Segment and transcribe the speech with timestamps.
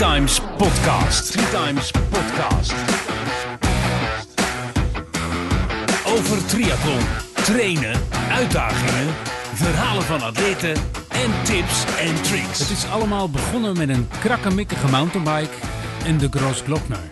[0.00, 1.32] Times Podcast.
[1.50, 2.74] Times Podcast.
[6.06, 7.00] Over triathlon,
[7.34, 8.00] trainen,
[8.30, 9.14] uitdagingen,
[9.54, 10.72] verhalen van atleten
[11.08, 12.58] en tips en tricks.
[12.58, 15.54] Het is allemaal begonnen met een krakkemikkige mountainbike
[16.04, 17.10] en de Gros Glockner.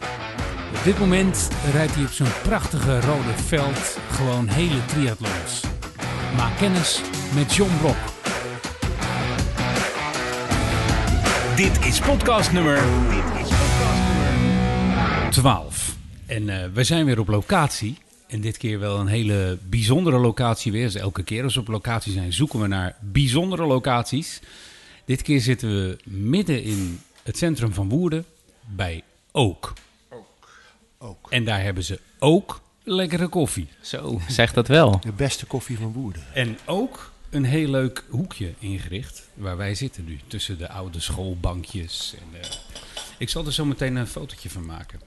[0.75, 5.62] Op dit moment rijdt hij op zo'n prachtige rode veld gewoon hele triathlons.
[6.37, 7.01] Maak kennis
[7.34, 8.17] met John Blok.
[11.59, 12.75] Dit is podcast nummer...
[13.11, 15.30] Dit is podcast nummer...
[15.30, 15.97] 12.
[16.27, 17.99] En eh, we zijn weer op locatie.
[18.27, 20.85] En dit keer wel een hele bijzondere locatie weer.
[20.85, 24.41] Dus elke keer als we op locatie zijn, zoeken we naar bijzondere locaties.
[25.05, 28.25] Dit keer zitten we midden in het centrum van Woerden
[28.66, 29.02] bij
[29.33, 29.73] Ook.
[30.99, 31.30] Ook.
[31.30, 33.69] En daar hebben ze ook lekkere koffie.
[33.80, 35.01] Zo, zeg dat wel.
[35.01, 36.23] De beste koffie van Woerden.
[36.35, 40.18] En ook een heel leuk hoekje ingericht waar wij zitten nu.
[40.27, 42.15] Tussen de oude schoolbankjes.
[42.20, 42.51] En, eh,
[43.18, 45.01] ik zal er zo meteen een fotootje van maken.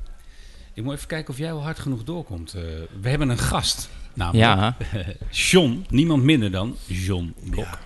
[0.73, 2.53] Ik moet even kijken of jij wel hard genoeg doorkomt.
[2.53, 2.61] Eh,
[3.01, 3.89] we hebben een gast.
[4.13, 4.77] Namelijk Ja,
[5.49, 5.85] John.
[5.89, 7.79] Niemand minder dan John Blok.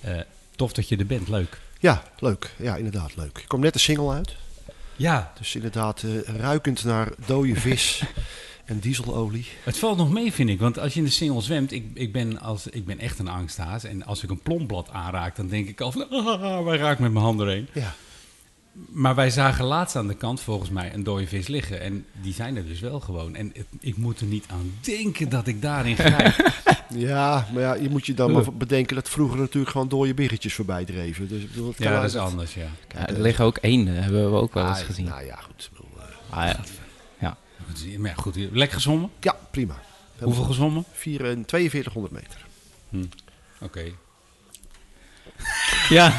[0.00, 0.20] Eh,
[0.56, 1.28] tof dat je er bent.
[1.28, 1.60] Leuk.
[1.78, 2.50] Ja, leuk.
[2.58, 3.38] Ja, inderdaad leuk.
[3.38, 4.36] Er komt net een single uit.
[4.96, 8.02] Ja, Dus inderdaad ruikend naar dode vis
[8.70, 9.46] en dieselolie.
[9.64, 10.58] het valt nog mee vind ik.
[10.60, 11.72] Want als je in de single zwemt.
[11.72, 13.84] Ik, ik, ben, als, ik ben echt een angsthaas.
[13.84, 15.36] En als ik een plomblad aanraak.
[15.36, 16.10] Dan denk ik al van...
[16.10, 17.68] Ah, waar raak ik met mijn hand erheen?
[17.72, 17.94] Ja.
[18.88, 21.80] Maar wij zagen laatst aan de kant volgens mij een dode vis liggen.
[21.80, 23.34] En die zijn er dus wel gewoon.
[23.34, 26.36] En het- ik moet er niet aan denken dat ik daarin grijp.
[26.94, 30.54] Ja, maar ja, je moet je dan maar bedenken dat vroeger natuurlijk gewoon dode biggetjes
[30.54, 31.28] voorbij dreven.
[31.28, 32.66] Dus, ik bedoel, het kan ja, dat is anders, ja.
[32.94, 35.04] Ja, er liggen ook eenden, hebben we ook wel eens Ah, gezien.
[35.04, 35.70] Nou ja, goed.
[35.74, 36.60] Eh, Ah, ja.
[37.66, 39.10] Goed, Maar ja, goed, lekker gezwommen?
[39.20, 39.82] Ja, prima.
[40.18, 40.84] Hoeveel gezwommen?
[40.92, 42.46] Vier, en 4200 meter.
[43.60, 43.84] Oké.
[45.88, 46.12] ja.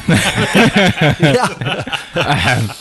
[1.19, 1.55] ja.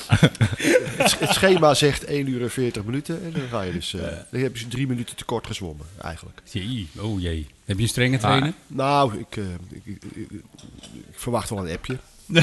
[0.96, 3.24] het, het schema zegt 1 uur en 40 minuten.
[3.24, 3.94] En dan ga je dus...
[3.94, 4.00] eh,
[4.30, 6.40] dan heb je drie minuten te kort gezwommen, eigenlijk.
[6.52, 7.46] Jee, oh jee.
[7.64, 8.52] Heb je een strenge trainer?
[8.66, 10.42] Nou, ik, eh, ik, ik, ik- ik
[11.12, 11.98] verwacht wel een appje.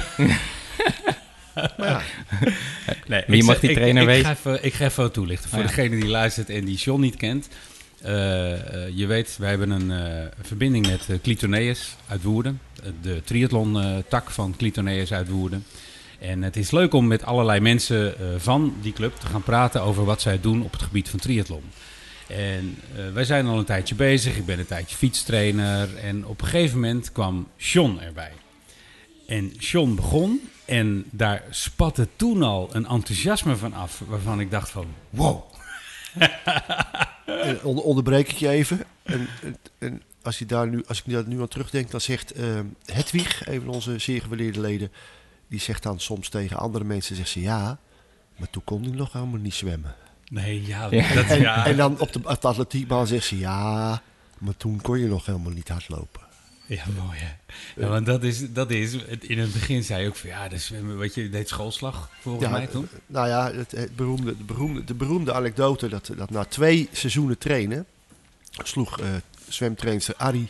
[1.78, 2.02] maar ja,
[3.08, 4.26] Nee, Wie mag die ik- trainer ik, weten?
[4.26, 5.66] Ga even, ik ga even wat toelichten voor ja.
[5.66, 7.48] degene die luistert en die John niet kent.
[8.02, 8.54] Eh,
[8.86, 12.60] eh, je weet, wij hebben een eh, verbinding met uh, Clitoneus uit Woerden.
[12.84, 15.66] Eh, de triathlon-tak van Clitoneus uit Woerden.
[16.20, 19.82] En het is leuk om met allerlei mensen eh, van die club te gaan praten
[19.82, 21.64] over wat zij doen op het gebied van triathlon.
[22.28, 24.38] En eh, wij zijn al een tijdje bezig.
[24.38, 25.96] Ik ben een tijdje fietstrainer.
[25.98, 28.32] En op een gegeven moment kwam John erbij.
[29.28, 34.02] En John begon en daar spatte toen al een enthousiasme van af.
[34.08, 35.44] Waarvan ik dacht van, wow.
[37.26, 38.84] en onder, onderbreek ik je even.
[39.04, 42.32] En, en, en als, je daar nu, als ik daar nu aan terugdenk, dan zegt
[42.32, 44.92] eh Hedwig, een van onze zeer gewaardeerde leden,
[45.48, 47.80] die zegt dan soms tegen andere mensen, zegt ze ja,
[48.38, 49.96] maar toen kon hij nog helemaal niet zwemmen.
[50.30, 51.14] Nee, ja, Ja.
[51.14, 51.66] dat En, ja.
[51.66, 54.02] en dan op de, op de atletiekbaan zegt ze ja,
[54.38, 56.27] maar toen kon je nog helemaal niet hardlopen.
[56.68, 57.36] Ja, mooi hè.
[57.82, 60.98] Ja, want dat is, dat is, in het begin zei je ook van ja, zwemmen,
[60.98, 62.84] wat je deed schoolslag volgens mij toen.
[62.94, 66.90] eh, Nou ja, het, het beroemde, de, beroemde, de beroemde anekdote dat, dat na twee
[66.92, 67.86] seizoenen trainen
[68.64, 69.08] sloeg eh
[69.48, 70.48] zwemtrainster Arie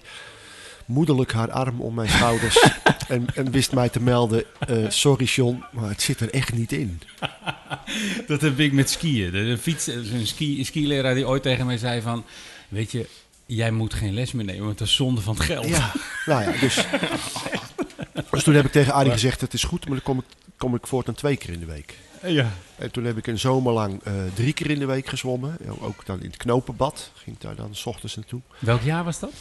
[0.86, 2.64] moederlijk haar arm om mijn schouders
[3.08, 6.72] en, en wist mij te melden, eh, sorry John, maar het zit er echt niet
[6.72, 7.02] in.
[8.28, 9.32] Dat heb ik met skiën.
[9.32, 12.26] De, de fiets, een ski, skileraar die ooit tegen mij zei van,
[12.68, 13.08] weet je,
[13.48, 15.68] jij moet geen les meer nemen, want dat is zonde van het geld.
[15.68, 15.92] Ja,
[16.26, 16.76] nou ja, dus,
[18.32, 20.26] dus toen heb ik tegen Arie gezegd, het is goed, maar dan kom ik,
[20.58, 21.98] kom ik voortaan twee keer in de week.
[22.24, 22.52] ja.
[22.76, 25.58] En toen heb ik een zomer lang eh, drie keer in de week gezwommen.
[25.64, 27.12] Ja, Ook dan in het knopenbad.
[27.16, 28.42] Ging ik daar dan s ochtends naartoe.
[28.60, 29.34] Welk jaar was dat?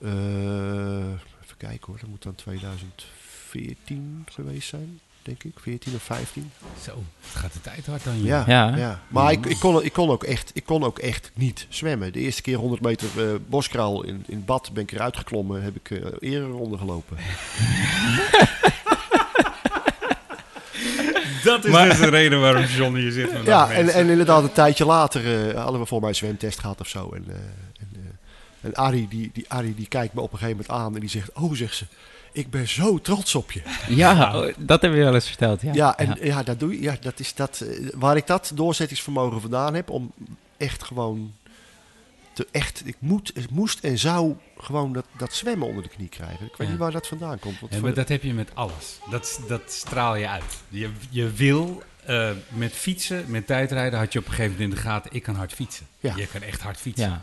[0.00, 0.10] Eh,
[1.42, 5.52] even kijken hoor, dat moet dan 2014 geweest zijn, denk ik.
[5.60, 6.50] 14 of 15.
[6.82, 8.22] Zo, het gaat de tijd hard dan.
[8.22, 8.76] Ja, Ja.
[8.76, 9.00] ja.
[9.08, 12.12] maar ik, ik, kon, ik, kon ook echt, ik kon ook echt niet zwemmen.
[12.12, 15.62] De eerste keer 100 meter eh boskraal in, in het bad ben ik eruit geklommen.
[15.62, 17.16] Heb ik eh eerder ronde gelopen.
[21.44, 23.30] Dat is dus de reden waarom John hier zit.
[23.32, 26.58] vandaag, Ja, en, en inderdaad een tijdje later eh, hadden we voor mij een zwemtest
[26.58, 27.10] gehad of zo.
[27.12, 27.34] En, eh,
[27.80, 28.00] en, eh,
[28.60, 31.08] en Arie, die, die, Arie die kijkt me op een gegeven moment aan en die
[31.08, 31.32] zegt...
[31.32, 31.84] Oh, zegt ze,
[32.34, 33.62] ik ben zo trots op je.
[33.88, 35.62] Ja, dat heb je wel eens verteld.
[35.62, 36.42] Ja, Ja, en ja.
[36.42, 36.80] dat doe je.
[36.82, 40.12] Ja, dat is dat, eh, waar ik dat doorzettingsvermogen vandaan heb om
[40.56, 41.34] echt gewoon
[42.32, 42.82] te echt.
[42.84, 46.46] Ik moet, ik moest en zou gewoon dat, dat zwemmen onder de knie krijgen.
[46.46, 46.72] Ik weet Ja.
[46.72, 47.60] niet waar dat vandaan komt.
[47.60, 48.98] Want Ja, voor maar dat heb je met alles.
[49.10, 50.44] Dat, dat straal je uit.
[50.68, 54.76] Je, je wil eh, met fietsen, met tijdrijden, had je op een gegeven moment in
[54.82, 55.86] de gaten, ik kan hard fietsen.
[56.00, 56.14] Ja.
[56.16, 57.20] Je kan echt hard fietsen.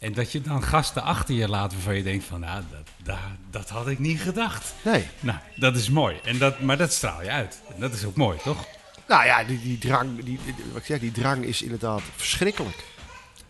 [0.00, 3.18] En dat je dan gasten achter je laat waarvan je denkt van, nou, dat, dat,
[3.50, 4.74] dat had ik niet gedacht.
[4.84, 5.06] Nee.
[5.20, 6.16] Nou, dat is mooi.
[6.24, 7.60] En dat, maar dat straal je uit.
[7.74, 8.64] En dat is ook mooi, toch?
[9.08, 10.38] Nou ja, die, die, drang, die,
[10.72, 12.84] wat ik zeg, die drang is inderdaad verschrikkelijk.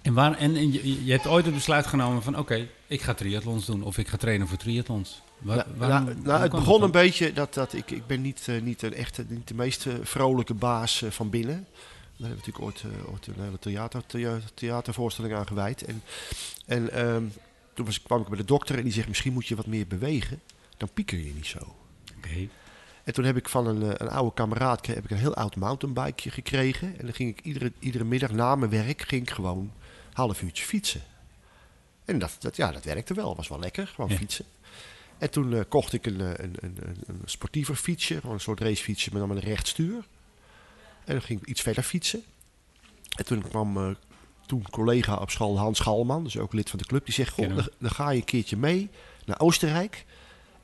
[0.03, 3.15] En, waar, en, en je, je hebt ooit het besluit genomen van oké, ik ga
[3.15, 5.23] triathlons doen of ik ga trainen voor triathlons.
[5.39, 8.43] Waar, Nou, waarom- nou, nou, het begon een beetje dat, dat ik, ik ben niet,
[8.47, 11.67] eh, niet, een echte, niet de meest eh, vrolijke baas eh, van binnen.
[12.21, 15.83] Daar hebben we natuurlijk ooit, eh, ooit een hele theater, thea- theatervoorstelling aan gewijd.
[15.85, 16.03] En,
[16.67, 17.25] en ehm,
[17.75, 19.67] toen was, ik- kwam ik bij de dokter en die zegt misschien moet je wat
[19.67, 20.41] meer bewegen.
[20.77, 21.77] Dan pieker je niet zo.
[22.17, 22.49] Oké.
[23.05, 25.57] En toen heb ik van een, eh, een oude kameraad heb ik een heel oud
[25.57, 26.99] mountainbikeje gekregen.
[26.99, 29.71] En dan ging ik iedere, iedere middag na mijn werk ging ik gewoon een
[30.13, 31.01] half uurtje fietsen.
[32.05, 33.37] En dat, dat, ja, dat werkte wel.
[33.37, 34.17] was wel lekker, gewoon Ja.
[34.17, 34.45] fietsen.
[35.19, 38.41] En toen eh, kocht ik een, eh, een, een, een, een sportiever fietsje, gewoon een
[38.41, 40.05] soort racefietsje, maar dan met een rechtstuur.
[41.11, 42.23] En dan ging ik iets verder fietsen.
[43.17, 43.89] En toen kwam eh,
[44.47, 47.39] toen collega op school Hans Schalman, dus ook lid van de club, die zegt: Goh,
[47.39, 47.63] Kennen we.
[47.63, 48.91] dan, dan ga je een keertje mee
[49.25, 50.05] naar Oostenrijk.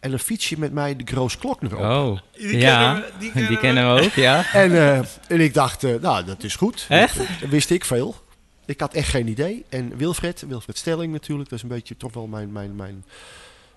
[0.01, 1.81] En dan fiets je met mij de Groos Klokner op.
[1.81, 4.01] Oh, Die ja, kennen we, die die kennen kennen, we.
[4.01, 4.53] we ook, ja.
[4.53, 4.99] En, eh,
[5.29, 6.87] en ik dacht, eh, nou, dat is goed.
[6.89, 7.17] Echt?
[7.41, 8.15] Dat wist ik veel.
[8.65, 9.65] Ik had echt geen idee.
[9.69, 13.05] En Wilfred, Wilfred Stelling natuurlijk, dat is een beetje toch wel mijn, mijn, mijn,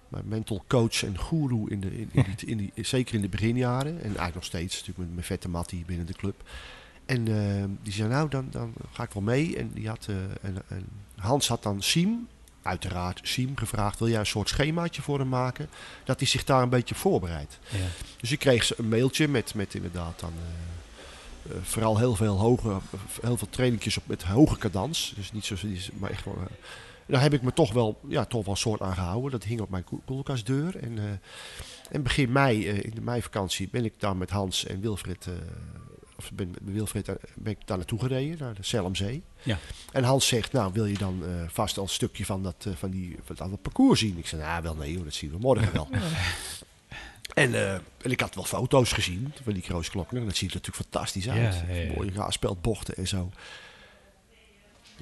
[0.09, 3.29] mijn mental coach en guru in de, in, in die, in die, zeker in de
[3.29, 3.97] beginjaren.
[3.97, 6.43] En eigenlijk nog steeds, natuurlijk met mijn vette Mattie binnen de club.
[7.05, 9.57] En eh, die zei, nou, dan, dan ga ik wel mee.
[9.57, 10.85] En, die had, eh, en, en
[11.15, 12.27] Hans had dan Siem,
[12.61, 15.69] uiteraard Siem, gevraagd, wil jij een soort schemaatje voor hem maken?
[16.03, 17.59] Dat hij zich daar een beetje voorbereidt.
[17.69, 17.77] Ja.
[18.17, 20.69] Dus ik kreeg ze een mailtje met, met inderdaad dan eh,
[21.49, 22.77] eh, vooral heel veel hoge,
[23.21, 25.13] heel veel trainingjes op met hoge cadans.
[25.15, 25.55] Dus niet zo,
[25.97, 26.37] maar echt wel.
[27.09, 29.31] Daar heb ik me toch wel, ja, toch wel een soort aan gehouden.
[29.31, 30.75] Dat hing op mijn koel- koelkastdeur.
[30.75, 31.03] En, eh,
[31.91, 35.33] en begin mei, eh, in de meivakantie, ben ik daar met Hans en Wilfried, eh,
[36.17, 36.55] of ben
[37.09, 39.23] eh, ben ik daar naartoe gereden, naar de Selmzee.
[39.43, 39.57] Ja.
[39.91, 42.73] En Hans zegt, nou wil je dan eh, vast al een stukje van dat, eh,
[42.75, 44.17] van die, van dat parcours zien?
[44.17, 45.87] Ik zei, nou wel nee hoor, dat zien we morgen wel.
[47.33, 50.21] En, eh, en ik had wel foto's gezien van die Kroos Klokner.
[50.21, 51.55] En dat ziet er natuurlijk fantastisch uit.
[51.67, 51.93] Ja, ja, ja.
[51.95, 52.11] Mooie
[52.95, 53.31] en zo.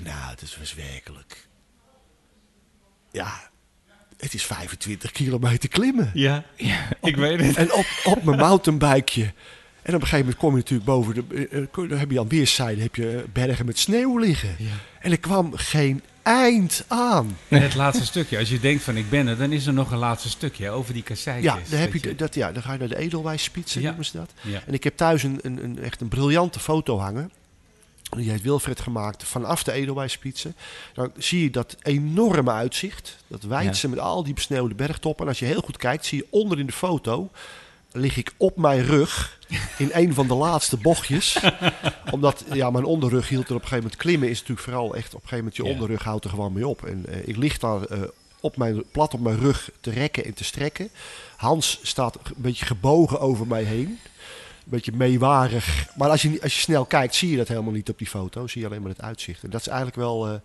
[0.04, 1.47] Nou, het is werkelijk...
[3.18, 3.50] Ja,
[4.18, 6.12] het is 25 kilometer klimmen.
[6.14, 6.44] Ja,
[7.02, 7.56] ik weet het.
[7.56, 9.32] En op, op mijn mountainbikeje.
[9.82, 11.48] En op een gegeven moment kom je natuurlijk boven de.
[11.52, 14.56] eh, eh, Dan heb je aan weerszijden heb je bergen met sneeuw liggen.
[14.58, 14.66] Ja.
[15.02, 17.38] En er kwam geen eind aan.
[17.48, 19.98] Het laatste stukje, als je denkt van ik ben er, dan is er nog een
[19.98, 21.54] laatste stukje over die kasseitjes.
[21.54, 23.88] Ja, dan, heb je, dat ja, dan ga je naar de Edelwijsspitsen, Ja.
[23.88, 24.32] noemen ze dat.
[24.42, 24.62] Ja.
[24.66, 27.32] En ik heb thuis een, een, een, echt een briljante foto hangen.
[28.10, 30.56] Die heeft Wilfred gemaakt vanaf de Edelwijsspitsen.
[30.94, 33.18] Dan zie je dat enorme uitzicht.
[33.28, 35.24] Dat wijdse met al die besneeuwde bergtoppen.
[35.24, 37.30] En als je heel goed kijkt, zie je onder in de foto...
[37.92, 39.40] lig ik op mijn rug
[39.78, 41.40] in een van de laatste bochtjes.
[42.12, 44.02] Omdat ja, mijn onderrug hield er op een gegeven moment...
[44.02, 45.14] Klimmen is natuurlijk vooral echt...
[45.16, 45.70] Op een gegeven moment je Ja.
[45.70, 46.86] onderrug houdt er gewoon mee op.
[46.86, 48.02] En eh, ik lig daar eh,
[48.40, 50.90] op mijn, plat op mijn rug te rekken en te strekken.
[51.36, 54.00] Hans staat een beetje gebogen over mij heen.
[54.68, 55.88] Een beetje meewarig.
[55.96, 58.08] Maar als je, niet- als je snel kijkt, zie je dat helemaal niet op die
[58.08, 58.48] foto.
[58.48, 59.44] Zie je alleen maar het uitzicht.
[59.44, 60.28] En dat is eigenlijk wel...
[60.28, 60.40] eh,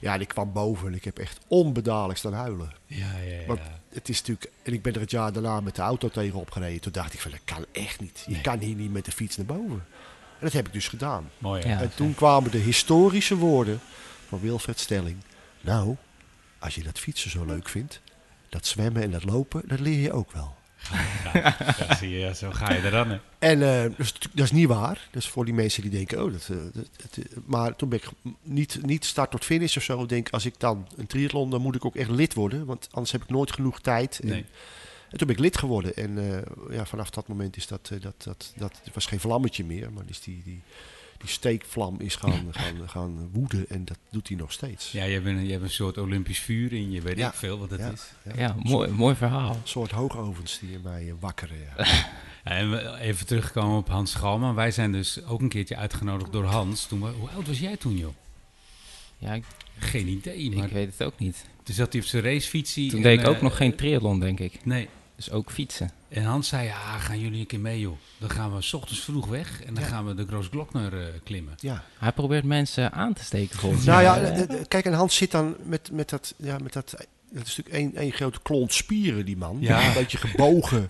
[0.00, 2.72] ja, en ik kwam boven en ik heb echt onbedadelijk staan huilen.
[2.86, 3.46] Ja, ja, ja.
[3.46, 3.60] Want
[3.92, 4.50] het is natuurlijk...
[4.62, 6.80] En ik ben er het jaar daarna met de auto tegenop gereden.
[6.80, 8.22] Toen dacht ik van, dat kan echt niet.
[8.26, 8.40] Je Nee.
[8.40, 9.84] kan hier niet met de fiets naar boven.
[10.38, 11.30] En dat heb ik dus gedaan.
[11.38, 11.66] Mooi?
[11.68, 11.80] Ja.
[11.80, 13.80] En toen kwamen de historische woorden
[14.28, 15.16] van Wilfred Stelling.
[15.60, 15.96] Nou,
[16.58, 18.00] als je dat fietsen zo leuk vindt,
[18.48, 20.54] dat zwemmen en dat lopen, dat leer je ook wel.
[21.34, 23.10] Ja, ja, zie je, ja, zo ga je eraan.
[23.10, 23.18] Hè.
[23.38, 25.08] En eh, dat, is, natuurlijk- dat is niet waar.
[25.12, 27.98] Is voor die mensen die denken, oh, dat, eh, dat, dat, eh, maar toen ben
[27.98, 28.08] ik
[28.42, 30.02] niet, niet start tot finish of zo.
[30.02, 32.66] Ik denk, als ik dan een triathlon, dan moet ik ook echt lid worden.
[32.66, 34.18] Want anders heb ik nooit genoeg tijd.
[34.22, 34.44] En, Nee.
[35.10, 35.94] en toen ben ik lid geworden.
[35.96, 39.92] En ja, vanaf dat moment is dat, dat, dat, dat, was geen vlammetje meer.
[39.92, 40.62] Maar is die, die,
[41.18, 43.68] die steekvlam is gaan, gaan, gaan woeden.
[43.68, 44.92] En dat doet hij nog steeds.
[44.92, 47.28] Ja, je hebt, een, je hebt een soort Olympisch vuur in je, weet Ja.
[47.28, 47.90] ik veel wat het Ja.
[47.90, 48.12] is.
[48.36, 49.50] Ja, mooi, mooi verhaal.
[49.54, 51.56] Een soort hoogovens die mij eh, wakkeren.
[52.44, 54.54] En we even terugkomen op Hans Schalman.
[54.54, 56.86] Wij zijn dus ook een keertje uitgenodigd door Hans.
[56.86, 58.12] Toen we, hoe oud was jij toen, joh?
[59.18, 59.44] Ja, ik,
[59.78, 61.44] Geen idee, maar ik weet het ook niet.
[61.62, 62.88] toen zat hij op zijn racefietsie.
[62.90, 64.64] Toen en, deed ik ook eh, nog geen triathlon, denk ik.
[64.64, 64.88] Nee.
[65.16, 65.90] Dus ook fietsen.
[66.08, 67.96] En Hans zei, ja, gaan jullie een keer mee, joh.
[68.18, 69.88] Dan gaan we s ochtends vroeg weg en dan Ja.
[69.88, 71.54] gaan we de Groos Glockner eh, klimmen.
[71.60, 71.82] ja.
[71.98, 74.32] Hij probeert mensen aan te steken, volgens Nou ja, mij.
[74.32, 76.90] eh, eh, kijk, en Hans zit dan met, met dat, ja, met dat,
[77.30, 79.56] dat is natuurlijk één, één grote klont spieren, die man.
[79.60, 79.86] Ja.
[79.86, 80.86] Een beetje gebogen.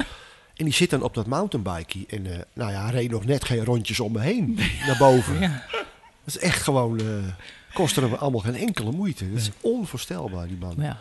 [0.57, 2.05] En die zit dan op dat mountainbike.
[2.09, 5.41] En eh, nou ja, hij reed nog net geen rondjes om me heen naar boven.
[5.41, 5.65] Ja.
[6.25, 7.07] Dat is echt gewoon, eh
[7.73, 9.31] kostte hem allemaal geen enkele moeite.
[9.31, 10.75] Dat is onvoorstelbaar, die man.
[10.79, 10.99] Ja.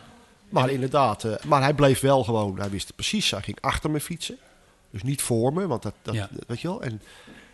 [0.48, 3.30] Maar inderdaad, eh, maar hij bleef wel gewoon, hij wist het precies.
[3.30, 4.36] Hij ging achter me fietsen.
[4.90, 6.28] Dus niet voor me, want dat, dat Ja.
[6.46, 6.82] weet je wel.
[6.82, 7.02] En,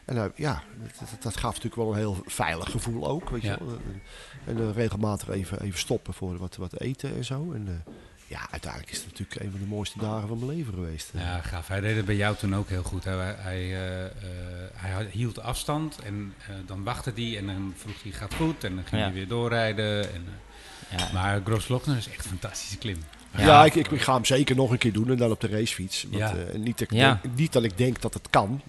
[0.05, 3.43] en hij- ja, dat, dat, dat gaf natuurlijk wel een heel veilig gevoel ook, weet
[3.43, 3.53] Ja.
[3.59, 3.75] je wel.
[3.75, 4.03] En,
[4.45, 7.53] en eh, regelmatig even, even stoppen voor wat, wat eten en zo.
[7.53, 7.93] En eh,
[8.27, 11.11] ja, uiteindelijk is het natuurlijk een van de mooiste dagen van mijn leven geweest.
[11.15, 11.69] Ja, gaaf.
[11.69, 13.05] Hij deed het bij jou toen ook heel goed.
[13.05, 14.11] Hij, hij, eh, eh,
[14.73, 18.65] hij hield afstand en eh, dan wachtte hij en dan vroeg hij, gaat goed?
[18.65, 19.07] En dan ging Ja.
[19.07, 20.13] hij weer doorrijden.
[20.13, 20.33] En, eh,
[20.97, 22.97] Ja, maar Grosslochner is echt een fantastische klim.
[23.37, 23.65] Ja, Ja.
[23.65, 26.03] ik, ik, ik ga hem zeker nog een keer doen en dan op de racefiets.
[26.03, 26.35] Want, Ja.
[26.35, 28.61] eh, niet, dat denk, niet dat ik denk dat het kan.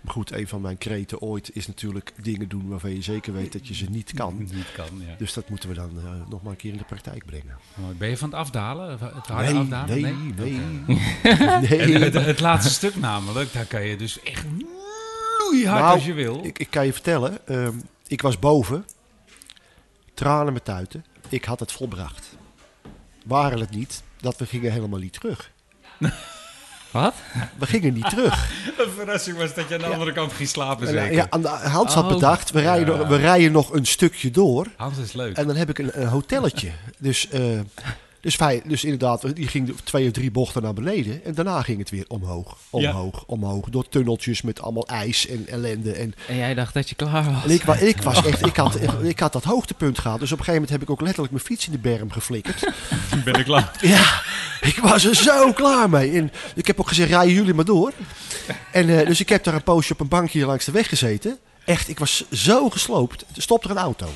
[0.00, 3.52] Maar goed, een van mijn kreten ooit is natuurlijk dingen doen waarvan je zeker weet
[3.52, 4.36] dat je ze niet kan.
[4.52, 5.14] Niet kan, ja.
[5.18, 7.56] Dus dat moeten we dan eh, nog maar een keer in de praktijk brengen.
[7.98, 8.90] Ben je van het afdalen?
[8.90, 10.00] Het harde nee, afdalen?
[10.00, 10.60] nee, nee,
[11.22, 11.98] En nee.
[11.98, 14.44] het, het laatste stuk namelijk, daar kan je dus echt
[15.38, 16.40] loeihard Nou, als je wil.
[16.44, 17.74] Ik, ik kan je vertellen, ehm,
[18.06, 18.84] ik was boven,
[20.14, 21.04] tranen met tuiten.
[21.28, 22.28] Ik had het volbracht.
[23.26, 25.50] Waren het niet dat we gingen helemaal niet terug.
[26.90, 27.14] Wat?
[27.58, 28.50] We gingen niet terug.
[28.78, 31.16] Een verrassing was dat je aan de andere kant ging slapen En, eh, zeker.
[31.16, 32.12] ja, aan de, Hans had Oh.
[32.12, 32.98] bedacht, we rijden, Ja.
[33.00, 34.66] nog, we rijden nog een stukje door.
[34.76, 35.36] Hans is leuk.
[35.36, 36.70] En dan heb ik een, een hotelletje.
[36.98, 37.60] Dus, eh,
[38.24, 41.24] dus, dus inderdaad, die ging twee of drie bochten naar beneden.
[41.24, 43.68] En daarna ging het weer omhoog, omhoog, omhoog.
[43.68, 45.92] Door tunneltjes met allemaal ijs en ellende.
[45.92, 47.44] En, En jij dacht dat je klaar was?
[47.44, 50.20] en ik, ik was echt, ik had, ik had dat hoogtepunt gehad.
[50.20, 52.72] Dus op een gegeven moment heb ik ook letterlijk mijn fiets in de berm geflikkerd.
[53.24, 53.78] ben ik klaar.
[53.80, 54.22] Ja,
[54.60, 56.12] ik was er zo klaar mee.
[56.12, 57.92] En ik heb ook gezegd, rijden jullie maar door.
[58.72, 61.38] En, eh, dus ik heb daar een poosje op een bankje langs de weg gezeten.
[61.64, 63.24] Echt, ik was zo gesloopt.
[63.36, 64.08] Er stopte er een auto.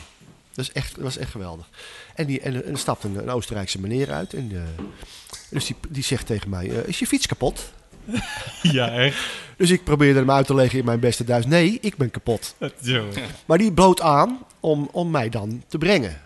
[0.54, 1.68] Dat, is echt, dat was echt geweldig.
[2.18, 4.34] En, die, en, en er stapte een, een Oostenrijkse meneer uit.
[4.34, 4.84] En, eh,
[5.50, 7.72] dus die, die zegt tegen mij, eh, is je fiets kapot?
[8.62, 9.18] Ja, echt.
[9.56, 11.46] Dus ik probeerde hem uit te leggen in mijn beste Duits.
[11.46, 12.54] Nee, ik ben kapot.
[13.46, 16.20] Maar die bood aan om, om mij dan te brengen.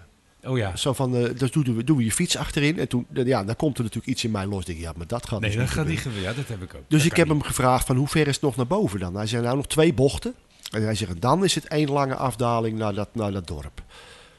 [0.44, 0.76] Oh ja.
[0.76, 2.78] Zo van, eh, dus doen we, doen we je fiets achterin.
[2.78, 4.60] En toen, ja, dan komt er natuurlijk iets in mij los.
[4.60, 6.30] Ik denk, ja, maar dat gaat Nee, dus dat niet gaat niet gebeuren.
[6.30, 6.84] Ja, dat heb ik ook.
[6.88, 9.14] Dus Dat ik heb hem gevraagd van hoe ver is het nog naar boven dan?
[9.14, 10.34] Hij zei nou nog twee bochten.
[10.70, 13.82] En hij zegt dan is het één lange afdaling naar dat, naar dat dorp.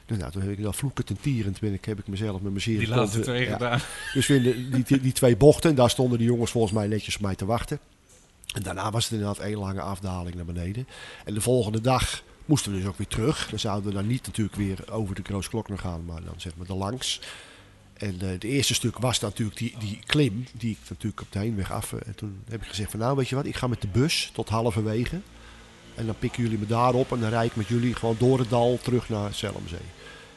[0.06, 2.42] Dus nou, toen heb ik dan vloekend en tierend ben ik, heb ik mezelf met
[2.50, 3.80] mijn zeer Die laatste eh, twee gedaan.
[4.14, 6.86] Dus in de- die, die, die twee bochten, en daar stonden de jongens volgens mij
[6.86, 7.78] netjes op mij te wachten.
[8.54, 10.86] En daarna was het inderdaad één lange afdaling naar beneden.
[11.24, 13.48] En de volgende dag moesten we dus ook weer terug.
[13.50, 16.68] Dan zouden we dan niet natuurlijk weer over de Groosklokner gaan, maar dan zeg maar
[16.68, 17.20] er langs.
[17.94, 21.38] En eh het eerste stuk was natuurlijk die, die klim, die ik natuurlijk op de
[21.38, 21.92] heenweg af.
[21.92, 23.88] eh, En toen heb ik gezegd van nou weet je wat, ik ga met de
[23.88, 25.20] bus tot halverwege.
[25.94, 28.38] En dan pikken jullie me daar op en dan rijd ik met jullie gewoon door
[28.38, 29.78] het dal terug naar Zelmzee.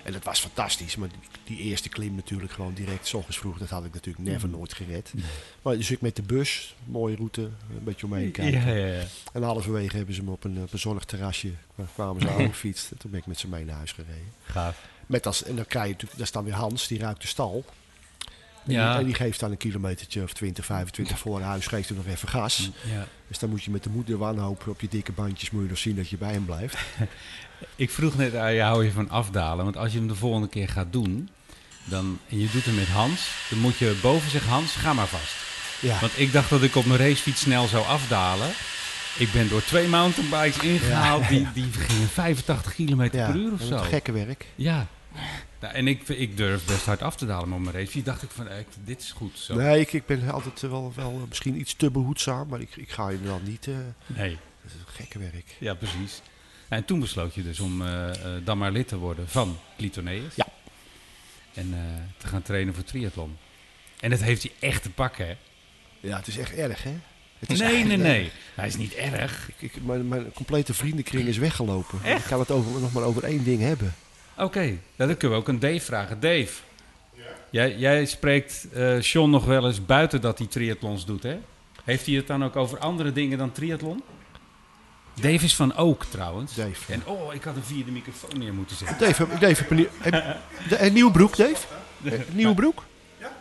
[0.03, 1.09] En dat was fantastisch, maar
[1.43, 4.73] die, eerste klim natuurlijk gewoon direct, s ochtends vroeg, dat had ik natuurlijk never nooit
[4.73, 5.13] gered.
[5.61, 8.61] Maar dus ik met de bus, mooie route, een beetje omheen kijken.
[8.61, 9.03] Ja, ja, ja.
[9.33, 11.51] En halverwege hebben ze me op een, op een zonnig terrasje,
[11.93, 12.91] kwamen ze aan gefietst.
[12.91, 14.33] En toen ben ik met ze mee naar huis gereden.
[14.43, 14.85] Gaaf.
[15.05, 17.65] Met als, en dan krijg je natuurlijk, daar staan weer Hans, die ruikt de stal.
[18.67, 18.89] En, Ja.
[18.91, 22.07] die, en die geeft dan een kilometertje of 20, 25 voor huis, geeft hij nog
[22.07, 22.69] even gas.
[22.91, 23.07] Ja.
[23.27, 25.77] Dus dan moet je met de moeder wanhoop op je dikke bandjes, moet je nog
[25.77, 26.77] zien dat je bij hem blijft.
[27.75, 29.63] Ik vroeg net aan je, hou je van afdalen?
[29.63, 31.29] Want als je hem de volgende keer gaat doen,
[31.83, 35.07] dan, en je doet hem met Hans, dan moet je boven zeggen, Hans, ga maar
[35.07, 35.35] vast.
[35.79, 35.99] Ja.
[35.99, 38.49] Want ik dacht dat ik op mijn racefiets snel zou afdalen.
[39.17, 43.77] Ik ben door twee mountainbikes ingehaald, die, die gingen 85 km per uur of zo.
[43.77, 44.45] gekke werk.
[44.55, 44.87] Ja.
[45.59, 48.05] Nou, en ik, ik durf best hard af te dalen op mijn racefiets.
[48.05, 49.55] dacht ik van, eh, dit is goed zo.
[49.55, 53.09] Nee, ik, ik ben altijd wel, wel misschien iets te behoedzaam, maar ik, ik ga
[53.09, 53.67] je dan niet.
[53.67, 53.73] eh
[54.05, 54.37] Nee.
[54.63, 55.55] dat is gekke werk.
[55.59, 56.21] Ja, precies.
[56.67, 60.35] En toen besloot je dus om eh, eh, dan maar lid te worden van Clitoneus.
[60.35, 60.47] Ja.
[61.53, 61.79] En eh,
[62.17, 63.37] te gaan trainen voor triathlon.
[63.99, 65.35] En dat heeft hij echt te pakken, hè?
[65.99, 66.93] Ja, het is echt erg, hè?
[67.39, 68.31] Het is Nee, echt- nee, nee.
[68.55, 69.49] Hij is niet erg.
[69.49, 71.99] Ik, ik, mijn, mijn complete vriendenkring is weggelopen.
[72.05, 73.93] Ik kan het over, nog maar over één ding hebben.
[74.37, 74.79] Oké, nou,
[75.09, 76.19] dan kunnen we ook een Dave vragen.
[76.19, 76.53] Dave,
[77.49, 81.39] jij, jij spreekt eh John nog wel eens buiten dat hij triathlons doet, hè?
[81.83, 84.03] Heeft hij het dan ook over andere dingen dan triathlon?
[85.21, 86.55] Dave is van Ook trouwens.
[86.55, 86.93] Dave.
[86.93, 88.97] En oh, ik had een vierde microfoon neer moeten zetten.
[88.99, 90.37] Dave, heb- Dave heb een, nieuw- heb-
[90.69, 91.65] de- een nieuwe broek, Dave?
[92.03, 92.83] Een nieuwe broek?
[93.19, 93.31] Ja.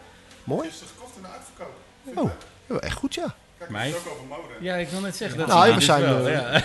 [0.45, 0.69] Mooi?
[0.69, 1.75] is gekocht de uitverkoop.
[2.15, 2.31] Oh,
[2.69, 3.35] ja, echt goed, ja.
[3.59, 3.87] Kijk, Mij?
[3.87, 4.43] het is ook over mode.
[4.61, 5.39] Ja, ik wil net zeggen.
[5.39, 6.63] Dat Nou, we dus zijn, wel, eh, ja.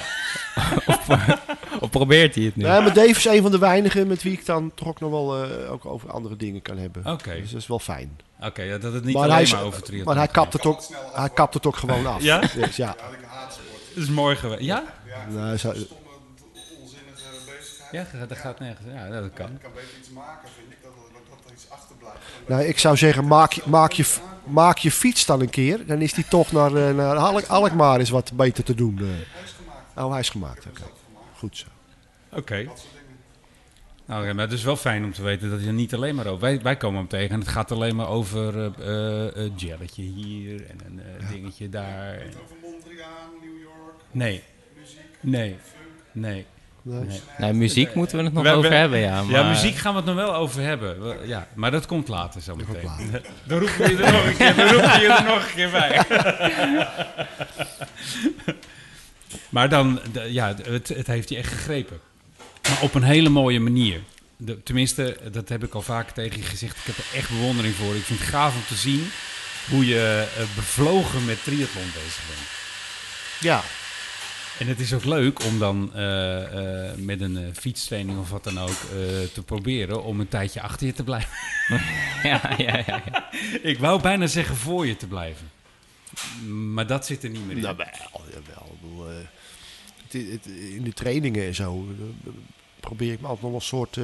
[1.79, 2.63] Of probeert hij het nu?
[2.63, 5.09] Nee, maar Dave is een van de weinigen met wie ik dan toch ook nog
[5.11, 7.05] wel eh, ook over andere dingen kan hebben.
[7.05, 8.19] Oké, Dus dat is wel fijn.
[8.41, 10.53] oké, ja, dat het niet maar alleen hij, is- maar over triathlon maar hij kapt
[10.53, 10.81] het ook,
[11.13, 12.21] hij kapt het ook gewoon af.
[12.31, 12.39] Ja?
[12.39, 12.95] Dus ja.
[12.97, 13.95] Ja, ik haat sport.
[13.95, 14.61] Dat is mooi geweest.
[14.61, 14.83] Ja?
[15.07, 15.85] Ja, Nou, zo- stomme,
[16.81, 17.23] onzinnige
[17.57, 18.07] bezigheid.
[18.19, 18.87] Ja, dat gaat nergens.
[18.93, 19.45] Ja, dat kan.
[19.51, 22.17] Ik kan beter iets maken, vind ik, dat, dat, dat er iets achterblijft.
[22.47, 24.05] Nou, ik zou zeggen, maak je, maak, je,
[24.51, 25.85] maak je fiets dan een keer.
[25.85, 28.97] Dan is die toch naar, eh, naar Alk- Alkmaar is wat beter te doen.
[28.99, 29.03] eh.
[29.05, 29.97] Hij is gemaakt.
[29.97, 30.65] Oh, hij is gemaakt.
[30.65, 30.81] Oké,
[31.37, 31.65] goed zo.
[32.33, 32.67] Oké.
[34.05, 36.15] Nou, ja, maar het is wel fijn om te weten dat je er niet alleen
[36.15, 36.39] maar over...
[36.39, 40.01] Wij, wij komen hem tegen en het gaat alleen maar over eh eh, eh, jelletje
[40.01, 42.13] hier en een eh, dingetje daar.
[42.13, 44.43] en- Over Mondriaan, New York, Nee,
[44.79, 45.85] muziek, nee, funk.
[46.11, 46.45] nee.
[46.81, 47.03] Nee.
[47.05, 47.21] Nee.
[47.37, 49.23] Nee, muziek moeten we het nog We- we- over hebben, ja.
[49.23, 51.01] Maar, Ja, muziek gaan we het nog wel over hebben.
[51.03, 52.83] We- Ja, maar dat komt later zo meteen.
[52.85, 53.21] later.
[53.47, 55.53] Dan roepen we je er nog een keer, dan roepen we je er nog een
[55.55, 55.99] keer bij.
[59.49, 61.99] maar dan, ja, het, het heeft je echt gegrepen.
[62.69, 63.99] Maar op een hele mooie manier.
[64.37, 66.77] De, tenminste, dat heb ik al vaker tegen je gezegd.
[66.77, 67.95] Ik heb er echt bewondering voor.
[67.95, 69.11] Ik vind het gaaf om te zien
[69.69, 72.47] hoe je eh, bevlogen met triathlon bezig bent.
[73.39, 73.61] Ja,
[74.61, 78.43] En het is ook leuk om dan eh, eh, met een eh, fietstraining of wat
[78.43, 78.95] dan ook eh,
[79.33, 81.29] te proberen om een tijdje achter je te blijven.
[82.29, 83.29] ja, ja, ja, ja.
[83.61, 85.49] Ik wou bijna zeggen voor je te blijven.
[86.73, 87.61] Maar dat zit er niet meer in.
[87.61, 87.87] nou, wel,
[88.33, 88.71] jawel.
[88.73, 89.15] Ik bedoel, eh,
[90.03, 91.87] het, het- in de trainingen en zo
[92.79, 93.97] probeer ik me altijd nog een soort...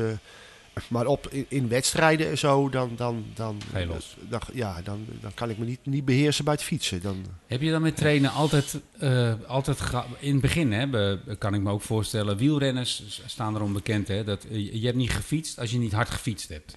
[0.89, 2.91] maar op, in, in wedstrijden en zo, dan...
[2.95, 3.57] dan, dan
[3.87, 4.15] los.
[4.53, 7.01] Ja, dan, dan kan ik me niet, niet beheersen bij het fietsen.
[7.01, 9.79] Dan, Heb je dan met trainen altijd, eh, altijd
[10.19, 14.43] in het begin, hè, kan ik me ook voorstellen, wielrenners staan erom bekend, hè, dat
[14.43, 16.75] eh, je- je hebt niet gefietst als je niet hard gefietst hebt.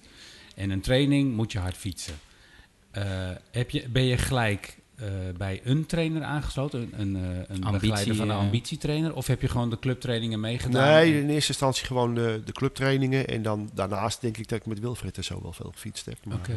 [0.55, 2.13] En een training moet je hard fietsen.
[2.91, 3.03] Eh,
[3.51, 7.71] heb je, ben je gelijk eh, bij een trainer aangesloten, een, een, eh, een Ambitie,
[7.71, 8.41] begeleider van een eh.
[8.41, 10.93] ambitietrainer, of heb je gewoon de clubtrainingen meegedaan?
[10.93, 13.27] nee, in eerste instantie gewoon de, de clubtrainingen.
[13.27, 16.17] En dan daarnaast denk ik dat ik met Wilfred en zo wel veel gefietst heb.
[16.25, 16.53] Maar, Oké.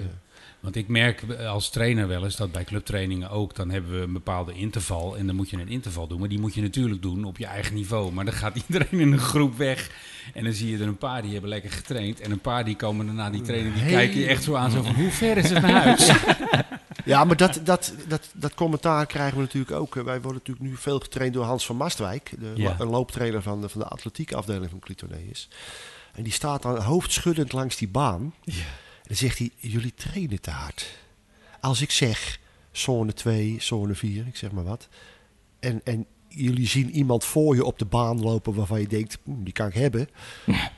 [0.67, 3.93] Eh, Want ik merk eh, als trainer wel eens dat bij clubtrainingen ook, dan hebben
[3.93, 6.21] we een bepaalde interval en dan moet je een interval doen.
[6.21, 8.13] Maar die moet je natuurlijk doen op je eigen niveau.
[8.13, 9.91] Maar dan gaat iedereen in een groep weg
[10.35, 12.77] en dan zie je er een paar die hebben lekker getraind en een paar die
[12.77, 13.93] komen daarna die training, die Hey.
[13.93, 16.11] kijken je echt zo aan, zo van hoe ver is het naar huis?
[17.05, 19.95] Ja, maar dat, dat, dat, dat commentaar krijgen we natuurlijk ook.
[19.95, 22.77] Wij worden natuurlijk nu veel getraind door Hans van Mastwijk, de, Ja.
[22.79, 25.49] een looptrainer van de, van de atletiekafdeling van Clitoneus.
[26.15, 28.35] En die staat dan hoofdschuddend langs die baan.
[28.45, 28.53] En
[29.07, 30.99] dan zegt hij, jullie trainen te hard.
[31.61, 32.39] Als ik zeg
[32.71, 34.89] zone 2, zone 4, ik zeg maar wat.
[35.61, 39.43] En, en jullie zien iemand voor je op de baan lopen waarvan je denkt, "Hm,
[39.43, 40.09] die kan ik hebben.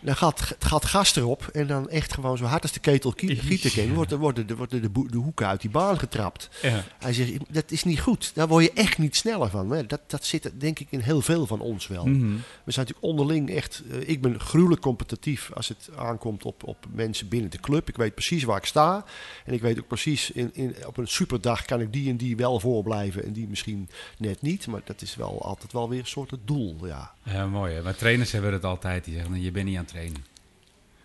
[0.01, 3.71] Dan gaat, gaat gas erop en dan echt gewoon zo hard als de ketel gieten
[3.73, 6.49] kan, worden, worden, de, worden de, de hoeken uit die baan getrapt.
[6.63, 6.85] Ja.
[6.99, 8.31] Hij zegt, dat is niet goed.
[8.35, 9.71] Daar word je echt niet sneller van.
[9.71, 9.87] hè.
[9.87, 12.07] Dat, dat zit denk ik in heel veel van ons wel.
[12.07, 12.21] Mhm.
[12.65, 13.83] We zijn natuurlijk onderling echt...
[13.91, 17.89] eh, ik ben gruwelijk competitief als het aankomt op, op mensen binnen de club.
[17.89, 19.05] Ik weet precies waar ik sta.
[19.45, 22.37] En ik weet ook precies, in, in, op een superdag kan ik die en die
[22.37, 23.25] wel voorblijven.
[23.25, 23.89] En die misschien
[24.19, 24.67] net niet.
[24.67, 27.13] Maar dat is wel altijd wel weer een soort doel, ja.
[27.23, 27.83] Ja, mooi hè.
[27.83, 30.25] Maar trainers hebben het altijd, die zeggen, je bent niet aan het trainen.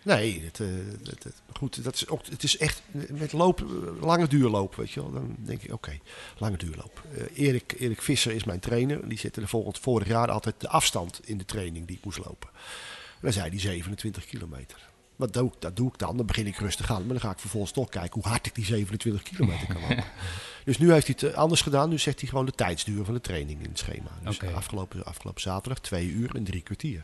[0.04, 0.68] Nee, het, eh,
[1.04, 4.92] het- het- goed, dat is ook, het is echt met loop, eh, lange duurloop, weet
[4.92, 5.12] je wel.
[5.12, 5.98] Dan denk ik, oké,
[6.38, 7.04] lange duurloop.
[7.16, 9.10] Eh, Erik, Erik Visser is mijn trainer.
[9.10, 12.18] Die zette er volgend vorig jaar altijd de afstand in de training die ik moest
[12.26, 12.50] lopen.
[12.54, 14.90] En dan zei hij 27 kilometer.
[15.22, 16.18] Wat doe ik, dat doe ik dan.
[16.18, 17.00] Dan begin ik rustig aan.
[17.02, 20.04] Maar dan ga ik vervolgens toch kijken hoe hard ik die 27 kilometer kan lopen.
[20.66, 21.90] dus nu heeft hij het eh, anders gedaan.
[21.90, 24.10] Nu zegt hij gewoon de tijdsduur van de training in het schema.
[24.24, 27.04] Dus afgelopen, afgelopen zaterdag twee uur en drie kwartier.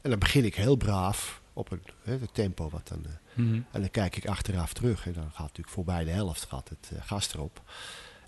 [0.00, 3.04] En dan begin ik heel braaf op een, hè, het tempo wat dan...
[3.06, 3.54] eh, Mhm.
[3.72, 6.90] en dan kijk ik achteraf terug en dan gaat natuurlijk voorbij de helft gaat het
[6.96, 7.62] eh, gas erop.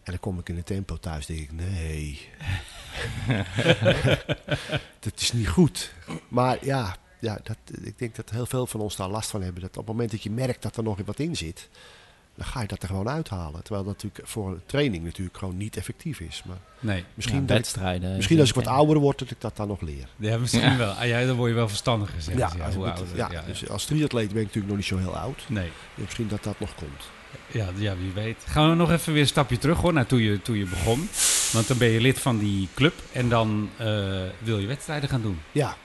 [0.02, 2.28] En dan kom ik in het tempo thuis denk ik, nee.
[5.00, 5.92] dat is niet goed.
[6.28, 9.60] Maar ja, ja dat, ik denk dat heel veel van ons daar last van hebben.
[9.62, 11.68] Dat op het moment dat je merkt dat er nog wat in zit,
[12.34, 13.62] dan ga je dat er gewoon uithalen.
[13.62, 16.42] Terwijl dat natuurlijk voor een training natuurlijk gewoon niet effectief is.
[16.46, 17.04] Maar Nee.
[17.14, 18.16] misschien, Ja, dat ik- wedstrijden.
[18.16, 20.08] misschien als ik wat ouder word, dat ik dat dan nog leer.
[20.16, 20.90] Ja, misschien wel.
[20.92, 22.56] Ah, ja, dan word je wel verstandiger, zeggen ze.
[22.58, 25.16] Ja, als ouder, ja, ja, dus als triatleet ben ik natuurlijk nog niet zo heel
[25.16, 25.44] oud.
[25.48, 25.70] Nee.
[25.94, 27.08] Dus misschien dat dat nog komt.
[27.52, 28.36] Ja, ja, wie weet.
[28.46, 31.08] Gaan we nog even weer een stapje terug hoor, naar toen je, toen je begon.
[31.52, 33.86] Want dan ben je lid van die club en dan eh,
[34.38, 35.38] wil je wedstrijden gaan doen.
[35.52, 35.76] Ja,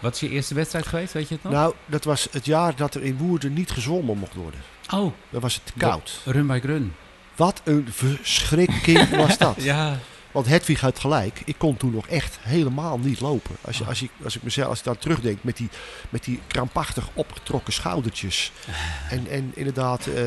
[0.00, 1.52] Wat is je eerste wedstrijd geweest, weet je het nog?
[1.52, 4.60] nou, dat was het jaar dat er in Woerden niet gezwommen mocht worden.
[4.90, 6.20] oh, Dan was het te koud.
[6.24, 6.94] Run by Run.
[7.36, 9.54] Wat een verschrikking was dat.
[9.62, 9.98] Ja.
[10.32, 11.42] Want Hedwig had gelijk.
[11.44, 13.56] Ik kon toen nog echt helemaal niet lopen.
[13.60, 15.68] Als, je, als, ik, als ik mezelf als ik dan terugdenk met die,
[16.08, 18.52] met die krampachtig opgetrokken schoudertjes.
[19.10, 20.24] En, en inderdaad eh,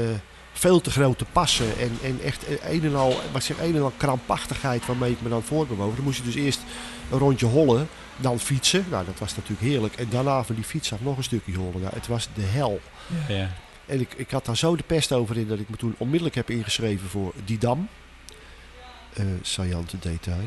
[0.53, 1.79] veel te grote passen.
[1.79, 5.29] En, en echt een en al, wat zeg, een en al krampachtigheid waarmee ik me
[5.29, 5.95] dan voortbewoog.
[5.95, 6.59] Dan moest je dus eerst
[7.12, 7.88] een rondje hollen.
[8.17, 8.86] Dan fietsen.
[8.89, 9.95] Nou, dat was natuurlijk heerlijk.
[9.95, 11.82] En daarna van die fiets af nog een stukje hollen.
[11.82, 12.82] Nou, het was de hel.
[13.28, 13.49] ja.
[13.86, 16.36] En ik, ik had daar zo de pest over in dat ik me toen onmiddellijk
[16.36, 17.88] heb ingeschreven voor Didam.
[19.13, 20.43] Eh saillante detail.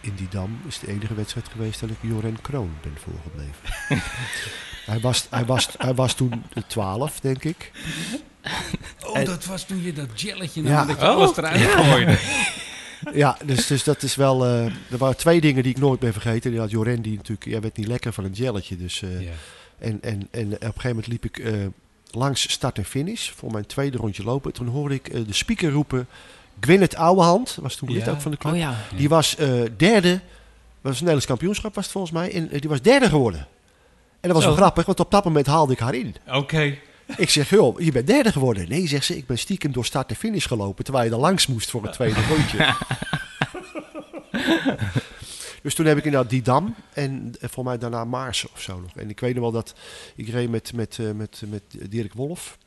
[0.00, 4.02] In Didam is de enige wedstrijd geweest dat ik Joren Kroon ben voorgebleven.
[4.92, 7.70] hij, was, hij, was, hij was toen de 12, denk ik.
[9.06, 10.68] Oh, En- dat was toen je dat jelletje Ja.
[10.68, 12.18] nam, dat je alles eruit gooide.
[13.14, 14.44] Ja, dus, dus dat is wel.
[14.44, 16.50] eh, er waren twee dingen die ik nooit ben vergeten.
[16.50, 17.44] Die had Joren, die natuurlijk.
[17.48, 18.76] Jij werd niet lekker van een jelletje.
[18.76, 19.30] Dus, eh, Ja.
[19.78, 21.52] en, en, en op een gegeven moment liep ik eh,
[22.10, 23.30] langs start en finish.
[23.30, 24.52] Voor mijn tweede rondje lopen.
[24.52, 26.08] Toen hoorde ik eh, de speaker roepen.
[26.60, 28.10] Gwyneth Ouwehand, was toen lid Ja.
[28.12, 28.52] ook van de club.
[28.52, 28.74] Oh ja.
[28.96, 30.20] Die was eh, derde
[30.80, 32.32] was een Nederlands kampioenschap was het volgens mij.
[32.32, 33.40] En die was derde geworden.
[33.40, 34.48] En dat was Zo.
[34.48, 36.14] wel grappig, want op dat moment haalde ik haar in.
[36.32, 36.76] Oké.
[37.16, 38.68] Ik zeg, joh, je bent derde geworden.
[38.68, 40.84] Nee, zegt ze, ik ben stiekem door start en finish gelopen...
[40.84, 42.74] terwijl je er langs moest voor het tweede rondje.
[45.62, 48.96] dus toen heb ik inderdaad die dam en voor mij daarna Maarsen of zo nog.
[48.96, 49.74] En ik weet nog wel dat
[50.16, 52.58] ik reed met, met, eh, met, met Dirk Wolf.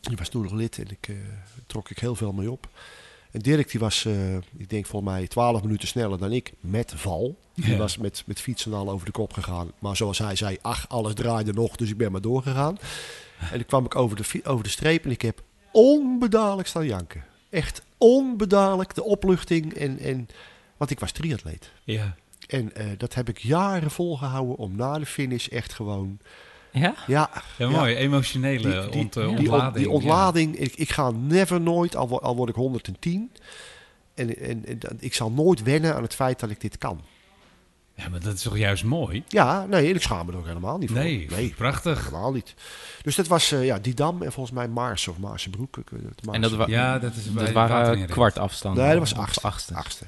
[0.00, 1.14] Die was toen nog lid en ik eh,
[1.66, 2.68] trok ik heel veel mee op.
[3.30, 6.92] En Dirk die was, eh, ik denk volgens mij 12 minuten sneller dan ik met
[6.96, 7.38] val.
[7.54, 7.76] Die Ja.
[7.76, 9.70] was met, met fietsen al over de kop gegaan.
[9.78, 12.78] Maar zoals hij zei, ach, alles draaide nog, dus ik ben maar doorgegaan.
[13.40, 17.24] En toen kwam ik over de, over de streep en ik heb onbedadelijk staan janken.
[17.50, 19.74] Echt onbedadelijk, de opluchting.
[19.74, 20.28] En, en,
[20.76, 21.70] want ik was triatleet.
[21.84, 22.14] Ja.
[22.48, 26.18] En eh, dat heb ik jaren volgehouden om na de finish echt gewoon...
[26.72, 26.94] Ja?
[27.06, 27.94] Ja, Ja, mooi.
[27.94, 29.66] Emotionele die, die, ont, eh, die, ontlading.
[29.66, 30.56] ont- die ontlading.
[30.58, 33.32] Ik, ik ga never nooit, al, al word ik 110.
[34.14, 37.00] En, en, en ik zal nooit wennen aan het feit dat ik dit kan.
[37.98, 38.08] Ja.
[38.08, 39.24] maar dat is toch juist mooi?
[39.28, 40.98] Ja, nee, ik schaam me er ook helemaal niet voor.
[40.98, 42.04] Nee, nee prachtig.
[42.04, 42.54] helemaal niet.
[43.02, 45.76] Dus dat was eh ja, Didam en volgens mij Maarsen of Maarsenbroek.
[45.76, 48.10] Ik weet het, En dat, wa- Ja, dat is bij dat de waren waterinrichting.
[48.18, 48.82] kwartafstanden.
[48.84, 49.40] Nee, dat was achtste.
[49.46, 49.74] achtste.
[49.74, 50.06] achtste.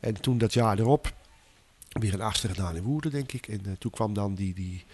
[0.00, 1.12] En toen dat jaar erop,
[1.88, 3.46] weer een achtste gedaan in Woerden, denk ik.
[3.48, 4.84] En eh, toen kwam dan die, die,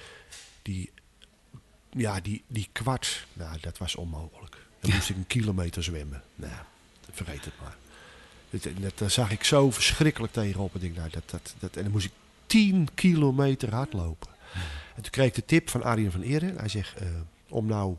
[0.63, 0.91] die,
[1.91, 3.27] ja, die, die kwart.
[3.33, 4.57] Nou, dat was onmogelijk.
[4.81, 6.23] Dan moest ik een kilometer zwemmen.
[6.35, 6.53] Nou,
[7.13, 7.77] vergeet het maar.
[8.51, 10.75] Dat, dat, daar zag ik zo verschrikkelijk tegenop.
[10.75, 12.13] En, ik, nou, dat, dat, dat, en dan moest ik
[12.55, 14.29] 10 kilometer hardlopen.
[14.97, 16.57] En toen kreeg ik de tip van Arjen van Eeren.
[16.57, 17.07] Hij zegt, eh,
[17.49, 17.97] om nou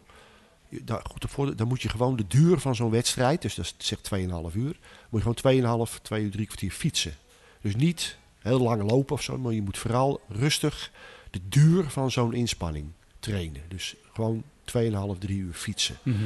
[0.70, 3.74] daar goed op voor, dan moet je gewoon de duur van zo'n wedstrijd, dus dat
[3.78, 7.13] zegt 2,5 uur, moet je gewoon 2,5, 2 uur, 3 kwartier fietsen.
[7.62, 10.91] Dus niet heel lang lopen of zo, maar je moet vooral rustig
[11.30, 12.88] de duur van zo'n inspanning
[13.20, 13.62] trainen.
[13.68, 15.98] Dus gewoon 2,5, 3 uur fietsen.
[16.04, 16.26] Mhm.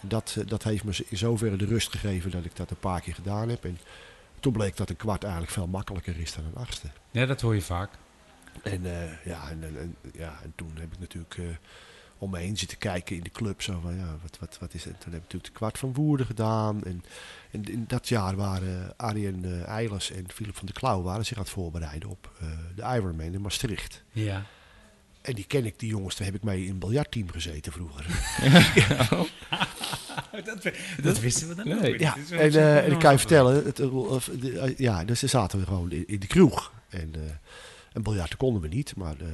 [0.00, 3.00] Dat, eh, dat heeft me in zoverre de rust gegeven dat ik dat een paar
[3.00, 3.64] keer gedaan heb.
[3.64, 3.78] En
[4.40, 6.88] toen bleek dat een kwart eigenlijk veel makkelijker is dan een achtste.
[7.10, 7.90] Ja, dat hoor je vaak.
[8.62, 11.44] En, eh, ja, en, ja, en toen heb ik natuurlijk eh,
[12.18, 13.62] om me heen zitten kijken in de club.
[13.62, 15.00] Zo van, ja, wat, wat, wat is het?
[15.00, 16.84] Toen heb ik natuurlijk de kwart van Woerden gedaan.
[16.84, 17.04] En,
[17.50, 21.36] en in dat jaar waren Arjen eh Eilers en Philip van der Klauw waren zich
[21.36, 22.32] aan het voorbereiden op
[22.74, 24.04] de Ironman in Maastricht.
[24.10, 24.46] Ja.
[25.26, 28.06] En die ken ik, die jongens, daar heb ik mee in een biljartteam gezeten vroeger.
[30.44, 30.70] dat,
[31.02, 31.80] dat wisten we dan Nee.
[31.80, 32.00] nooit.
[32.00, 34.58] Ja, wel en, eh, wel en ik kan je wel vertellen, het, eh, of, de,
[34.58, 36.72] eh, ja, dus daar zaten we gewoon in, in de kroeg.
[36.88, 37.20] En eh
[37.92, 39.26] een biljarten konden we niet, maar eh,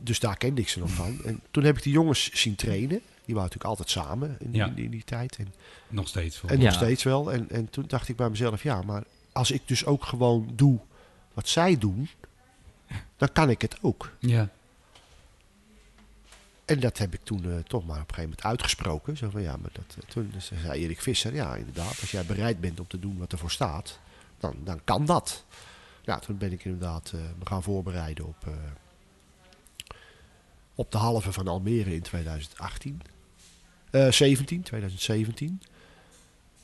[0.00, 1.18] dus daar kende ik ze nog van.
[1.24, 3.00] En toen heb ik die jongens zien trainen.
[3.24, 4.66] Die waren natuurlijk altijd samen in, Ja.
[4.66, 5.36] in, in die tijd.
[5.36, 5.54] En,
[5.88, 6.38] Nog steeds.
[6.38, 6.50] voor.
[6.50, 6.64] en Ja.
[6.64, 7.32] nog steeds wel.
[7.32, 10.78] En, en toen dacht ik bij mezelf, ja, maar als ik dus ook gewoon doe
[11.34, 12.08] wat zij doen,
[13.16, 14.12] dan kan ik het ook.
[14.18, 14.48] Ja.
[16.66, 19.16] En dat heb ik toen eh, toch maar op een gegeven moment uitgesproken.
[19.16, 22.60] Zo van ja, maar dat, eh, toen zei Erik Visser, ja inderdaad, als jij bereid
[22.60, 23.98] bent om te doen wat ervoor staat,
[24.38, 25.44] dan, dan kan dat.
[26.04, 28.46] Ja, toen ben ik inderdaad eh, me gaan voorbereiden op,
[30.74, 33.02] op de halve van Almere in 2018.
[33.90, 35.62] Eh 17, 2017.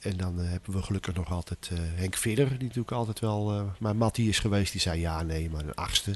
[0.02, 3.52] En dan eh, hebben we gelukkig nog altijd eh, Henk Vidder, die natuurlijk altijd wel
[3.52, 4.72] eh mijn mattie is geweest.
[4.72, 6.10] Die zei ja, nee, maar een achtste.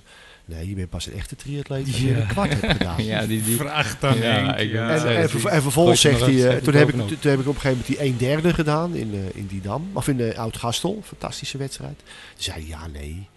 [0.45, 2.17] Nee, je bent pas een echte triatleet als je Ja.
[2.17, 3.05] een kwart hebt gedaan.
[3.13, 4.59] Ja, die, die, Vraag dan Ja, Henk.
[4.59, 4.91] ik ja.
[4.95, 7.55] En, en, die ver- en vervolgens zegt hij, toen, heb ik, toen heb ik op
[7.55, 11.03] een gegeven moment die 1 derde gedaan in, eh in Didam, of in de Oud-Gastel,
[11.05, 11.99] fantastische wedstrijd.
[11.99, 13.29] Toen zei hij, ja nee,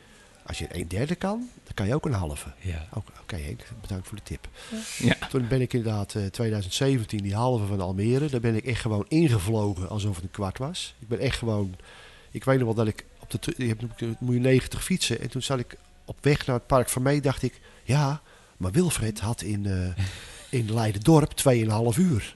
[0.49, 2.53] als je een 1 derde kan, dan kan je ook een halve.
[2.59, 2.87] Ja.
[3.21, 4.47] Oké, Henk, bedankt voor de tip.
[4.97, 5.15] Ja.
[5.29, 9.05] Toen ben ik inderdaad eh 2017 die halve van Almere, daar ben ik echt gewoon
[9.07, 10.95] ingevlogen alsof het een kwart was.
[10.99, 11.75] Ik ben echt gewoon,
[12.31, 15.19] ik weet nog wel dat ik op de, je hebt, natuurlijk- moet je 90 fietsen
[15.21, 18.21] en toen zat ik op weg naar het park van mij, dacht ik, ja,
[18.57, 20.05] maar Wilfred had in, eh
[20.49, 22.33] in Leiden-dorp 2,5 uur.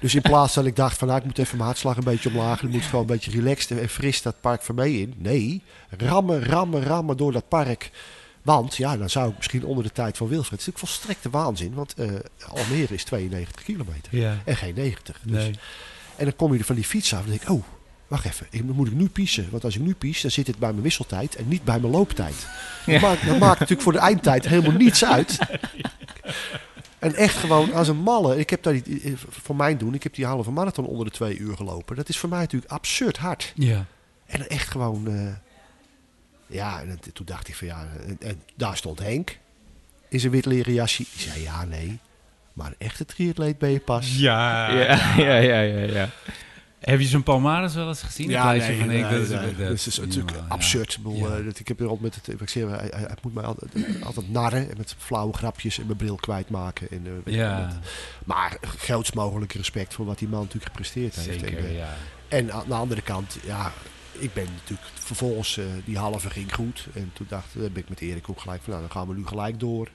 [0.00, 2.28] Dus in plaats dat ik dacht van nou, ik moet even mijn hartslag een beetje
[2.28, 2.62] omlaag.
[2.62, 5.14] Ik moet gewoon een beetje relaxed en fris dat park van mij in.
[5.16, 5.62] Nee,
[5.98, 7.90] rammen, rammen, rammen door dat park.
[8.42, 10.50] Want ja, dan zou ik misschien onder de tijd van Wilfred.
[10.50, 11.74] Het is natuurlijk volstrekte waanzin.
[11.74, 12.08] Want eh,
[12.48, 14.16] Almere is 92 kilometer.
[14.16, 14.38] Ja.
[14.44, 15.20] En geen 90.
[15.22, 15.42] Dus.
[15.42, 15.54] Nee.
[16.16, 17.62] En dan kom je er van die fiets af en denk ik, oh,
[18.08, 18.46] wacht even.
[18.50, 19.48] Ik, moet ik nu piezen.
[19.50, 21.92] Want als ik nu pies, dan zit het bij mijn wisseltijd en niet bij mijn
[21.92, 22.46] looptijd.
[22.86, 25.38] Dat, maakt, dat maakt natuurlijk voor de eindtijd helemaal niets uit.
[27.06, 28.38] En echt gewoon als een malle.
[28.38, 31.12] Ik heb daar die, eh, voor mijn doen, ik heb die halve marathon onder de
[31.12, 31.96] twee uur gelopen.
[31.96, 33.52] Dat is voor mij natuurlijk absurd hard.
[33.54, 33.84] Ja.
[34.26, 35.32] En echt gewoon, eh,
[36.46, 39.38] ja, en toen dacht ik van ja, en, en daar stond Henk
[40.08, 41.04] in zijn wit leren jasje.
[41.12, 41.98] Die zei ja, nee,
[42.52, 44.18] maar een echte triatleet ben je pas.
[44.18, 44.70] Ja.
[44.70, 46.08] ja, ja, ja, ja, ja.
[46.86, 48.28] Heb je zo'n Palmares wel eens gezien?
[48.28, 50.44] Ja, nee, van nee, Henk, dat is- dat- is natuurlijk ja.
[50.48, 50.98] absurd.
[51.04, 51.36] Ik, Ja.
[51.54, 53.72] ik heb er al met het, ik zeg, hij, moet mij altijd,
[54.02, 56.90] altijd narren en met flauwe grapjes en mijn bril kwijtmaken.
[56.90, 57.80] En, eh, Ja,
[58.24, 61.40] maar grootst mogelijk respect voor wat die man natuurlijk gepresteerd heeft.
[61.40, 61.64] zeker.
[61.66, 61.94] En, Ja.
[62.28, 63.72] en aan de andere kant, ja,
[64.12, 66.86] ik ben natuurlijk vervolgens, eh, die halve ging goed.
[66.94, 69.26] En toen dacht ben ik met Erik ook gelijk van, nou dan gaan we nu
[69.26, 69.88] gelijk door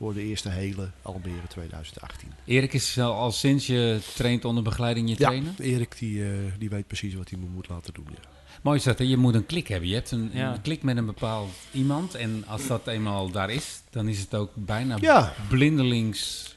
[0.00, 2.28] voor de eerste hele Almere 2018.
[2.44, 5.52] Erik is al, sinds je traint onder begeleiding je trainer?
[5.56, 8.06] Ja, Erik die, eh, die weet precies wat hij me moet laten doen.
[8.10, 8.28] Ja.
[8.62, 9.04] Mooi is dat, hè?
[9.04, 9.88] je moet een klik hebben.
[9.88, 10.52] Je hebt een, Ja.
[10.54, 12.14] een klik met een bepaald iemand.
[12.14, 15.34] En als dat eenmaal daar is, dan is het ook bijna Ja.
[15.48, 16.48] blindelings...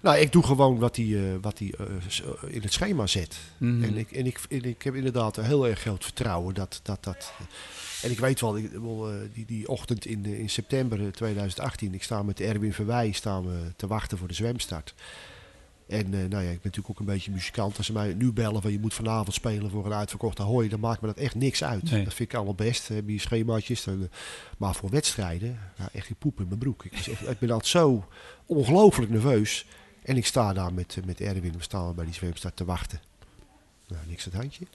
[0.00, 3.38] Nou, ik doe gewoon wat hij, eh, wat hij eh, in het schema zet.
[3.56, 3.82] Mhm.
[3.82, 7.04] En, ik, en, ik, en ik heb inderdaad een heel erg groot vertrouwen dat dat.
[7.04, 7.32] dat
[8.02, 11.06] en ik weet wel, ik, wel, eh, die, die ochtend in, eh, in september eh,
[11.06, 14.94] 2018, ik sta met Erwin Verwij staan we te wachten voor de zwemstart.
[15.90, 17.76] En eh, nou ja, ik ben natuurlijk ook een beetje muzikant.
[17.76, 20.80] Als ze mij nu bellen van je moet vanavond spelen voor een uitverkochte hooi, dan
[20.80, 21.90] maakt me dat echt niks uit.
[21.90, 22.04] Nee.
[22.04, 22.88] Dat vind ik allemaal best.
[22.88, 23.84] Heb je schemaatjes.
[23.84, 24.08] Dan, eh,
[24.58, 26.84] maar voor wedstrijden, nou, echt die poep in mijn broek.
[26.84, 28.08] Ik, was echt, ik ben altijd zo
[28.46, 29.66] ongelooflijk nerveus.
[30.02, 33.00] En ik sta daar met, eh, met Erwin, we staan bij die zwemstart te wachten.
[33.88, 34.66] Nou, niks aan het handje.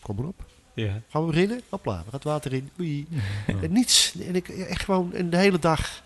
[0.00, 0.46] Kom maar op.
[0.76, 1.00] Ja.
[1.08, 1.60] Gaan we beginnen?
[1.68, 2.70] Hopla, het water in.
[2.80, 3.06] Oei.
[3.62, 4.14] En niets.
[4.26, 6.02] En ik echt gewoon en de hele dag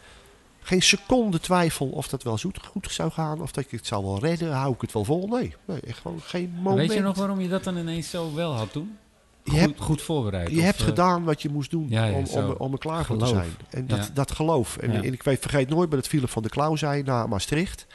[0.61, 3.41] geen seconde twijfel of dat wel zoet, goed zou gaan.
[3.43, 4.53] Of dat ik het zou wel redden.
[4.53, 5.29] Hou ik het wel vol?
[5.29, 5.55] Nee.
[5.65, 6.89] nee echt gewoon geen moment.
[6.89, 8.99] Weet je nog waarom je dat dan ineens zo wel had toen?
[9.45, 10.51] Je Goed, hebt, goed voorbereid.
[10.51, 12.79] je of, hebt eh, gedaan wat je moest doen Ja, ja, om, om, om er
[12.79, 13.51] klaar voor te zijn.
[13.71, 14.09] En dat, Ja.
[14.15, 14.77] dat geloof.
[14.77, 17.87] En, ik weet, vergeet nooit bij dat Philip van der Klauw zei na Maastricht.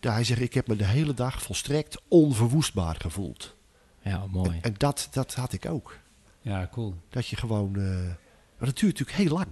[0.00, 3.54] Daar hij zegt, ik heb me de hele dag volstrekt onverwoestbaar gevoeld.
[4.02, 4.58] Ja, mooi.
[4.62, 5.98] En dat, dat had ik ook.
[6.40, 6.94] Ja, cool.
[7.10, 7.76] Dat je gewoon...
[7.76, 8.14] eh
[8.58, 9.48] maar dat duurt natuurlijk heel lang.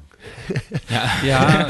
[0.86, 1.66] Ja, Ja,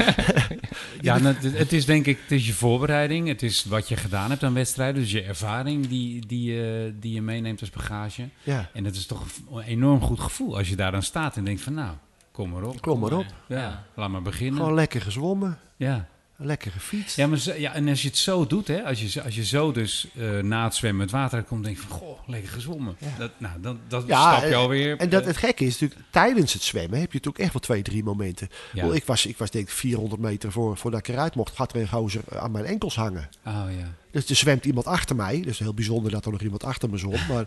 [1.01, 3.27] ja nou, het- is denk ik het is je voorbereiding.
[3.27, 5.01] Het is wat je gedaan hebt aan wedstrijden.
[5.01, 8.29] Dus je ervaring die, die, je- die je meeneemt als bagage.
[8.43, 8.69] Ja.
[8.73, 11.61] En het is toch een enorm goed gevoel als je daar dan staat en denkt
[11.61, 11.95] van nou,
[12.31, 12.81] kom maar op.
[12.81, 13.25] Kom maar op.
[13.47, 13.83] Ja, Ja.
[13.95, 14.55] laat maar beginnen.
[14.59, 15.57] Gewoon lekker gezwommen.
[15.77, 16.07] Ja.
[16.43, 17.15] Lekker gefietst.
[17.15, 19.35] Ja, maar zo- ja, en als je het zo doet, hè, als, je, zo- als
[19.35, 22.49] je zo dus eh, na het zwemmen het water uitkomt, denk je van, goh, lekker
[22.51, 22.95] gezwommen.
[22.99, 23.07] Ja.
[23.17, 24.97] Dat, nou, dan, dat Ja, stap je en- alweer.
[24.97, 27.61] En dat, eh, het gekke is natuurlijk, tijdens het zwemmen heb je natuurlijk echt wel
[27.61, 28.49] twee, drie momenten.
[28.73, 28.81] ja.
[28.85, 31.73] Wel, Ik, was, ik was denk ik 400 meter voor, voordat ik eruit mocht, gaat
[31.73, 33.29] er een gozer aan mijn enkels hangen.
[33.45, 33.93] Oh ja.
[34.11, 35.41] Dus er zwemt iemand achter mij.
[35.41, 37.15] Dus heel bijzonder dat er nog iemand achter me zwom.
[37.29, 37.45] Maar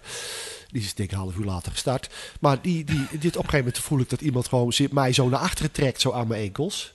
[0.71, 2.09] die is denk ik een half uur later gestart.
[2.41, 5.13] Maar die, die, dit, op een gegeven moment voel ik dat iemand gewoon zit- mij
[5.13, 6.94] zo naar achteren trekt, zo aan mijn enkels.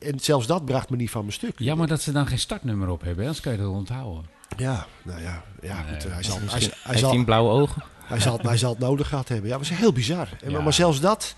[0.00, 1.58] En- zelfs dat bracht me niet van mijn stuk.
[1.58, 4.24] Jammer dat ze dan geen startnummer op hebben, anders kan je dat onthouden.
[4.56, 6.38] Ja, nou ja, ja Nee, goed, hij, zal,
[6.82, 7.82] hij, zal, blauwe ogen?
[8.04, 9.50] hij, zal, hij zal het nodig gehad hebben.
[9.50, 10.28] Ja, dat was heel bizar.
[10.42, 10.60] En, Ja.
[10.60, 11.34] Maar zelfs dat,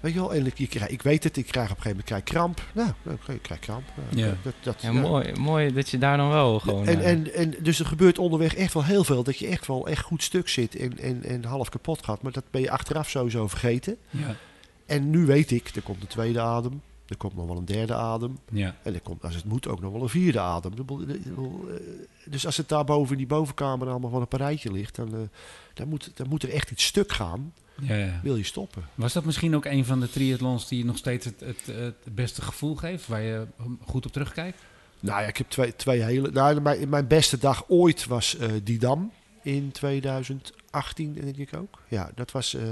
[0.00, 2.04] weet je wel, en ik, ik, krijg- ik weet het, ik krijg op een gegeven
[2.06, 2.62] moment krijg ik kramp.
[3.04, 3.84] Nou, ik krijg kramp.
[4.10, 4.34] Nou, Ja.
[4.42, 5.00] Dat, dat, Ja, ja.
[5.00, 6.86] mooi, mooi dat je daar dan wel gewoon...
[6.86, 9.22] En, eh, en, en dus er gebeurt onderweg echt wel heel veel.
[9.22, 12.22] Dat je echt wel echt goed stuk zit en, en, en half kapot gaat.
[12.22, 13.96] Maar dat ben je achteraf sowieso vergeten.
[14.10, 14.34] Ja.
[14.86, 16.82] En nu weet ik, er komt een tweede adem.
[17.08, 18.38] Er komt nog wel een derde adem.
[18.50, 18.76] Ja.
[18.82, 20.72] En er komt, als het moet, ook nog wel een vierde adem.
[20.76, 21.14] Eh,
[22.24, 24.94] Dus als het daar boven in die bovenkamer allemaal van een parijtje ligt...
[24.96, 25.20] Dan, eh,
[25.74, 27.52] dan, moet, dan moet er echt iets stuk gaan.
[27.80, 28.20] Ja, ja.
[28.22, 28.84] Wil je stoppen.
[28.94, 32.14] Was dat misschien ook een van de triathlons die je nog steeds het, het, het
[32.14, 33.46] beste gevoel geeft, waar je
[33.86, 34.58] goed op terugkijkt?
[35.00, 36.30] Nou ja, ik heb twee, twee hele...
[36.30, 39.10] Nou, mijn, mijn beste dag ooit was eh die dam
[39.42, 41.80] in 2018, denk ik ook.
[41.88, 42.62] Ja, dat was eh,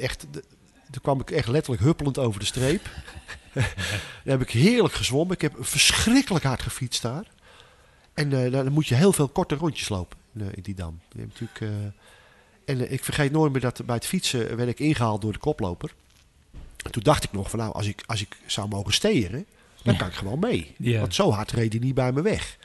[0.00, 0.26] echt...
[0.30, 0.44] de-
[0.94, 2.84] toen kwam ik echt letterlijk huppelend over de streep.
[3.54, 3.74] Daar
[4.24, 5.34] heb ik heerlijk gezwommen.
[5.34, 7.24] Ik heb verschrikkelijk hard gefietst daar.
[8.14, 11.00] En eh, dan moet je heel veel korte rondjes lopen in, eh, in die dam.
[11.12, 14.78] Je hebt natuurlijk, eh, en ik vergeet nooit meer dat bij het fietsen werd ik
[14.78, 15.94] ingehaald door de koploper.
[16.84, 19.46] En toen dacht ik nog van nou, als ik, als ik zou mogen steren,
[19.82, 19.98] dan Ja.
[19.98, 20.74] kan ik gewoon mee.
[20.78, 21.00] Ja.
[21.00, 22.56] Want zo hard reed hij niet bij me weg.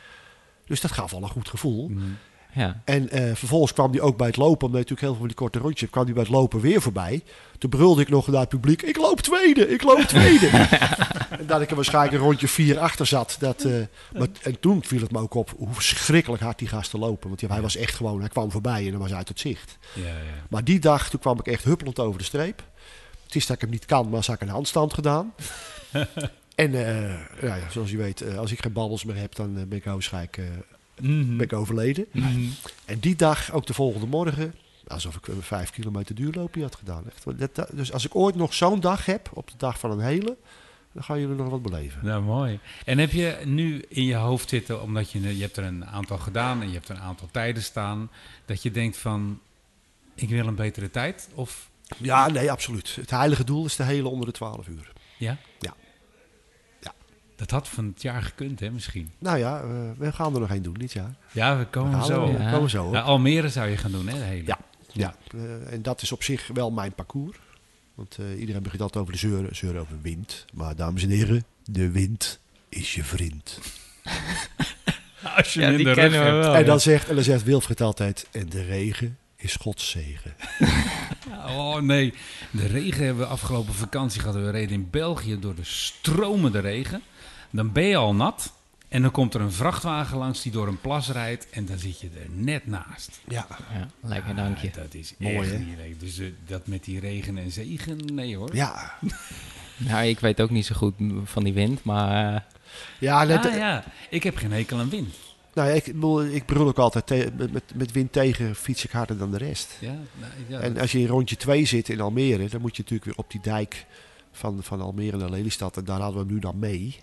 [0.65, 1.87] Dus dat gaf al een goed gevoel.
[1.89, 2.17] Mm.
[2.53, 2.81] Ja.
[2.85, 5.27] En eh, vervolgens kwam hij ook bij het lopen, omdat je natuurlijk heel veel van
[5.27, 7.23] die korte rondjes hebt, kwam hij bij het lopen weer voorbij.
[7.57, 10.47] Toen brulde ik nog naar het publiek, ik loop tweede, ik loop tweede.
[11.39, 13.35] en dat ik er waarschijnlijk een rondje vier achter zat.
[13.39, 13.73] Dat, eh,
[14.17, 17.27] maar, en toen viel het me ook op hoe verschrikkelijk hard die gasten lopen.
[17.27, 19.39] Want ja, hij was echt gewoon, hij kwam voorbij en dan was hij uit het
[19.39, 19.77] zicht.
[19.93, 20.13] Ja, ja.
[20.49, 22.63] Maar die dag, toen kwam ik echt huppelend over de streep.
[23.23, 25.33] Het is dat ik hem niet kan, maar als ik een handstand gedaan.
[26.55, 29.83] en eh, ja, zoals je weet, als ik geen babbels meer heb, dan ben ik
[29.83, 30.39] waarschijnlijk
[31.01, 31.38] Mhm.
[31.38, 32.05] ben ik overleden.
[32.12, 32.41] Mhm.
[32.85, 34.55] En die dag, ook de volgende morgen,
[34.88, 37.03] alsof ik vijf kilometer duurloopje had gedaan.
[37.07, 37.25] Echt.
[37.75, 40.38] Dus als ik ooit nog zo'n dag heb, op de dag van een hele,
[40.91, 42.05] dan gaan jullie nog wat beleven.
[42.05, 42.59] Nou, mooi.
[42.85, 46.17] En heb je nu in je hoofd zitten, omdat je, je hebt er een aantal
[46.17, 48.09] gedaan en je hebt er een aantal tijden staan,
[48.45, 49.39] dat je denkt van,
[50.15, 51.29] ik wil een betere tijd?
[51.33, 52.95] Of Ja, nee, absoluut.
[52.95, 54.91] Het heilige doel is de hele onder de 12 uur.
[55.17, 55.38] ja?
[55.59, 55.75] Ja.
[57.39, 59.12] Dat had van het jaar gekund, hè, misschien.
[59.19, 61.15] Nou ja, eh, we gaan er nog één doen dit jaar.
[61.32, 62.25] Ja, we komen We zo.
[62.28, 62.52] er- Ja.
[62.52, 62.91] komen.
[62.91, 64.45] Ja, Almere zou je gaan doen, hè, de hele.
[64.47, 64.60] Ja.
[64.93, 67.38] Ja, eh, en dat is op zich wel mijn parcours.
[67.95, 70.45] Want eh, iedereen begint altijd over de zeuren, zeuren over wind.
[70.54, 73.60] Maar dames en heren, de wind is je vriend.
[75.38, 76.54] Als je Ja, hem in die de rug we wel.
[76.54, 76.65] en, ja.
[76.65, 80.34] dan zegt, en dan zegt Wilfried altijd, en de regen is Gods zegen.
[81.47, 82.13] Oh nee,
[82.52, 84.36] de regen hebben we afgelopen vakantie gehad.
[84.36, 87.02] We reden in België door de stromende regen.
[87.49, 88.53] Dan ben je al nat.
[88.88, 91.49] En dan komt er een vrachtwagen langs die door een plas rijdt.
[91.49, 93.19] En dan zit je er net naast.
[93.27, 94.67] Ja, Ja, lekker dankje.
[94.67, 95.57] Ah, dat is Mooi, echt hè?
[95.57, 95.99] niet leuk.
[95.99, 98.55] Dus eh, dat met die regen en zegen, nee hoor.
[98.55, 98.93] ja.
[99.77, 102.41] Nou, ik weet ook niet zo goed van die wind, maar eh,
[102.99, 105.15] Ja, net, Ah, ja, ik heb geen hekel aan wind.
[105.53, 108.91] nou, ja, ik, bedoel, ik brul ook altijd met, met, met wind tegen fiets ik
[108.91, 109.77] harder dan de rest.
[109.79, 109.88] Ja,
[110.19, 113.05] nou, ja, En als je in rondje 2 zit in Almere, dan moet je natuurlijk
[113.05, 113.85] weer op die dijk
[114.31, 115.77] van, van Almere naar Lelystad.
[115.77, 116.95] En daar hadden we hem nu dan mee.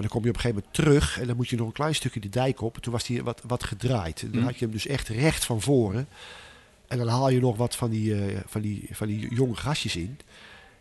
[0.00, 1.72] Maar dan kom je op een gegeven moment terug en dan moet je nog een
[1.72, 2.76] klein stukje de dijk op.
[2.76, 4.20] En toen was hij wat, wat gedraaid.
[4.20, 4.46] Dan Hm.
[4.46, 6.08] had je hem dus echt recht van voren.
[6.88, 9.96] En dan haal je nog wat van die, eh, van die, van die jonge gastjes
[9.96, 10.18] in.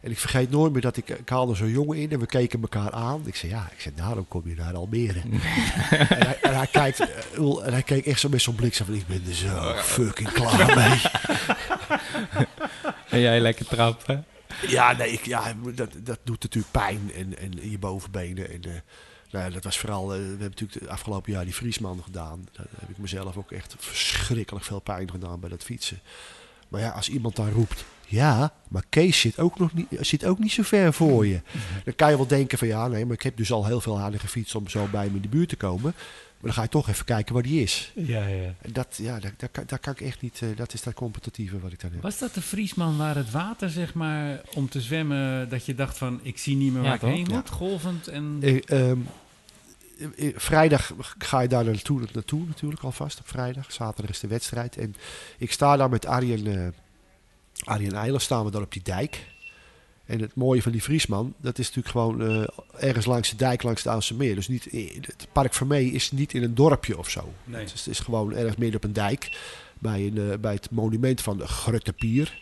[0.01, 2.61] En ik vergeet nooit meer dat ik, ik haalde zo'n jongen in en we keken
[2.61, 3.21] elkaar aan.
[3.25, 5.19] Ik zei, ja, ik zei, daarom kom je naar Almere.
[5.29, 5.39] en,
[6.27, 8.93] hij, en, hij kijkt, eh, en hij keek echt zo met zo'n blik zo van,
[8.93, 11.01] ik ben er zo fucking klaar mee.
[13.09, 14.25] en jij lekker trappen.
[14.67, 18.49] Ja, nee, ik, ja, dat, dat doet natuurlijk pijn en, en je bovenbenen.
[18.49, 18.71] En, eh,
[19.31, 22.47] nou ja, dat was vooral, eh, we hebben natuurlijk het afgelopen jaar die Vriesman gedaan.
[22.51, 25.99] Daar heb ik mezelf ook echt verschrikkelijk veel pijn gedaan bij dat fietsen.
[26.67, 30.39] Maar ja, als iemand dan roept, ja, maar Kees zit ook nog niet, zit ook
[30.39, 31.41] niet zo ver voor je.
[31.83, 33.99] Dan kan je wel denken van ja, nee, maar ik heb dus al heel veel
[33.99, 35.93] harder gefietst om zo bij hem in de buurt te komen.
[36.39, 37.91] Maar dan ga je toch even kijken waar die is.
[37.95, 38.53] ja, ja.
[38.61, 40.93] En dat, ja, daar, daar, kan- daar kan ik echt niet, eh, dat is dat
[40.93, 42.01] competitieve wat ik dan heb.
[42.01, 45.97] Was dat de Vriesman waar het water, zeg maar, om te zwemmen, dat je dacht
[45.97, 48.37] van, ik zie niet meer waar Ja, ik heen moet, golvend en...
[48.41, 48.99] Eh, ehm,
[50.17, 53.71] eh, vrijdag ga je daar naartoe, naartoe natuurlijk alvast op vrijdag.
[53.71, 54.77] Zaterdag is de wedstrijd.
[54.77, 54.95] En
[55.37, 56.67] ik sta daar met Arjen, eh
[57.63, 59.25] Arjen Eilers, staan we daar op die dijk.
[60.09, 63.63] En het mooie van die Vriesman, dat is natuurlijk gewoon eh, ergens langs de dijk,
[63.63, 64.35] langs het Oudse Meer.
[64.35, 64.67] Dus niet,
[65.01, 67.33] het Park Vermee is niet in een dorpje of zo.
[67.43, 67.61] Nee.
[67.61, 69.37] Het, is, het is gewoon ergens midden op een dijk.
[69.79, 72.41] Bij, een, eh, bij het monument van de Grutte Pier.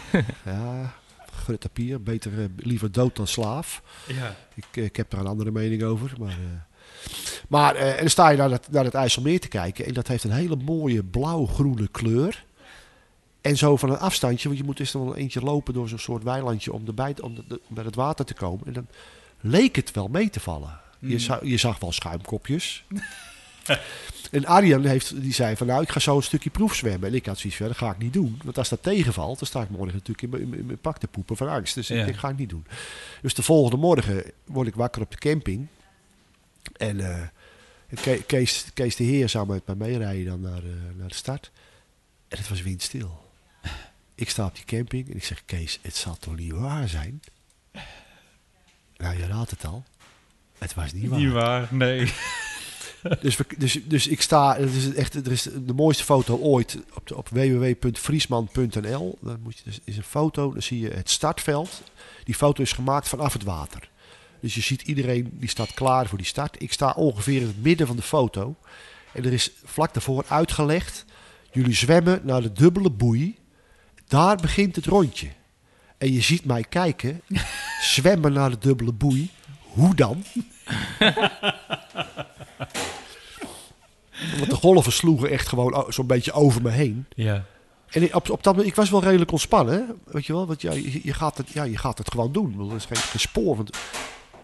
[0.44, 0.94] ja,
[1.32, 2.02] Grutte Pier.
[2.02, 3.82] Beter eh, liever dood dan slaaf.
[4.06, 4.36] Ja.
[4.54, 6.12] Ik, ik heb daar een andere mening over.
[6.18, 6.38] Maar,
[7.48, 9.86] maar en dan sta je naar het, naar het IJsselmeer te kijken.
[9.86, 12.46] En dat heeft een hele mooie blauw-groene kleur.
[13.40, 15.98] En zo van een afstandje, want je moet eerst nog wel eentje lopen door zo'n
[15.98, 18.66] soort weilandje om, erbij, om de- bij het water te komen.
[18.66, 18.86] En dan
[19.40, 20.80] leek het wel mee te vallen.
[20.98, 21.18] Je, Mm.
[21.18, 22.84] zag, je zag wel schuimkopjes.
[24.30, 27.08] en Arjan heeft, die zei van nou, ik ga zo een stukje proefzwemmen.
[27.08, 28.40] En ik had zoiets van, dat ga ik niet doen.
[28.44, 31.36] Want als dat tegenvalt, dan sta ik morgen natuurlijk in mijn- in pak te poepen
[31.36, 31.74] van angst.
[31.74, 32.02] Dus Ja.
[32.02, 32.66] ik, ik ga het niet doen.
[33.22, 35.66] Dus de volgende morgen word ik wakker op de camping.
[36.76, 37.22] En eh,
[38.02, 41.50] Ke- Kees, Kees de Heer zou met mij meerijden dan naar, eh, naar de start.
[42.28, 43.26] En het was windstil.
[44.18, 47.20] Ik sta op die camping en ik zeg, Kees, het zal toch niet waar zijn?
[48.96, 49.84] Nou, je raadt het al.
[50.58, 51.18] Het was niet waar.
[51.18, 52.12] Niet waar, nee.
[53.20, 56.78] Dus, we, dus, dus ik sta, het is echt, er is de mooiste foto ooit
[56.94, 59.18] op, op www.vriesman.nl.
[59.20, 61.82] Dan moet je, dus is een foto, dan zie je het startveld.
[62.24, 63.90] Die foto is gemaakt vanaf het water.
[64.40, 66.62] Dus je ziet iedereen die staat klaar voor die start.
[66.62, 68.56] Ik sta ongeveer in het midden van de foto.
[69.12, 71.04] En er is vlak daarvoor uitgelegd:
[71.52, 73.38] jullie zwemmen naar de dubbele boei.
[74.08, 75.28] Daar begint het rondje.
[75.98, 77.20] En je ziet mij kijken,
[77.94, 79.30] zwemmen naar de dubbele boei.
[79.60, 80.24] Hoe dan?
[84.38, 87.06] Want de golven sloegen echt gewoon zo'n beetje over me heen.
[87.14, 87.44] Ja.
[87.88, 89.98] En ik, op, op dat moment, ik was wel redelijk ontspannen.
[90.04, 92.70] Weet je wel, want ja, je, je gaat, het, ja, je gaat het gewoon doen.
[92.70, 93.56] Er is geen, geen spoor.
[93.56, 93.76] Want,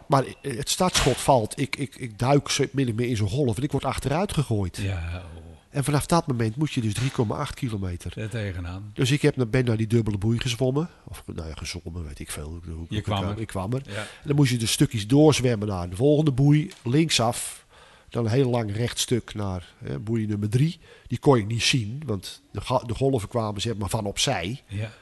[0.06, 1.60] maar het startschot valt.
[1.60, 4.76] Ik, ik, ik duik of meer in zo'n golf en ik word achteruit gegooid.
[4.76, 5.43] Ja, oh,
[5.74, 8.18] En vanaf dat moment moet je dus 3,8 kilometer.
[8.18, 8.90] er tegenaan.
[8.94, 10.88] Dus ik heb, ben naar die dubbele boei gezwommen.
[11.04, 12.60] Of nou ja, gezwommen, weet ik veel.
[12.66, 13.40] Hoe- Je kwam ik, er.
[13.40, 13.82] ik kwam er.
[13.86, 13.94] Ja.
[14.00, 17.66] En dan moest je dus stukjes doorzwemmen naar de volgende boei, linksaf.
[18.08, 20.78] Dan een heel lang rechtstuk naar hè, boei nummer drie.
[21.06, 24.62] Die kon je niet zien, want de, de golven kwamen zeg maar van opzij.
[24.66, 24.92] Ja.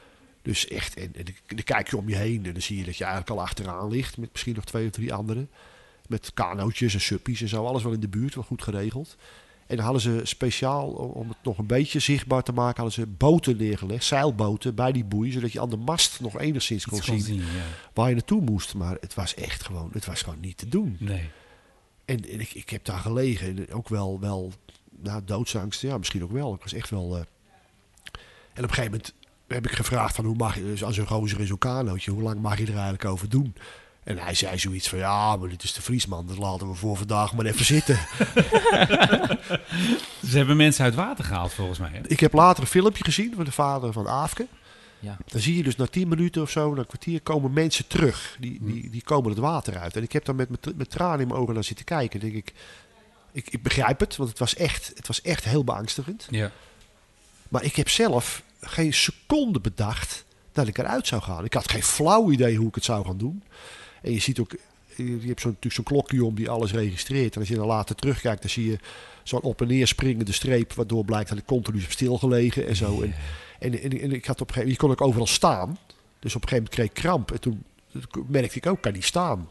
[0.41, 2.97] Dus echt, en, en dan kijk je om je heen en dan zie je dat
[2.97, 4.17] je eigenlijk al achteraan ligt.
[4.17, 5.49] Met misschien nog twee of drie anderen.
[6.07, 7.65] Met kanootjes en suppies en zo.
[7.65, 9.15] Alles wel in de buurt, wel goed geregeld.
[9.73, 13.07] En dan hadden ze speciaal, om het nog een beetje zichtbaar te maken, hadden ze
[13.07, 14.03] boten neergelegd.
[14.05, 17.43] Zeilboten bij die boei, zodat je aan de mast nog enigszins kon zien ja.
[17.93, 18.73] waar je naartoe moest.
[18.73, 20.97] Maar het was echt gewoon, het was gewoon niet te doen.
[20.99, 21.29] Nee.
[22.05, 24.51] En, en ik, ik heb daar gelegen en ook wel, wel
[25.01, 25.81] nou, doodsangst.
[25.81, 26.53] Ja, misschien ook wel.
[26.53, 27.15] Ik was echt wel...
[27.15, 27.21] eh,
[28.53, 29.13] En op een gegeven moment
[29.47, 32.21] heb ik gevraagd van hoe mag je, dus als een gozer in zo'n kanootje, hoe
[32.23, 33.55] lang mag je er eigenlijk over doen?
[34.03, 36.97] En hij zei zoiets van, ja, maar dit is de Vriesman, dat laten we voor
[36.97, 37.95] vandaag maar even zitten.
[40.29, 41.89] Ze hebben mensen uit water gehaald, volgens mij.
[41.93, 41.99] Hè?
[42.07, 44.47] ik heb later een filmpje gezien van de vader van Aafke.
[44.99, 45.17] Ja.
[45.25, 48.37] Dan zie je dus na 10 minuten of zo, na een kwartier, komen mensen terug.
[48.39, 49.95] Die, die, die komen het water uit.
[49.95, 52.19] En ik heb dan met, met, met tranen in mijn ogen naar zitten kijken.
[52.19, 52.53] denk ik,
[53.31, 56.27] ik, ik begrijp het, want het was echt, het was echt heel beangstigend.
[56.29, 56.51] Ja.
[57.49, 61.45] Maar ik heb zelf geen seconde bedacht dat ik eruit zou gaan.
[61.45, 63.43] Ik had geen flauw idee hoe ik het zou gaan doen.
[64.03, 64.51] En je ziet ook,
[64.95, 67.33] je hebt zo'n natuurlijk zo'n klokje om die alles registreert.
[67.33, 68.77] En als je dan later terugkijkt, dan zie je
[69.23, 73.01] zo'n op en neer springende streep, waardoor blijkt dat ik continu heb stilgelegen en zo.
[73.01, 73.13] En,
[73.59, 75.77] en, en, en ik had op een gegeven moment, je kon ook overal staan.
[76.19, 77.31] Dus op een gegeven moment kreeg ik kramp.
[77.31, 77.63] En toen
[78.27, 79.49] merkte ik ook, kan niet staan.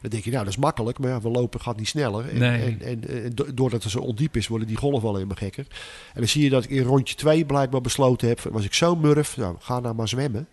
[0.00, 2.28] Dan denk je, nou, dat is makkelijk, maar ja, we lopen gaat niet sneller.
[2.28, 2.62] En, Nee.
[2.62, 5.66] en, en, en do- doordat het zo ondiep is, worden die golven wel helemaal gekker.
[6.14, 8.96] En dan zie je dat ik in rondje 2 blijkbaar besloten heb, was ik zo
[8.96, 10.48] murf, nou, ga nou maar zwemmen.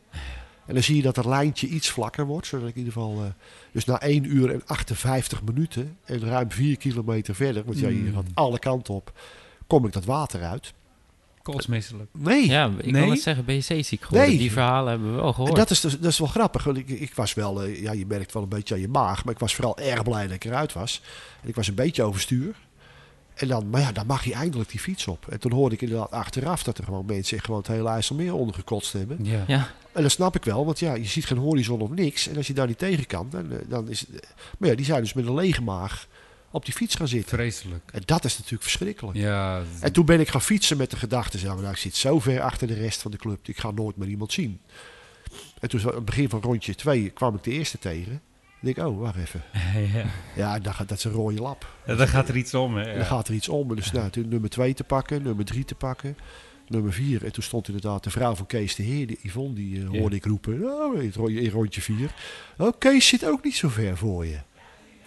[0.71, 3.21] En dan zie je dat het lijntje iets vlakker wordt, zodat ik in ieder geval...
[3.23, 3.29] eh,
[3.71, 7.95] dus na 1 uur en 58 minuten en ruim 4 kilometer verder, want ja, je
[7.95, 8.13] Mm.
[8.13, 9.19] gaat alle kanten op,
[9.67, 10.73] kom ik dat water uit.
[11.41, 12.09] Kotsmisselijk.
[12.17, 13.01] Nee, Ja, ik Nee?
[13.01, 14.29] wil net zeggen, ben je zeeziek geworden?
[14.29, 14.37] Nee.
[14.37, 15.55] Die verhalen hebben we wel En gehoord.
[15.55, 16.63] dat is, dus, dat is wel grappig.
[16.63, 19.23] Want ik, ik was wel, eh, ja, je merkt wel een beetje aan je maag.
[19.25, 21.01] Maar ik was vooral erg blij dat ik eruit was.
[21.41, 22.55] En ik was een beetje overstuur.
[23.33, 25.27] En dan, maar ja, dan mag je eindelijk die fiets op.
[25.29, 28.93] En toen hoorde ik inderdaad achteraf dat er gewoon mensen gewoon het hele IJsselmeer ondergekotst
[28.93, 29.17] hebben.
[29.21, 29.43] Ja.
[29.47, 32.27] Ja, En dat snap ik wel, want ja, je ziet geen horizon of niks.
[32.27, 34.09] En als je daar niet tegen kan, dan, eh, dan is het...
[34.09, 36.07] eh, Maar ja, die zijn dus met een lege maag
[36.51, 37.37] op die fiets gaan zitten.
[37.37, 37.91] Vreselijk.
[37.93, 39.17] En dat is natuurlijk verschrikkelijk.
[39.17, 42.19] Ja, En toen ben ik gaan fietsen met de gedachte, zeg, nou, ik zit zo
[42.19, 44.59] ver achter de rest van de club, ik ga nooit meer iemand zien.
[45.59, 48.21] En toen, aan het begin van rondje 2, kwam ik de eerste tegen.
[48.61, 49.43] Ik denk, oh, wacht even.
[49.93, 50.05] ja.
[50.35, 51.67] Ja, dan gaat, dat is een rode lap.
[51.85, 52.83] Ja, dan gaat er iets om, hè.
[52.83, 53.75] En dan gaat er iets om.
[53.75, 56.17] Dus nou, toen nummer 2 te pakken, nummer 3 te pakken,
[56.67, 57.25] nummer 4.
[57.25, 59.99] En toen stond inderdaad de vrouw van Kees de Heer, die Yvonne, die eh, Ja.
[59.99, 62.11] hoorde ik roepen, oh, in ro- in rondje 4.
[62.57, 64.37] Oh, Kees zit ook niet zo ver voor je.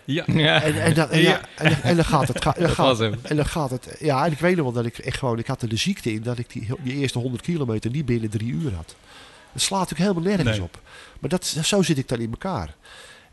[0.04, 0.24] Ja.
[0.26, 0.62] ja.
[0.62, 2.42] En, en, dan, en, ja, en, dan- en dan gaat het...
[2.42, 3.00] Ga, dan gaat.
[3.00, 3.96] En dan gaat het.
[4.00, 5.38] Ja, en ik weet nog wel dat ik echt gewoon.
[5.38, 8.30] Ik had er de ziekte in dat ik die, die eerste 100 kilometer niet binnen
[8.30, 8.96] drie uur had.
[9.52, 10.66] Dat slaat natuurlijk helemaal nergens Nee.
[10.66, 10.80] op.
[11.20, 12.74] Maar dat, zo zit ik dan in elkaar.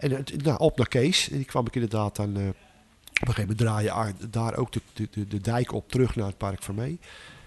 [0.01, 1.29] En nou, op naar Kees.
[1.29, 2.37] En die kwam ik inderdaad dan.
[2.37, 2.47] eh,
[3.21, 4.81] op een gegeven moment draaien aan- daar ook de,
[5.11, 6.99] de, de, dijk op terug naar het park van mee.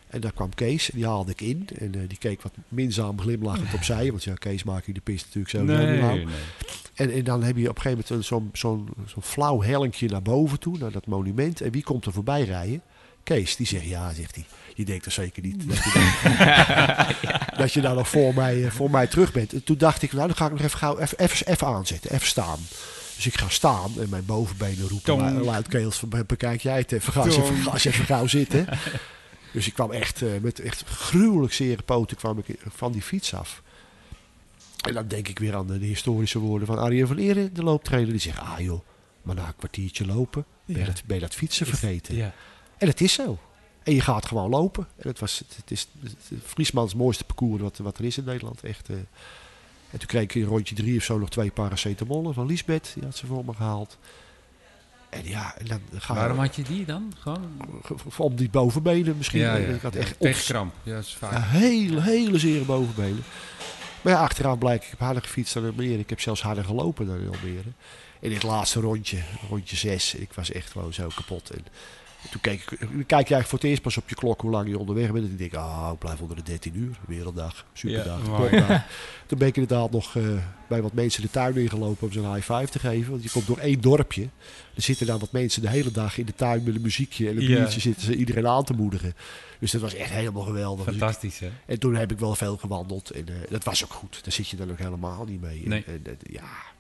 [0.07, 1.68] En daar kwam Kees, die haalde ik in.
[1.78, 4.11] En eh, die keek wat minzaam glimlachend opzij.
[4.11, 6.26] Want ja, Kees maak je de pist natuurlijk zo Nee.
[6.94, 10.22] En, en dan heb je op een gegeven moment zo'n zo'n zo'n flauw hellinkje naar
[10.22, 11.61] boven toe, naar dat monument.
[11.61, 12.82] En wie komt er voorbij rijden?
[13.22, 14.44] Kees, die zegt ja, zegt hij.
[14.74, 18.90] Je denkt er zeker niet dat je, dat je daar nog voor mij, eh, voor
[18.90, 19.52] mij terug bent.
[19.52, 22.12] En toen dacht ik, nou dan ga ik nog even, gauw, even, even, even aanzetten,
[22.12, 22.58] even staan.
[23.16, 25.38] Dus ik ga staan en mijn bovenbenen roepen Tong.
[25.44, 28.66] luidkeels van "Be- bekijk jij het even, ga eens even, ga even gauw zitten.
[29.52, 33.34] Dus ik kwam echt eh, met echt gruwelijk zere poten kwam ik van die fiets
[33.34, 33.62] af.
[34.88, 37.62] En dan denk ik weer aan de, de historische woorden van Arjen van Eren, de
[37.62, 38.10] looptrainer.
[38.10, 38.80] Die zegt, ah joh,
[39.22, 40.86] maar na een kwartiertje lopen ben je, Ja.
[40.86, 42.16] dat, ben je dat fietsen vergeten.
[42.16, 42.32] Ja.
[42.78, 43.38] En het is zo.
[43.85, 44.87] En je gaat gewoon lopen.
[44.97, 45.89] En het was het, is
[46.28, 48.62] het Friesmans mooiste parcours wat, wat er is in Nederland.
[48.62, 48.89] Echt.
[48.91, 48.97] eh.
[49.91, 52.91] En toen kreeg ik in rondje drie of zo nog twee paracetamollen van Lisbeth.
[52.95, 53.99] Die had ze voor me gehaald.
[55.11, 57.12] En ja, en dan ga Waarom had je die dan?
[57.18, 57.51] Gewoon...
[58.16, 59.41] om die bovenbenen misschien.
[59.41, 59.66] Ja, ja.
[59.66, 60.74] Ik had echt Tegen ontz- kramp.
[60.82, 61.32] Ja, dat is vaak.
[61.32, 63.22] ja, hele, hele zere bovenbenen.
[64.03, 65.99] Maar ja, achteraan blijkt, ik heb harder gefietst dan Almere.
[65.99, 67.68] Ik heb zelfs harder gelopen dan in Almere.
[68.20, 69.18] In dit laatste rondje,
[69.49, 71.51] rondje 6, ik was echt gewoon zo kapot.
[71.51, 71.64] En
[72.30, 72.40] toen
[72.78, 75.12] dan kijk je eigenlijk voor het eerst pas op je klok hoe lang je onderweg
[75.12, 75.24] bent.
[75.24, 76.98] En ik denk, ah, ik blijf onder de 13 uur.
[77.06, 78.86] Werelddag, superdag, Ja.
[79.26, 80.22] Toen ben ik inderdaad nog eh,
[80.68, 83.10] bij wat mensen de tuin ingelopen om ze een high five te geven.
[83.10, 84.28] Want je komt door één dorpje.
[84.74, 87.36] Er zitten dan wat mensen de hele dag in de tuin met een muziekje en
[87.36, 89.14] een biertje zitten ze iedereen aan te moedigen.
[89.58, 90.84] Dus dat was echt helemaal geweldig.
[90.84, 91.50] Dus Fantastisch, hè?
[91.66, 93.10] en toen heb ik wel veel gewandeld.
[93.10, 94.20] En eh, dat was ook goed.
[94.22, 95.68] Daar zit je dan ook helemaal niet mee.
[95.68, 95.84] Nee.
[95.84, 96.72] En, en, ja.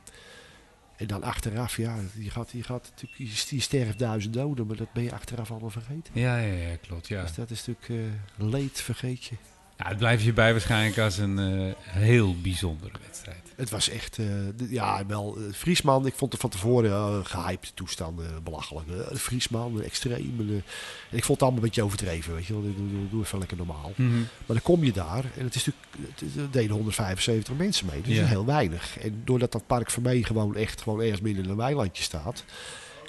[0.96, 4.92] En dan achteraf, ja, je, gaat, je, gaat natuurlijk, je sterft duizend doden, maar dat
[4.92, 6.20] ben je achteraf allemaal vergeten.
[6.20, 7.08] Ja, ja, ja, klopt.
[7.08, 7.22] Ja.
[7.22, 9.36] Dus dat is natuurlijk eh, leed, vergeet je.
[9.76, 13.42] Ja, het blijft je bij waarschijnlijk als een eh, heel bijzondere wedstrijd.
[13.56, 14.26] Het was echt, eh,
[14.70, 18.86] ja, wel, eh, Friesman, ik vond het van tevoren gehyped toestand, eh, belachelijk.
[19.16, 20.34] Friesman, extreem.
[21.10, 22.62] en ik vond het allemaal een beetje overdreven, weet je wel.
[22.62, 23.92] Doe, doe, even lekker normaal.
[23.96, 24.16] Mhm.
[24.18, 28.00] Maar dan kom je daar en het is natuurlijk, het- er deden 175 mensen mee,
[28.02, 28.14] dus Ja.
[28.14, 28.98] dat is heel weinig.
[28.98, 32.44] En doordat dat park voor mij gewoon echt gewoon ergens midden in een weilandje staat.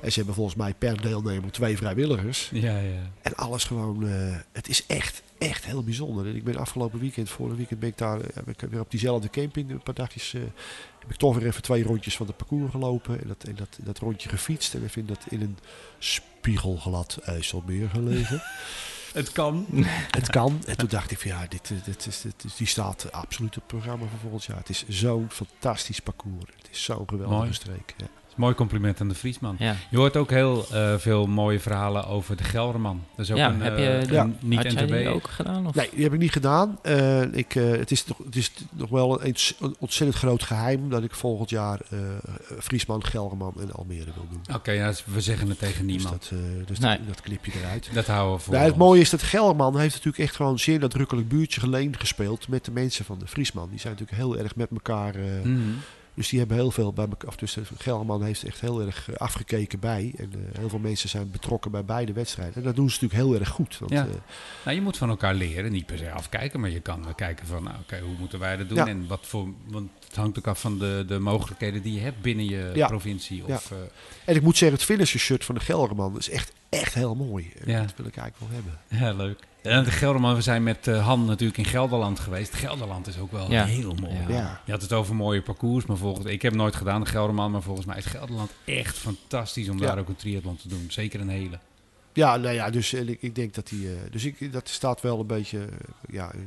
[0.02, 2.50] En ze hebben volgens mij per deelnemer twee vrijwilligers.
[2.54, 3.12] Ja, ja.
[3.22, 4.04] En alles gewoon,
[4.52, 6.28] het is echt, echt heel bijzonder.
[6.28, 8.92] En ik ben afgelopen weekend, vorige weekend ben ik daar, eh, heb ik weer op
[8.92, 10.42] diezelfde camping een paar dagjes, eh,
[11.00, 13.22] heb ik toch weer even twee rondjes van het parcours gelopen.
[13.22, 14.74] En dat, en dat, dat rondje gefietst.
[14.74, 15.58] En ik vind dat in een
[16.00, 18.42] spiegelglad IJsselmeer gelegen.
[19.16, 19.66] Het kan.
[20.20, 20.62] Het kan.
[20.66, 23.50] En toen dacht ik van ja, dit, eh, dit, is, dit is, die staat absoluut
[23.50, 24.58] op het programma voor volgend jaar.
[24.58, 26.52] Het is zo'n fantastisch parcours.
[26.56, 27.54] Het is zo'n geweldige Mooi.
[27.54, 27.94] streek.
[27.98, 28.08] Ja.
[28.36, 29.56] Mooi compliment aan de Friesman.
[29.60, 29.76] Ja.
[29.90, 33.04] Je hoort ook heel eh, veel mooie verhalen over de Gelderman.
[33.16, 34.30] Dat is ook Ja, een, heb eh, je een Ja.
[34.40, 35.08] niet Had jij die NTB.
[35.14, 35.68] ook gedaan?
[35.68, 35.76] Of?
[35.76, 36.80] Nee, die heb ik niet gedaan.
[36.82, 41.04] Eh, ik, eh, het, is het is nog wel een, een ontzettend groot geheim dat
[41.04, 42.00] ik volgend jaar eh
[42.60, 44.56] Friesman, Gelderman en Almere wil doen.
[44.56, 46.30] Oké, ja, dus we zeggen het tegen Dus, niemand.
[46.30, 46.98] dat, eh, dus Nee.
[46.98, 47.90] dat, dat knip je eruit.
[47.94, 50.60] Dat houden we voor Nou, het mooie is dat Gelderman heeft natuurlijk echt gewoon een
[50.60, 53.70] zeer nadrukkelijk buurtje geleen gespeeld met de mensen van de Friesman.
[53.70, 55.16] Die zijn natuurlijk heel erg met elkaar.
[55.16, 55.60] eh, Mhm.
[56.16, 57.28] Dus die hebben heel veel bij elkaar.
[57.30, 60.14] Of dus Gelderman heeft echt heel erg eh, afgekeken bij.
[60.18, 62.56] En eh, heel veel mensen zijn betrokken bij beide wedstrijden.
[62.56, 63.78] En dat doen ze natuurlijk heel erg goed.
[63.80, 64.02] Want, Ja.
[64.06, 64.10] eh,
[64.66, 65.72] Nou, je moet van elkaar leren.
[65.72, 68.70] Niet per se afkijken, maar je kan kijken van, nou, oké, hoe moeten wij dat
[68.70, 68.78] doen?
[68.78, 68.88] Ja.
[68.88, 72.22] En wat voor, want het hangt ook af van de, de mogelijkheden die je hebt
[72.22, 72.88] binnen je Ja.
[72.88, 73.46] provincie.
[73.46, 73.72] Of,
[74.26, 77.52] en ik moet zeggen, het finisher shirt van de Gelderman is echt, echt heel mooi.
[77.54, 78.80] Dat wil ik eigenlijk wel hebben.
[78.88, 79.40] ja, leuk.
[79.66, 82.54] En de Gelderman, we zijn met eh, Han natuurlijk in Gelderland geweest.
[82.54, 83.66] Gelderland is ook wel Ja.
[83.66, 84.14] heel mooi.
[84.14, 84.30] Ja.
[84.30, 84.62] Ja.
[84.66, 87.52] Je had het over mooie parcours, maar volgens, ik heb het nooit gedaan de Gelderman,
[87.52, 89.86] maar volgens mij is Gelderland echt fantastisch om Ja.
[89.86, 90.86] daar ook een triathlon te doen.
[90.90, 91.60] Zeker een hele.
[92.14, 93.88] Ja, nou ja, dus en ik, ik denk dat die.
[93.90, 95.60] eh, dus ik, dat staat wel een beetje.
[95.60, 95.66] eh,
[96.10, 96.40] ja, eh,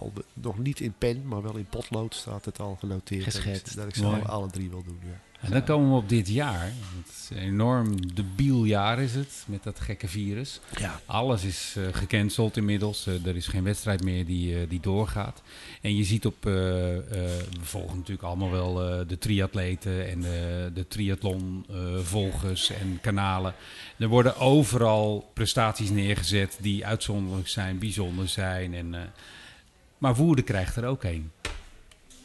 [0.00, 3.24] al nog niet in pen, maar wel in potlood staat het al genoteerd.
[3.24, 3.76] Dat ik- Geschetst.
[3.76, 4.98] Dat ik ze alle, alle drie wil doen.
[5.02, 5.29] Ja.
[5.40, 6.64] En dan komen we op dit jaar.
[6.64, 10.60] Het is een enorm debiel jaar is het, met dat gekke virus.
[10.78, 11.00] Ja.
[11.06, 13.06] Alles is eh, gecanceld inmiddels.
[13.06, 15.42] Eh, er is geen wedstrijd meer die, eh, die doorgaat.
[15.80, 18.74] En je ziet op, we volgen natuurlijk allemaal wel
[19.06, 23.54] de triatleten en de, de triathlon eh, volgers en kanalen.
[23.98, 28.74] Er worden overal prestaties neergezet die uitzonderlijk zijn, bijzonder zijn.
[28.74, 29.12] En,
[29.98, 31.30] maar Woerden krijgt er ook een.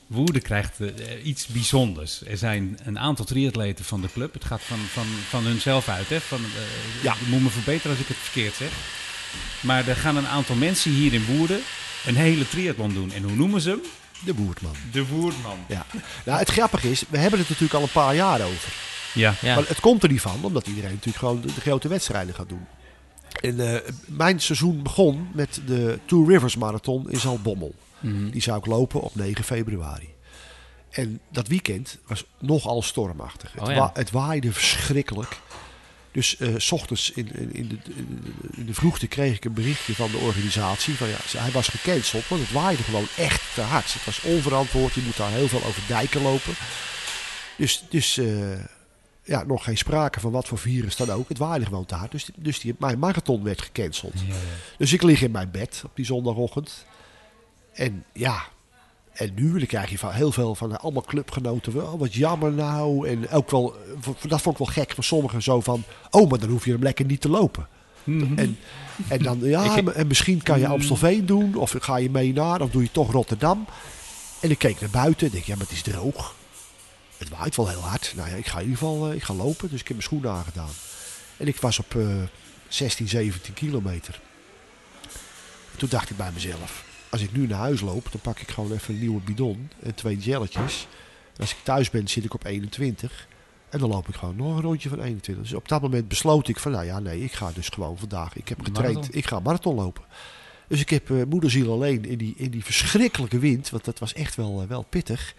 [0.08, 2.22] Woerden krijgt eh, iets bijzonders.
[2.26, 4.34] Er zijn een aantal triatleten van de club.
[4.34, 6.10] Het gaat van, van, van hunzelf uit.
[6.10, 6.22] Hè?
[6.22, 7.14] Van, eh, Ja.
[7.14, 8.70] Ik moet me verbeteren als ik het verkeerd zeg.
[9.60, 11.62] Maar er gaan een aantal mensen hier in Woerden
[12.06, 13.12] een hele triathlon doen.
[13.12, 13.82] En hoe noemen ze hem?
[14.26, 14.76] De Boertman.
[14.92, 15.58] De Woerdman.
[15.68, 15.86] Ja.
[16.26, 18.74] Nou, het grappige is, we hebben het natuurlijk al een paar jaar over.
[19.14, 19.34] Ja.
[19.42, 19.56] Ja.
[19.56, 22.50] Maar het komt er niet van, omdat iedereen natuurlijk gewoon de, de grote wedstrijden gaat
[22.50, 22.66] doen.
[23.48, 27.74] En eh, mijn seizoen begon met de Two Rivers Marathon in Zaltbommel.
[28.00, 28.30] Mhm.
[28.30, 30.14] Die zou ik lopen op 9 februari.
[30.90, 33.54] En dat weekend was nogal stormachtig.
[33.56, 33.78] Oh het, ja.
[33.80, 35.38] wa- het waaide verschrikkelijk.
[36.12, 37.78] Dus eh, s ochtends in, in, in, de,
[38.58, 40.94] in de vroegte kreeg ik een berichtje van de organisatie.
[40.94, 43.94] Van, ja, hij was gecanceld, want het waaide gewoon echt te hard.
[43.94, 44.94] Het was onverantwoord.
[44.94, 46.54] Je moet daar heel veel over dijken lopen.
[47.58, 48.26] Dus, dus eh,
[49.26, 51.30] ja, nog geen sprake van wat voor virus dan ook.
[51.30, 52.12] Het waaide gewoon hard.
[52.12, 54.14] Dus, dus die, mijn marathon werd gecanceld.
[54.14, 54.40] Ja, ja.
[54.78, 56.86] Dus ik lig in mijn bed op die zondagochtend.
[57.74, 58.44] En ja,
[59.14, 61.74] en nu dan krijg je van heel veel van allemaal clubgenoten.
[61.76, 63.08] Wel, wat jammer nou.
[63.08, 65.84] En ook wel, eh, dat vond ik wel gek van sommigen zo van.
[66.10, 67.68] Oh, maar dan hoef je hem lekker niet te lopen.
[68.04, 68.38] Mhm.
[68.40, 68.58] En,
[69.08, 71.56] en dan, ja, Ik- en misschien kan je Amstelveen doen.
[71.56, 73.66] Of ga je mee naar, of doe je toch Rotterdam.
[74.42, 76.36] En ik keek naar buiten en denk, ja, maar het is droog.
[77.26, 78.14] Het waait wel heel hard.
[78.16, 79.70] Nou ja, ik ga in ieder geval eh, ik ga lopen.
[79.70, 80.72] Dus ik heb mijn schoenen aangedaan.
[81.38, 82.24] En ik was op eh
[82.68, 84.20] 16, 17 kilometer.
[85.72, 88.52] En toen dacht ik bij mezelf, als ik nu naar huis loop, dan pak ik
[88.52, 90.88] gewoon even een nieuwe bidon en twee jelletjes.
[91.34, 93.28] En als ik thuis ben, zit ik op 21.
[93.70, 95.44] En dan loop ik gewoon nog een rondje van 21.
[95.44, 98.36] Dus op dat moment besloot ik van, nou ja, nee, ik ga dus gewoon vandaag.
[98.36, 99.18] Ik heb getraind, Marathon.
[99.18, 100.04] ik ga marathon lopen.
[100.68, 104.14] Dus ik heb eh, moederziel alleen in die, in die verschrikkelijke wind, want dat was
[104.14, 105.36] echt wel, eh, wel pittig,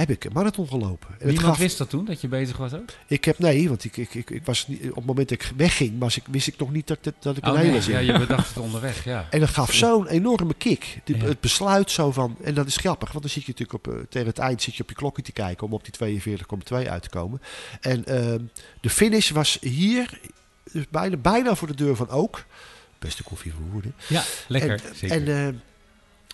[0.00, 1.08] heb ik een marathon gelopen.
[1.18, 2.90] En Niemand gaf, wist dat toen, dat je bezig was ook?
[3.06, 5.52] ik heb, nee, want ik, ik, ik, ik was niet, op het moment dat ik
[5.56, 7.82] wegging, was ik, wist ik nog niet dat, dat, dat ik een Oh, hele nee.
[7.82, 9.26] zin Ja, je bedacht het onderweg, ja.
[9.30, 10.98] en dat gaf zo'n enorme kick.
[11.04, 11.24] De- Ja.
[11.24, 14.00] Het besluit zo van, en dat is grappig, want dan zit je natuurlijk op, eh,
[14.08, 17.02] tegen het eind zit je op je klokje te kijken om op die 42,2 uit
[17.02, 17.40] te komen.
[17.80, 18.40] En ehm,
[18.80, 20.20] de finish was hier,
[20.72, 22.44] dus bijna, bijna voor de deur van Ook.
[22.98, 23.94] Beste koffie voor Woerden.
[24.08, 24.70] Ja, lekker.
[24.70, 25.16] En, zeker.
[25.28, 25.54] en, eh,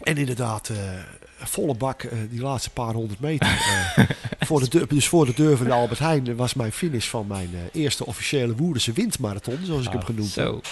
[0.02, 0.76] en inderdaad, eh,
[1.38, 3.48] volle bak eh, die laatste paar honderd meter.
[3.96, 4.04] eh,
[4.48, 7.26] voor de deur, dus voor de deur van de Albert Heijn was mijn finish van
[7.26, 10.66] mijn eerste officiële Woerdense windmarathon, zoals ik hem Ah, genoemd heb.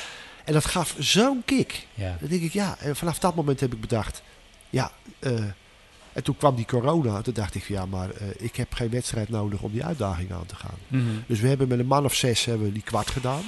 [0.45, 1.87] En dat gaf zo'n kick.
[1.95, 2.17] ja.
[2.21, 4.23] Dan denk ik, ja, en vanaf dat moment heb ik bedacht,
[4.71, 4.91] ja,
[6.13, 9.61] en toen kwam die corona, toen dacht ik, ja, maar ik heb geen wedstrijd nodig
[9.61, 10.79] om die uitdaging aan te gaan.
[10.89, 11.05] Mhm.
[11.27, 13.43] Dus we hebben met een man of zes hebben we die kwart gedaan.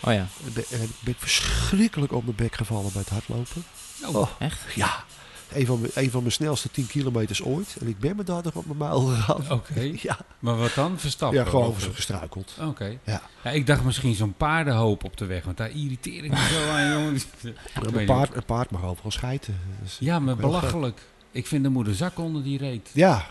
[0.00, 0.26] Oh ja.
[0.46, 3.64] En ben, en ben ik verschrikkelijk op mijn bek gevallen bij het hardlopen.
[4.12, 4.60] Oh, Echt?
[4.74, 5.04] Ja,
[5.52, 7.76] een van, mijn, een van mijn snelste 10 kilometers ooit.
[7.80, 9.50] En ik ben me daar nog op mijn muil gegaan.
[9.52, 9.80] Oké.
[10.02, 10.98] Ja, Maar wat dan?
[10.98, 11.38] Verstappen?
[11.38, 12.54] ja, gewoon Of- gestruikeld.
[12.60, 12.98] Oké.
[13.04, 13.22] Ja.
[13.44, 16.68] Ja, ik dacht misschien zo'n paardenhoop op de weg, want daar irriteer ik me zo
[16.70, 17.20] aan, jongen.
[17.98, 19.60] Een, paard, een paard mag overal schijten.
[19.82, 21.00] Dus- Ja, maar belachelijk.
[21.30, 22.90] Ik vind er moet een zak onder die reet.
[22.92, 23.26] Ja,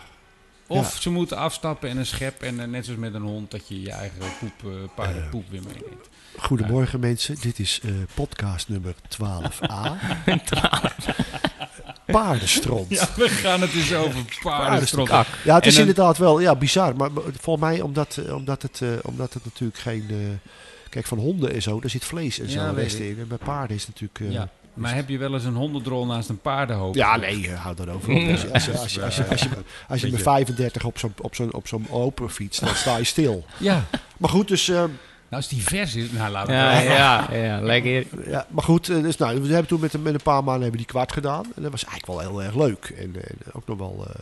[0.66, 1.00] Of Ja.
[1.00, 3.80] ze moeten afstappen en een schep en eh, net zoals met een hond dat je
[3.80, 4.88] je eigen poep, eh Eh.
[4.94, 6.08] paardenpoep weer meeneemt.
[6.38, 7.36] Goedemorgen mensen.
[7.40, 9.92] Dit is eh, podcast nummer 12a.
[12.06, 12.90] paardenstront.
[12.90, 15.08] Ja, we gaan het eens over paardenstrot.
[15.08, 15.26] Kak.
[15.44, 16.96] Ja, het is En inderdaad wel ja, bizar.
[16.96, 20.06] Maar maar volgens mij, omdat, eh, omdat, het, eh, omdat het natuurlijk geen...
[20.10, 20.16] eh,
[20.90, 23.08] kijk, van honden en zo, daar zit vlees en Ja, zo weet rest ik.
[23.08, 23.18] in.
[23.18, 24.20] En bij paarden is het natuurlijk...
[24.20, 24.48] eh, Ja.
[24.74, 26.96] Maar heb je wel eens een hondendrol naast een paardenhoofd?
[26.98, 28.52] Ja, nee, eh, houd daarover op.
[29.88, 33.04] Als je, met 35 op zo'n op zo'n op zo'n open fiets, dan sta je
[33.04, 33.44] stil.
[33.58, 33.84] Ja.
[34.16, 34.84] Maar goed, dus, eh,
[35.34, 38.06] Nou, als die vers is, nou laten we Ja, ja, ja, lekker.
[38.30, 40.62] ja, maar goed eh, dus, nou, we hebben toen met, een- met een paar maanden
[40.62, 41.44] hebben die kwart gedaan.
[41.56, 42.84] En dat was eigenlijk wel heel erg leuk.
[42.98, 44.14] En, en ook nog wel, eh,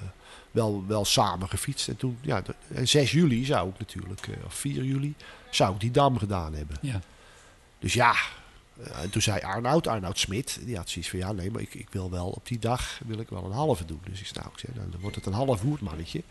[0.50, 1.88] wel, wel samen gefietst.
[1.88, 2.42] En toen, ja,
[2.74, 5.14] en 6 juli zou ik natuurlijk, eh, of 4 juli,
[5.50, 6.76] zou ik die dam gedaan hebben.
[6.80, 7.00] Ja.
[7.78, 8.14] Dus ja,
[9.02, 11.88] en toen zei Arnoud, Arnoud Smit, die had zoiets van ja, nee, maar ik, ik
[11.90, 14.00] wil wel op die dag wil ik wel een halve doen.
[14.10, 16.22] Dus ik zei, nou, ik zei, nou, dan wordt het een half woerdmannetje.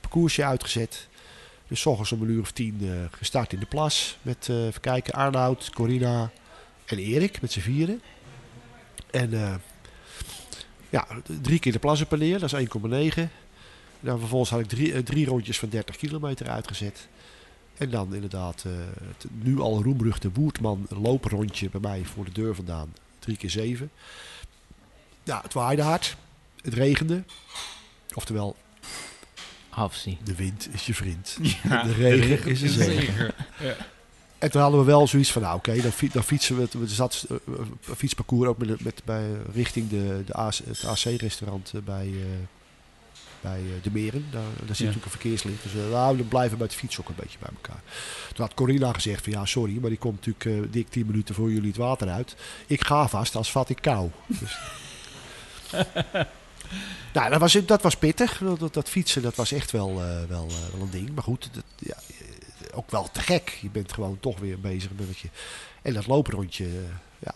[0.00, 1.08] Parcoursje uitgezet.
[1.68, 4.18] Dus ochtends om een uur of tien eh, gestart in de plas.
[4.22, 6.30] Met, eh even kijken, Arnoud, Corina
[6.84, 8.02] en Erik met z'n vieren.
[9.10, 9.54] En eh,
[10.90, 11.06] ja,
[11.42, 13.30] drie keer de plas op en neer, dat is 1,9.
[14.00, 17.08] En dan vervolgens had ik drie, drie rondjes van 30 kilometer uitgezet.
[17.76, 22.94] En dan inderdaad het nu al roemruchte Woertman looprondje bij mij voor de deur vandaan.
[23.18, 23.90] Drie keer zeven.
[25.22, 26.16] Ja, het waaide hard.
[26.62, 27.22] Het regende.
[28.14, 28.56] Oftewel,
[29.78, 30.18] Afzien.
[30.24, 31.38] de wind is je vriend.
[31.68, 33.02] Ja, de regen is een zegen.
[33.02, 33.34] zegen.
[34.38, 36.62] En toen hadden we wel zoiets van, nou oké, dan, fi- dan fietsen we.
[36.62, 37.36] het- Er zat eh,
[37.96, 39.24] fietsparcours ook met, met, bij,
[39.54, 42.12] richting de, de AC, het AC-restaurant bij, eh,
[43.40, 44.24] bij eh, de Meren.
[44.30, 44.84] Daar, daar zit Ja.
[44.84, 45.62] natuurlijk een verkeerslicht.
[45.62, 47.82] Dus eh, nou, dan blijven we bij het fietsen ook een beetje bij elkaar.
[48.34, 51.34] Toen had Corina gezegd van, ja sorry, maar die komt natuurlijk eh, dik 10 minuten
[51.34, 52.36] voor jullie het water uit.
[52.66, 54.10] Ik ga vast, als vat ik kou.
[54.26, 54.58] Dus,
[57.12, 58.42] nou, dat was, dat was pittig.
[58.70, 61.14] Dat, fietsen, dat was echt wel, eh, wel, eh, wel een ding.
[61.14, 63.58] Maar goed, dat, ja, eh, ook wel te gek.
[63.60, 65.28] Je bent gewoon toch weer bezig met wat je...
[65.82, 66.66] En dat looprondje,
[67.18, 67.34] ja,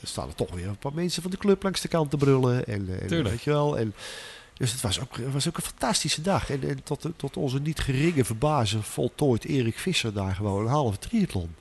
[0.00, 2.16] er staan er toch weer een paar mensen van de club langs de kant te
[2.16, 2.66] brullen.
[2.66, 3.28] En, en Tuurlijk.
[3.28, 3.78] weet je wel.
[3.78, 3.94] En,
[4.54, 6.50] dus het was ook, was ook een fantastische dag.
[6.50, 10.98] En, en tot, tot onze niet geringe verbazing voltooid Erik Visser daar gewoon een halve
[10.98, 11.54] triathlon.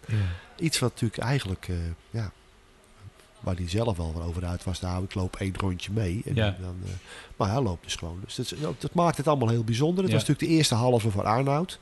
[0.59, 1.67] Iets wat natuurlijk eigenlijk,
[2.09, 2.31] ja,
[3.39, 4.79] waar hij zelf wel van over uit was.
[4.79, 6.21] Nou, ik loop één rondje mee.
[6.25, 6.55] En Ja.
[6.61, 6.89] dan, eh,
[7.35, 8.19] maar hij loopt dus gewoon.
[8.25, 10.03] Dus dat, dat maakt het allemaal heel bijzonder.
[10.03, 10.17] Het Ja.
[10.17, 11.79] was natuurlijk de eerste halve voor Arnoud.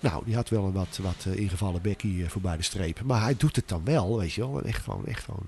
[0.00, 3.00] Nou, die had wel een wat, wat eh, ingevallen bekkie eh, voorbij de streep.
[3.02, 4.62] Maar hij doet het dan wel, weet je wel.
[4.62, 5.44] Echt gewoon, echt gewoon...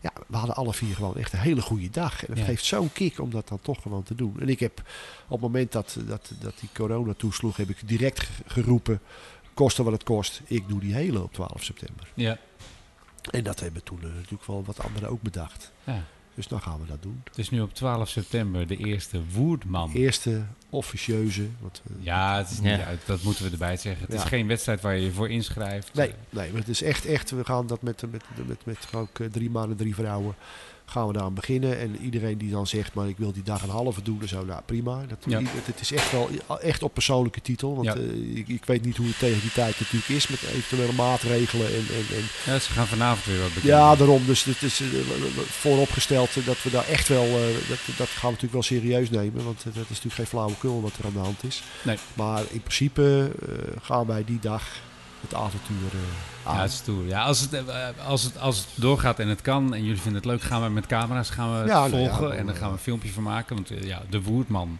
[0.00, 2.20] ja, we hadden alle vier gewoon echt een hele goede dag.
[2.24, 2.44] En het Ja.
[2.44, 4.36] geeft zo'n kick om dat dan toch gewoon te doen.
[4.40, 4.78] En ik heb
[5.24, 9.00] op het moment dat, dat, dat die corona toesloeg, heb ik direct ge- geroepen,
[9.54, 12.08] koste wat het kost, ik doe die hele op 12 september.
[12.14, 12.38] Ja.
[13.30, 15.72] En dat hebben toen eh, natuurlijk wel wat anderen ook bedacht.
[15.84, 16.04] ja.
[16.34, 17.20] Dus dan gaan we dat doen.
[17.24, 19.90] Het is nu op 12 september de eerste Woerdman.
[19.92, 21.46] Eerste officieuze.
[21.60, 22.84] Want, eh, Ja, het is niet Ja.
[22.84, 24.06] uit, dat moeten we erbij zeggen.
[24.06, 25.94] Het is geen wedstrijd waar je je voor inschrijft.
[25.94, 29.18] Nee, nee, maar het is echt, echt, we gaan dat met, met, met, met, ook
[29.18, 30.34] eh, drie mannen, drie vrouwen,
[30.92, 31.78] gaan we daar aan beginnen.
[31.78, 34.44] En iedereen die dan zegt, maar ik wil die dag een halve doen, dan zo,
[34.44, 35.00] nou prima.
[35.08, 35.40] Dat, Ja.
[35.44, 36.28] het, is echt wel
[36.60, 37.74] echt op persoonlijke titel.
[37.74, 37.94] Want Ja.
[37.94, 41.66] eh, ik, ik weet niet hoe het tegen die tijd natuurlijk is met eventuele maatregelen.
[41.66, 43.78] En, en, en, Ja, ze gaan vanavond weer wat bekennen.
[43.78, 44.26] ja, daarom.
[44.26, 44.86] Dus het is eh,
[45.46, 49.44] vooropgesteld dat we daar echt wel, eh, dat, dat gaan we natuurlijk wel serieus nemen.
[49.44, 51.62] Want dat is natuurlijk geen flauwekul wat er aan de hand is.
[51.82, 51.96] Nee.
[52.14, 53.30] Maar in principe
[53.82, 54.62] gaan wij die dag
[55.22, 56.54] het avontuur eh, aan.
[56.56, 57.06] Ja, het is stoer.
[57.06, 60.22] Ja, als, het, eh, als, het, als het doorgaat en het kan en jullie vinden
[60.22, 62.68] het leuk, gaan we met camera's gaan we nou ja, volgen en dan eh, gaan
[62.68, 63.54] we een filmpje van maken.
[63.54, 64.78] Want eh, ja, de Woerdman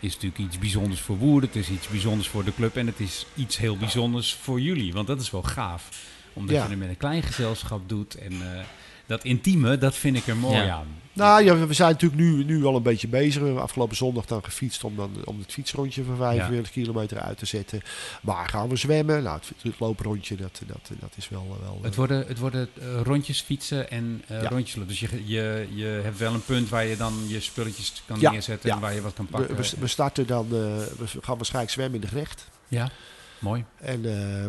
[0.00, 3.00] is natuurlijk iets bijzonders voor Woerden, het is iets bijzonders voor de club en het
[3.00, 4.92] is iets heel bijzonders voor jullie.
[4.92, 5.88] Want dat is wel gaaf.
[6.32, 6.62] Omdat Ja.
[6.62, 8.62] je het met een klein gezelschap doet en eh,
[9.10, 10.74] dat intieme, dat vind ik er mooi Ja.
[10.74, 10.86] aan.
[11.12, 13.38] Nou ja, we zijn natuurlijk nu, nu al een beetje bezig.
[13.40, 17.38] We hebben afgelopen zondag dan gefietst om, dan, om het fietsrondje van 45 kilometer uit
[17.38, 17.80] te zetten.
[18.22, 19.22] Waar gaan we zwemmen?
[19.22, 21.56] Nou, het, het looprondje, dat, dat, dat is wel...
[21.62, 24.48] wel Het worden, het worden eh, rondjes fietsen en eh, Ja.
[24.48, 24.88] rondjes lopen.
[24.90, 28.30] Dus je, je, je hebt wel een punt waar je dan je spulletjes kan Ja,
[28.30, 28.74] neerzetten ja.
[28.74, 29.56] en waar je wat kan pakken.
[29.56, 30.50] we, we starten dan, eh,
[30.98, 32.48] we gaan waarschijnlijk zwemmen in de Grecht.
[32.68, 32.90] ja,
[33.38, 33.64] mooi.
[33.76, 34.46] En eh,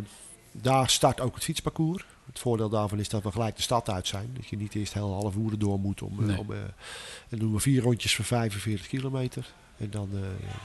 [0.51, 2.05] daar start ook het fietsparcours.
[2.31, 4.29] Het voordeel daarvan is dat we gelijk de stad uit zijn.
[4.33, 6.01] Dat je niet eerst heel half woorden door moet.
[6.01, 6.37] Om, eh, Nee.
[6.39, 6.69] om, eh, en
[7.29, 9.45] dan doen we vier rondjes van 45 kilometer.
[9.77, 10.19] En dan eh,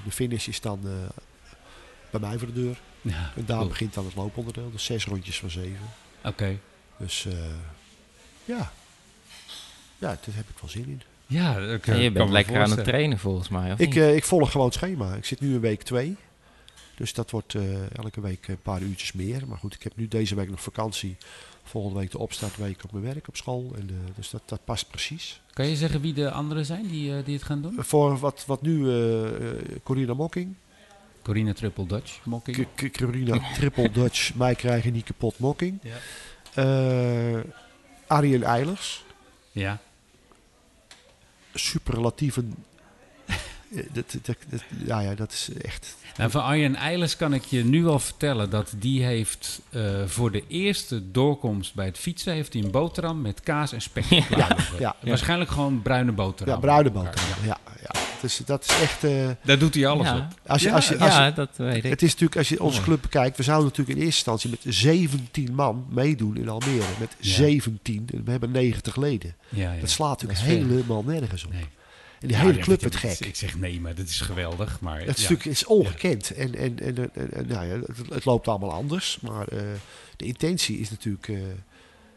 [0.04, 0.92] de finish is dan eh,
[2.10, 2.78] bij mij voor de deur.
[3.02, 3.68] Ja, En daar cool.
[3.68, 4.70] begint dan het looponderdeel.
[4.70, 5.86] Dus zes rondjes van zeven.
[6.24, 6.58] Oké.
[6.96, 7.32] Dus eh,
[8.44, 8.72] ja.
[9.98, 11.02] Ja, daar heb ik wel zin in.
[11.26, 13.96] Ja, ik, En je bent lekker aan het trainen volgens mij, of Ik, niet?
[14.16, 15.14] ik volg gewoon het schema.
[15.14, 16.16] Ik zit nu in week twee.
[16.96, 19.46] Dus dat wordt eh, elke week een paar uurtjes meer.
[19.48, 21.16] Maar goed, ik heb nu deze week nog vakantie.
[21.68, 23.72] Volgende week de opstartweek op mijn werk op school.
[23.76, 25.40] En, eh, dus dat, dat past precies.
[25.52, 27.74] Kan je zeggen wie de anderen zijn die, eh, die het gaan doen?
[27.78, 29.30] Voor wat, wat nu eh
[29.82, 30.54] Corina Mokking,
[31.22, 32.66] Corina Triple Dutch, Mokking.
[32.74, 35.78] K- Corina Triple Dutch, mij krijgen niet kapot Mokking.
[35.82, 37.42] Ja.
[38.06, 39.04] Arjen Eilers,
[39.52, 39.78] Ja,
[41.54, 42.54] superlatieven.
[43.92, 45.96] Dat, dat, dat- ja, ja, dat is echt.
[46.16, 50.30] Nou, van Arjen Eilers kan ik je nu al vertellen dat die heeft eh, voor
[50.32, 54.04] de eerste doorkomst bij het fietsen heeft hij een boterham met kaas en spek.
[54.78, 56.54] Ja, Waarschijnlijk gewoon bruine boterham.
[56.54, 57.44] ja bruine boterham.
[57.44, 58.00] Ja, ja.
[58.20, 59.04] Dus dat is echt.
[59.04, 60.16] eh, Daar doet hij alles ja.
[60.16, 60.24] op.
[60.46, 61.90] als je, ja, als je, als je- ja, dat weet ik.
[61.90, 64.74] het is natuurlijk, als je onze club bekijkt, we zouden natuurlijk in eerste instantie met
[64.74, 66.84] 17 man meedoen in Almere.
[66.98, 67.34] Met Ja.
[67.34, 68.08] 17.
[68.14, 69.34] En we hebben 90 leden.
[69.48, 69.80] Ja, ja.
[69.80, 71.52] Dat slaat natuurlijk helemaal nergens op.
[71.52, 71.66] Nee.
[72.20, 73.18] En die Ja, hele club je, gek.
[73.18, 74.80] Ik zeg nee, maar dat is geweldig.
[74.80, 75.28] Maar, Het ja.
[75.34, 76.30] het is ongekend.
[76.30, 79.18] En, en, en, en, en, nou ja, het, het loopt allemaal anders.
[79.22, 79.58] Maar eh,
[80.16, 81.28] de intentie is natuurlijk.
[81.28, 81.36] eh,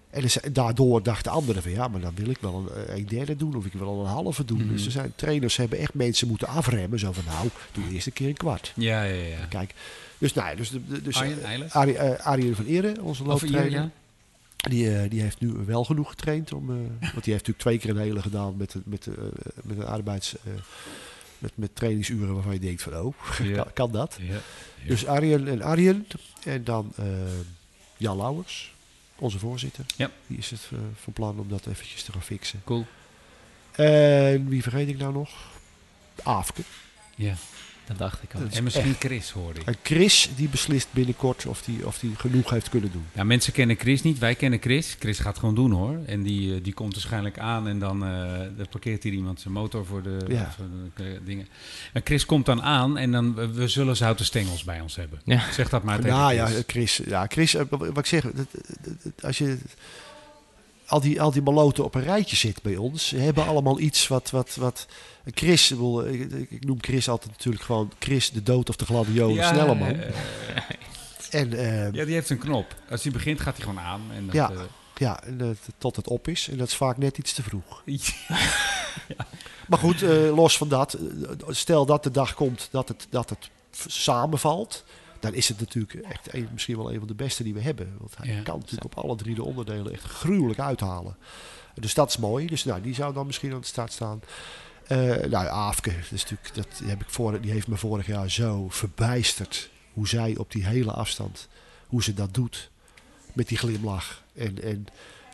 [0.10, 0.24] en
[0.54, 3.56] daardoor dachten anderen van ja, maar dan wil ik wel een, eh, een derde doen
[3.56, 4.58] of ik wil een halve doen.
[4.58, 4.68] Mhm.
[4.72, 7.00] Dus er zijn trainers hebben echt mensen moeten afremmen.
[7.00, 8.72] Zo van nou, doe eerst een keer een kwart.
[8.76, 9.46] Ja, ja, ja.
[9.50, 9.74] Kijk,
[10.18, 11.16] dus nou ja, dus, de- de- dus
[11.70, 13.90] Arjen Arjen van Eeren, onze looptrainer.
[14.60, 16.54] Die, eh, die heeft nu wel genoeg getraind.
[16.54, 16.76] Om, eh,
[17.14, 19.14] want die heeft natuurlijk twee keer een hele gedaan met, de- met, eh,
[19.64, 20.36] met een arbeids...
[20.38, 20.54] eh,
[21.38, 23.56] met, met trainingsuren waarvan je denkt van oh, Ja.
[23.64, 24.18] kan, kan dat?
[24.22, 24.40] Ja.
[24.88, 26.08] Dus Arjen en Arjen.
[26.44, 27.06] En dan eh,
[27.98, 28.74] Jan Lauwers,
[29.16, 29.86] onze voorzitter.
[29.96, 30.12] Ja.
[30.28, 32.62] Die is het eh, van plan om dat eventjes te gaan fixen.
[32.66, 32.86] Cool.
[33.72, 35.30] En wie vergeet ik nou nog?
[36.24, 36.62] Aafke.
[37.16, 37.34] Ja.
[37.90, 38.42] Dat dacht ik al.
[38.52, 39.66] En misschien Chris hoorde ik.
[39.66, 43.06] En Chris, die beslist binnenkort of die, of die genoeg heeft kunnen doen.
[43.14, 44.96] Ja, mensen kennen Chris niet, wij kennen Chris.
[45.00, 46.00] Chris gaat gewoon doen hoor.
[46.06, 49.54] En die, eh, die komt waarschijnlijk aan en dan, eh, dan parkeert hier iemand zijn
[49.54, 50.52] motor voor de, Ja.
[50.56, 50.66] voor
[50.96, 51.48] de eh, dingen.
[51.94, 55.22] En Chris komt dan aan en dan we, we zullen zouten stengels bij ons hebben.
[55.26, 55.52] Ja.
[55.52, 56.64] Zeg dat maar tegen Nou ja, Chris.
[56.68, 59.58] Chris, ja, Chris, wat ik zeg, dat- dat- dat- als je
[60.90, 64.08] al die, al die maloten op een rijtje zit bij ons, ze hebben allemaal iets
[64.08, 64.86] wat, wat, wat
[65.34, 69.48] Chris, ik, ik, noem Chris altijd natuurlijk gewoon Chris, de dood of de gladiolen, Ja,
[69.54, 69.88] snelle man.
[69.96, 70.10] eh,
[71.30, 72.76] En eh, ja, die heeft een knop.
[72.90, 74.02] Als hij begint gaat hij gewoon aan.
[74.14, 74.52] En dat, Ja.
[74.52, 74.60] eh,
[74.96, 76.48] ja, en, dat- tot het op is.
[76.48, 77.84] En dat is vaak net iets te vroeg.
[79.68, 80.02] Maar goed,
[80.36, 80.98] los van dat,
[81.48, 83.50] stel dat de dag komt dat het, dat het
[83.88, 84.84] samenvalt.
[85.20, 87.96] Dan is het natuurlijk echt een, misschien wel een van de beste die we hebben.
[88.00, 88.42] Want hij Ja.
[88.42, 91.16] kan natuurlijk op alle drie de onderdelen echt gruwelijk uithalen.
[91.74, 92.48] Dus dat is mooi.
[92.48, 94.22] Dus nou, die zou dan misschien aan de start staan.
[94.88, 98.30] Eh nou, Aafke, dat is natuurlijk, dat heb ik voor, die heeft me vorig jaar
[98.32, 99.70] zo verbijsterd.
[99.94, 101.48] Hoe zij op die hele afstand,
[101.88, 102.70] hoe ze dat doet.
[103.34, 104.24] Met die glimlach.
[104.34, 104.88] En, en,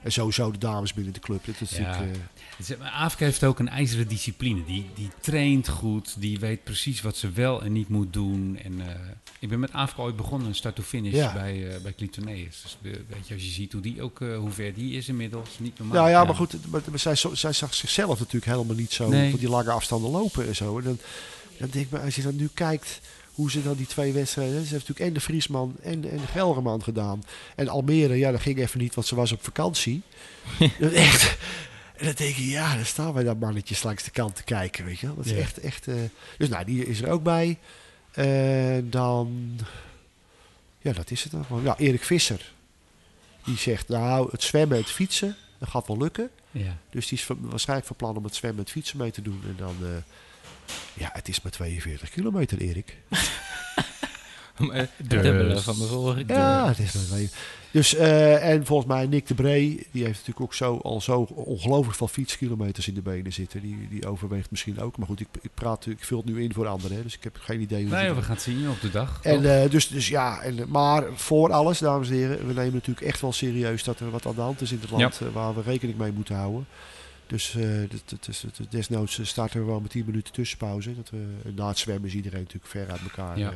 [0.04, 1.46] en sowieso de dames binnen de club.
[1.46, 1.80] Dat is Ja.
[1.90, 2.35] natuurlijk, eh,
[2.94, 4.66] Afrika heeft ook een ijzeren discipline.
[4.66, 8.60] Die, die traint goed, die weet precies wat ze wel en niet moet doen.
[8.64, 8.96] En, eh,
[9.40, 11.34] ik ben met Afrika ooit begonnen, een start-to-finish Ja.
[11.34, 12.62] bij, eh bij Clitoneus.
[12.64, 15.08] Dus eh, weet je, als je ziet hoe, die ook, eh, hoe ver die is
[15.08, 15.98] inmiddels, niet normaal.
[15.98, 19.30] Nou ja, maar goed, maar, maar zij, zij zag zichzelf natuurlijk helemaal niet zo Nee.
[19.30, 20.78] voor die lange afstanden lopen en zo.
[20.78, 20.98] En dan,
[21.58, 23.00] dan denk ik, maar als je dan nu kijkt
[23.34, 26.28] hoe ze dan die twee wedstrijden, ze heeft natuurlijk en de Friesman en, en de
[26.32, 27.24] Gelderman gedaan.
[27.56, 30.02] En Almere, ja, dat ging even niet, want ze was op vakantie.
[30.94, 31.38] Echt.
[31.98, 34.86] En dan denk je, ja, dan staan wij daar mannetjes langs de kant te kijken,
[34.86, 35.16] weet je wel.
[35.16, 35.38] Dat is Ja.
[35.38, 35.88] echt, echt...
[35.88, 35.96] eh,
[36.38, 37.58] dus nou, die is er ook bij.
[38.12, 39.60] En dan...
[40.82, 41.64] Ja, dat is het dan gewoon.
[41.64, 42.54] Ja, Erik Visser.
[43.44, 46.30] Die zegt, nou, het zwemmen en het fietsen, dat gaat wel lukken.
[46.52, 46.78] Ja.
[46.90, 49.22] Dus die is van- waarschijnlijk van plan om het zwemmen en het fietsen mee te
[49.22, 49.42] doen.
[49.48, 49.90] En dan, eh,
[50.94, 52.98] ja, het is maar 42 kilometer, Erik.
[54.56, 56.36] Het dubbele van de vorige keer.
[56.36, 57.30] Ja, het is twee-
[57.72, 61.22] Dus, eh, en volgens mij Nick de Bree, die heeft natuurlijk ook zo, al zo
[61.34, 63.62] ongelooflijk veel fietskilometers in de benen zitten.
[63.62, 64.98] Die, die overweegt misschien ook.
[64.98, 67.24] Maar goed, ik, ik praat, ik vul het nu in voor anderen, hè, dus ik
[67.24, 69.20] heb geen idee hoe Nee, we gaan het zien op de dag.
[69.22, 72.74] En eh, dus, dus ja, en, eh, maar voor alles, dames en heren, we nemen
[72.74, 75.28] natuurlijk echt wel serieus dat er wat aan de hand is in het land eh,
[75.34, 76.66] waar we rekening mee moeten houden.
[77.28, 77.68] Dus eh,
[78.08, 80.96] dat, is, desnoods eh, starten we wel met 10 minuten tussenpauze.
[80.96, 81.26] Dat we,
[81.56, 83.38] na het zwemmen is iedereen natuurlijk ver uit elkaar.
[83.40, 83.54] Ja.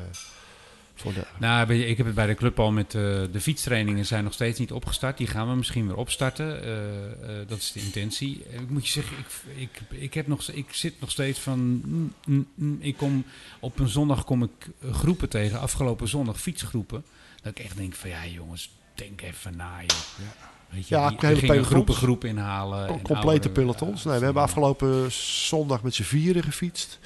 [1.02, 4.06] Voor de, Nou, je, ik heb het bij de club al met eh, de fietstrainingen
[4.06, 5.18] zijn nog steeds niet opgestart.
[5.18, 6.64] Die gaan we misschien weer opstarten.
[6.64, 8.44] Eh, eh, dat is de intentie.
[8.54, 11.60] En ik moet je zeggen, ik, ik, ik, heb nog, ik zit nog steeds van.
[11.60, 12.78] mm, mm, mm.
[12.82, 13.26] ik kom,
[13.60, 17.04] op een zondag kom ik groepen tegen, afgelopen zondag fietsgroepen.
[17.42, 20.28] Dat ik echt denk van ja jongens, denk even na joh.
[20.70, 22.88] Weet je, Ja, die, hele groepen groep inhalen.
[22.88, 24.04] en complete oude- pelotons.
[24.04, 27.00] ja, nee, we hebben afgelopen zondag met z'n vieren gefietst.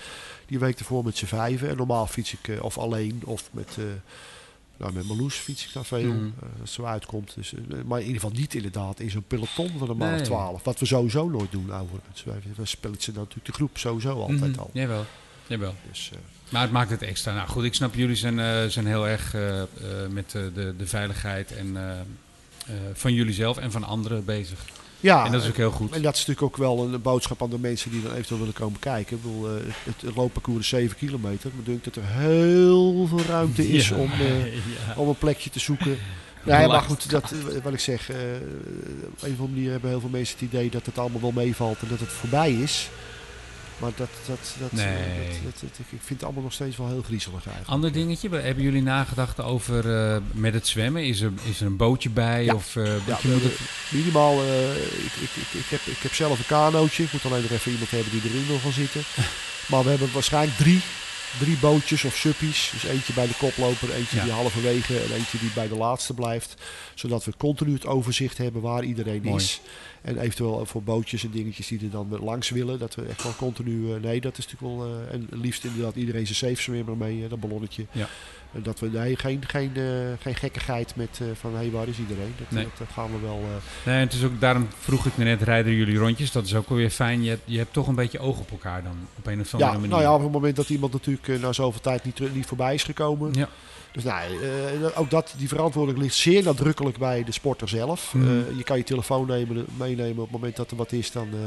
[0.53, 1.69] Die week ervoor met z'n vijven.
[1.69, 3.83] En normaal fiets ik eh, of alleen of met, eh
[4.77, 6.13] nou, met Marloes fiets ik dan veel.
[6.13, 6.25] Mhm.
[6.25, 7.35] eh, als het zo uitkomt.
[7.35, 7.53] Dus,
[7.85, 10.19] maar in ieder geval niet inderdaad in zo'n peloton van een maand Nee.
[10.21, 10.63] of twaalf.
[10.63, 12.23] Wat we sowieso nooit doen overigens.
[12.23, 14.69] Wij, wij splitsen natuurlijk de groep sowieso altijd Mhm, al.
[14.73, 15.05] Jawel,
[15.47, 15.75] jawel.
[15.89, 16.11] Dus,
[16.49, 17.33] Maar het maakt het extra.
[17.33, 19.35] Nou goed, ik snap jullie zijn, zijn heel erg
[20.09, 21.77] met de, de veiligheid en,
[22.93, 24.65] van jullie zelf en van anderen bezig.
[25.03, 25.91] Ja, en dat is ook heel goed.
[25.91, 28.53] En dat is natuurlijk ook wel een boodschap aan de mensen die dan eventueel willen
[28.53, 29.15] komen kijken.
[29.17, 31.49] Ik bedoel, eh, het, het loopparcours is 7 kilometer.
[31.49, 33.95] Maar ik denk dat er heel veel ruimte is Ja.
[33.95, 34.93] om, eh, Ja.
[34.95, 35.97] om een plekje te zoeken.
[36.45, 36.85] Nee, maar Belast.
[36.85, 40.35] goed, dat, eh, wat ik zeg, op een of andere manier hebben heel veel mensen
[40.39, 42.89] het idee dat het allemaal wel meevalt en dat het voorbij is.
[43.83, 44.85] Maar dat, dat, dat, Nee.
[45.43, 47.67] dat, dat- dat- ik vind het allemaal nog steeds wel heel griezelig eigenlijk.
[47.69, 51.05] Ander dingetje, hebben jullie nagedacht over eh, met het zwemmen?
[51.05, 52.43] Is er, is er een bootje bij?
[52.43, 52.53] Ja.
[52.53, 53.51] Of, eh, Ja, je moet hebben
[53.91, 54.41] minimaal.
[54.43, 57.03] eh, ik, ik, ik, ik, heb, ik heb zelf een kanootje.
[57.03, 59.01] Ik moet alleen nog even iemand hebben die erin wil gaan zitten.
[59.71, 60.81] Maar we hebben waarschijnlijk drie,
[61.39, 62.69] drie bootjes of suppies.
[62.73, 64.23] Dus eentje bij de koploper, eentje Ja.
[64.23, 66.55] die halverwege en eentje die bij de laatste blijft.
[66.93, 69.35] Zodat we continu het overzicht hebben waar iedereen Mooi.
[69.35, 69.61] is.
[70.01, 72.79] En eventueel voor bootjes en dingetjes die er dan langs willen.
[72.79, 73.93] Dat we echt wel continu.
[73.93, 74.87] eh, nee, dat is natuurlijk wel.
[75.07, 77.85] eh, en liefst inderdaad iedereen zijn safe swimmer mee, eh, dat ballonnetje.
[77.91, 78.09] Ja.
[78.61, 79.83] Dat we nee, geen, geen, eh,
[80.19, 82.33] geen gekkigheid met eh, van hé, hey, waar is iedereen?
[82.37, 82.67] Dat, Nee.
[82.77, 83.41] dat, gaan we wel.
[83.43, 86.31] eh, Nee, het is ook, daarom vroeg ik me net, rijden jullie rondjes?
[86.31, 87.23] Dat is ook wel weer fijn.
[87.23, 89.71] Je hebt, je hebt toch een beetje oog op elkaar dan, op een of andere
[89.71, 89.89] Ja, manier.
[89.89, 92.83] nou ja, op het moment dat iemand natuurlijk na zoveel tijd niet, niet voorbij is
[92.83, 93.33] gekomen.
[93.33, 93.49] Ja.
[93.93, 98.13] Dus nou, eh, ook dat, die verantwoording ligt zeer nadrukkelijk bij de sporter zelf.
[98.13, 98.27] Mhm.
[98.27, 101.11] Eh, je kan je telefoon nemen, meenemen op het moment dat er wat is.
[101.11, 101.39] Dan, eh,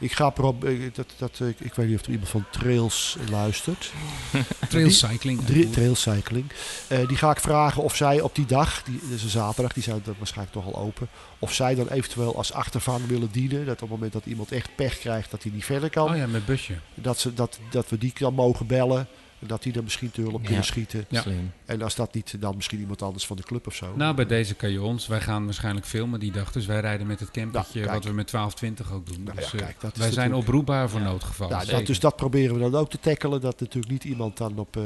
[0.00, 3.92] ik ga prob- eh, dat, dat, ik weet niet of er iemand van Trails luistert.
[4.68, 5.44] Trailcycling.
[5.44, 6.46] Drie, trailcycling.
[6.86, 9.72] Eh, die ga ik vragen of zij op die dag, die, dat is een zaterdag,
[9.72, 11.08] die zijn dan waarschijnlijk toch al open.
[11.38, 13.66] Of zij dan eventueel als achtervang willen dienen.
[13.66, 16.10] Dat op het moment dat iemand echt pech krijgt dat hij niet verder kan.
[16.10, 16.74] Oh ja, met busje.
[16.94, 19.06] Dat, ze, dat, dat we die dan mogen bellen.
[19.46, 20.62] Dat die er misschien te hulp kunnen Ja.
[20.62, 21.04] schieten.
[21.08, 21.20] Ja.
[21.20, 21.52] Slim.
[21.64, 23.96] En als dat niet, dan misschien iemand anders van de club of zo.
[23.96, 25.06] Nou, bij deze kan je ons.
[25.06, 26.52] Wij gaan waarschijnlijk filmen die dag.
[26.52, 27.96] Dus wij rijden met het campertje, Ja, kijk.
[27.96, 29.22] wat we met 1220 ook doen.
[29.22, 31.56] Nou dus, ja, eh, kijk, dat is wij zijn natuurlijk- oproepbaar voor noodgevallen.
[31.56, 33.40] Nou, dat, dus dat proberen we dan ook te tackelen.
[33.40, 34.76] Dat natuurlijk niet iemand dan op...
[34.76, 34.82] eh,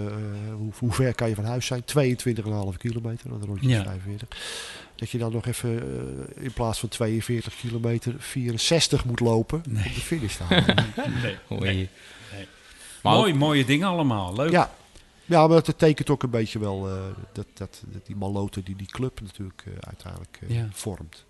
[0.57, 1.83] hoe, hoe ver kan je van huis zijn?
[1.85, 3.29] 22,5 kilometer.
[3.31, 3.83] Dan rond je Ja.
[3.83, 4.29] 45.
[4.97, 5.79] Dat je dan nog even
[6.37, 9.63] eh, in plaats van 42 kilometer 64 moet lopen.
[9.69, 10.75] Om de finish te halen.
[11.23, 11.37] Nee.
[11.53, 11.63] Oei.
[11.75, 11.89] Nee.
[13.05, 14.35] Maar Mooi, mooie dingen allemaal.
[14.35, 14.51] Leuk.
[14.51, 14.71] ja.
[15.25, 16.95] ja, maar dat tekent ook een beetje wel eh,
[17.33, 20.67] dat, dat, dat die maloten die die club natuurlijk eh, uiteindelijk eh, Ja.
[20.73, 21.25] vormt.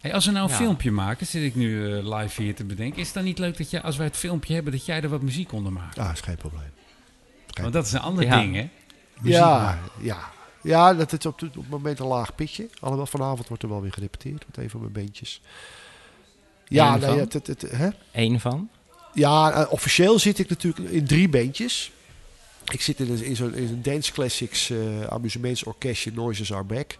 [0.00, 0.56] Hey, als we nou een Ja.
[0.56, 2.98] filmpje maken, zit ik nu live hier te bedenken.
[3.00, 5.08] Is het dan niet leuk dat je, als wij het filmpje hebben, dat jij er
[5.08, 5.96] wat muziek onder maakt?
[5.96, 6.70] Ja, is geen probleem.
[7.46, 8.40] Geen Want dat is een ander Ja.
[8.40, 8.68] ding, hè?
[9.18, 9.90] Muziek Ja, maken.
[10.04, 10.18] ja.
[10.62, 12.68] ja, dat is op, het- op het moment een laag pitje.
[12.80, 15.40] Alhoewel vanavond wordt er wel weer gerepeteerd met een van mijn bandjes.
[16.68, 17.18] Ja, Eén nee, van?
[17.18, 17.88] het, het, het- hè?
[18.12, 18.68] Eén van?
[19.14, 21.92] Ja eh, officieel zit ik natuurlijk in drie bandjes.
[22.72, 26.96] Ik zit in, een- in zo'n Dance Classics eh amusementsorkestje Noises Are Back.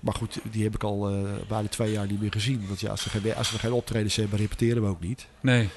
[0.00, 2.64] Maar goed, die heb ik al eh, bijna twee jaar niet meer gezien.
[2.66, 5.26] Want ja, als we geen, als we geen optredens hebben, repeteren we ook niet.
[5.40, 5.68] Nee.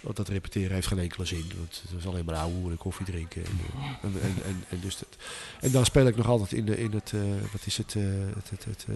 [0.00, 1.50] Want dat repeteren heeft geen enkele zin.
[1.56, 3.42] Want het is alleen maar ouwe en koffie drinken.
[4.02, 5.08] En, en, en, dus dat.
[5.60, 7.20] en dan speel ik nog altijd in, de, in het, eh,
[7.52, 8.02] wat is het, eh,
[8.34, 8.86] het, het, het.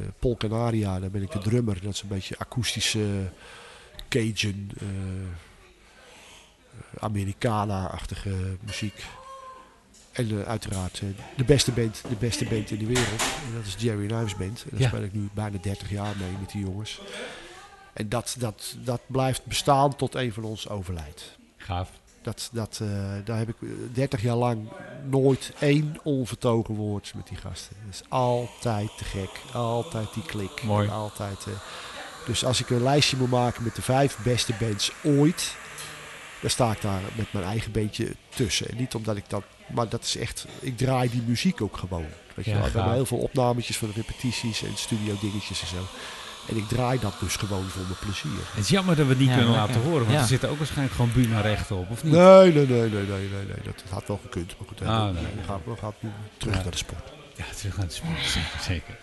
[1.01, 1.79] Daar ben ik de drummer.
[1.83, 3.31] Dat is een beetje akoestische
[4.09, 4.70] Cajun,
[7.01, 9.05] Americana-achtige muziek.
[10.12, 13.20] En eh, uiteraard eh, de, beste band, de beste band in de wereld.
[13.20, 14.62] En dat is Jerry Knives Band.
[14.62, 14.89] En daar Ja.
[14.89, 17.01] speel ik nu bijna 30 jaar mee met die jongens.
[17.93, 21.37] En dat, dat, dat blijft bestaan tot een van ons overlijdt.
[21.57, 21.91] Gaaf.
[22.22, 22.89] Dat, dat, eh,
[23.25, 24.68] daar heb ik eh, 30 jaar lang
[25.05, 27.77] nooit één onvertogen woord met die gasten.
[27.85, 29.31] Het is altijd te gek.
[29.53, 30.62] Altijd die klik.
[30.62, 30.87] Mooi.
[30.87, 31.47] En Altijd,
[32.27, 35.57] dus als ik een lijstje moet maken met de vijf beste bands ooit,
[36.45, 38.68] dan sta ik daar met mijn eigen bandje tussen.
[38.68, 42.07] En niet omdat ik dat, maar dat is echt, ik draai die muziek ook gewoon.
[42.34, 42.66] Weet je Ja, wel.
[42.66, 45.86] We hebben heel veel opnametjes van repetities en studio dingetjes en zo.
[46.49, 48.40] En ik draai dat dus gewoon voor mijn plezier.
[48.55, 50.20] Het is jammer dat we het niet Ja, kunnen laten horen, want Ja.
[50.20, 52.12] er zitten ook waarschijnlijk gewoon Buma rechten op, of niet?
[52.12, 53.62] Nee, nee, nee, nee, nee, nee, nee.
[53.64, 54.55] Dat had wel gekund.
[54.59, 55.22] Maar goed, Ah, dan nee.
[55.47, 56.62] gaan we gaan nu terug Ja.
[56.62, 57.12] naar de sport.
[57.36, 58.97] Ja, terug naar de sport, zeker, zeker.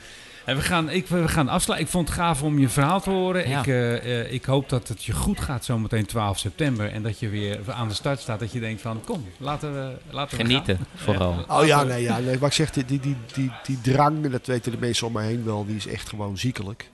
[0.51, 1.87] En we gaan, ik, we gaan afsluiten.
[1.87, 3.49] Ik vond het gaaf om je verhaal te horen.
[3.49, 3.59] Ja.
[3.59, 6.91] Ik, eh, eh, ik hoop dat het je goed gaat zometeen 12 september.
[6.91, 8.39] En dat je weer aan de start staat.
[8.39, 10.85] Dat je denkt van, kom, laten we, laten we Genieten, gaan.
[10.95, 11.45] vooral.
[11.47, 14.47] Oh ja, nee, ja, nee, maar ik zeg, die, die, die, die, die drang, dat
[14.47, 16.89] weten de mensen om me heen wel, die is echt gewoon ziekelijk.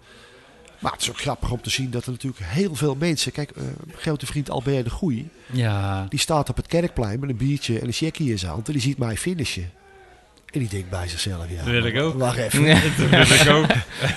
[0.80, 3.32] Maar het is ook grappig om te zien dat er natuurlijk heel veel mensen...
[3.32, 7.30] Kijk, eh, mijn grote vriend Albert de Goeie, Ja, die staat op het kerkplein met
[7.30, 8.68] een biertje en een checkie in zijn hand.
[8.68, 9.72] En die ziet mij finishen.
[10.48, 12.20] En die denkt bij zichzelf, ja, Dat wil ik ook.
[12.20, 12.66] wacht even.
[13.00, 13.66] dat wil ik ook.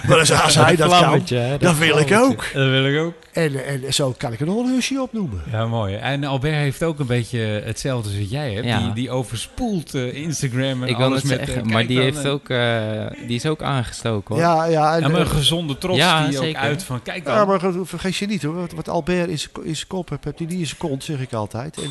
[0.09, 2.45] Maar als, als hij dat kan, hè, dat wil ik ook.
[2.53, 3.15] Dat wil ik ook.
[3.33, 5.43] En, en zo kan ik een husje opnoemen.
[5.51, 5.95] Ja, mooi.
[5.95, 8.67] En Albert heeft ook een beetje hetzelfde als wat jij hebt.
[8.67, 8.79] Ja.
[8.79, 11.39] Die, die overspoelt eh, Instagram en Ik alles met...
[11.39, 14.45] zeggen, eh, maar die, heeft ook, eh, die is ook aangestoken hoor.
[14.45, 17.03] Ja, ja, en, Ja, maar een gezonde trots Ja, die ook uit van...
[17.03, 17.35] Kijk dan.
[17.35, 18.55] Ja, maar ge- vergeet je niet hoor.
[18.55, 19.39] Wat, wat Albert in
[19.77, 21.77] zijn kop heeft, hebt hij niet in zijn kont, zeg ik altijd.
[21.83, 21.91] En,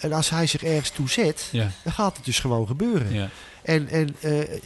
[0.00, 3.12] en als hij zich ergens toe zet, Ja, dan gaat het dus gewoon gebeuren.
[3.12, 3.28] ja.
[3.62, 4.58] En, en eh,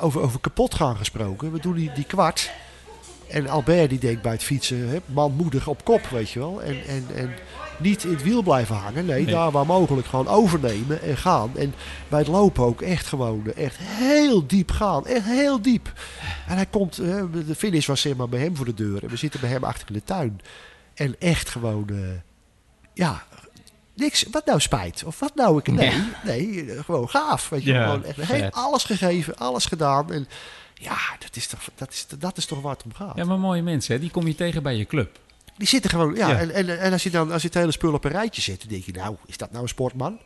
[0.00, 1.52] over, over kapot gaan gesproken.
[1.52, 2.50] We doen die, die kwart.
[3.28, 6.62] En Albert die denkt bij het fietsen, hè, manmoedig op kop, weet je wel.
[6.62, 7.30] En, en, en
[7.78, 9.06] niet in het wiel blijven hangen.
[9.06, 9.34] Nee, Nee.
[9.34, 11.50] daar waar mogelijk gewoon overnemen en gaan.
[11.56, 11.74] En
[12.08, 15.06] bij het lopen ook echt gewoon echt heel diep gaan.
[15.06, 15.92] Echt heel diep.
[16.48, 16.96] En hij komt,
[17.46, 19.02] de finish was zeg maar bij hem voor de deur.
[19.02, 20.40] En we zitten bij hem achter in de tuin.
[20.94, 21.96] En echt gewoon, eh,
[22.94, 23.22] ja,
[23.94, 25.04] Niks, wat nou spijt?
[25.04, 25.66] Of wat nou ik...
[25.66, 27.48] Nee, nee, gewoon gaaf.
[27.48, 28.54] Weet je, Ja, gewoon echt, he- vet.
[28.54, 30.12] alles gegeven, alles gedaan.
[30.12, 30.28] En
[30.74, 33.16] ja, dat is toch, dat is, dat is toch waar het om gaat.
[33.16, 34.00] Ja, maar mooie mensen, hè?
[34.00, 35.18] die kom je tegen bij je club.
[35.56, 36.28] Die zitten gewoon, ja.
[36.28, 36.38] Ja.
[36.38, 38.60] En, en, en als je dan als je het hele spul op een rijtje zet,
[38.60, 40.18] dan denk je, nou, is dat nou een sportman?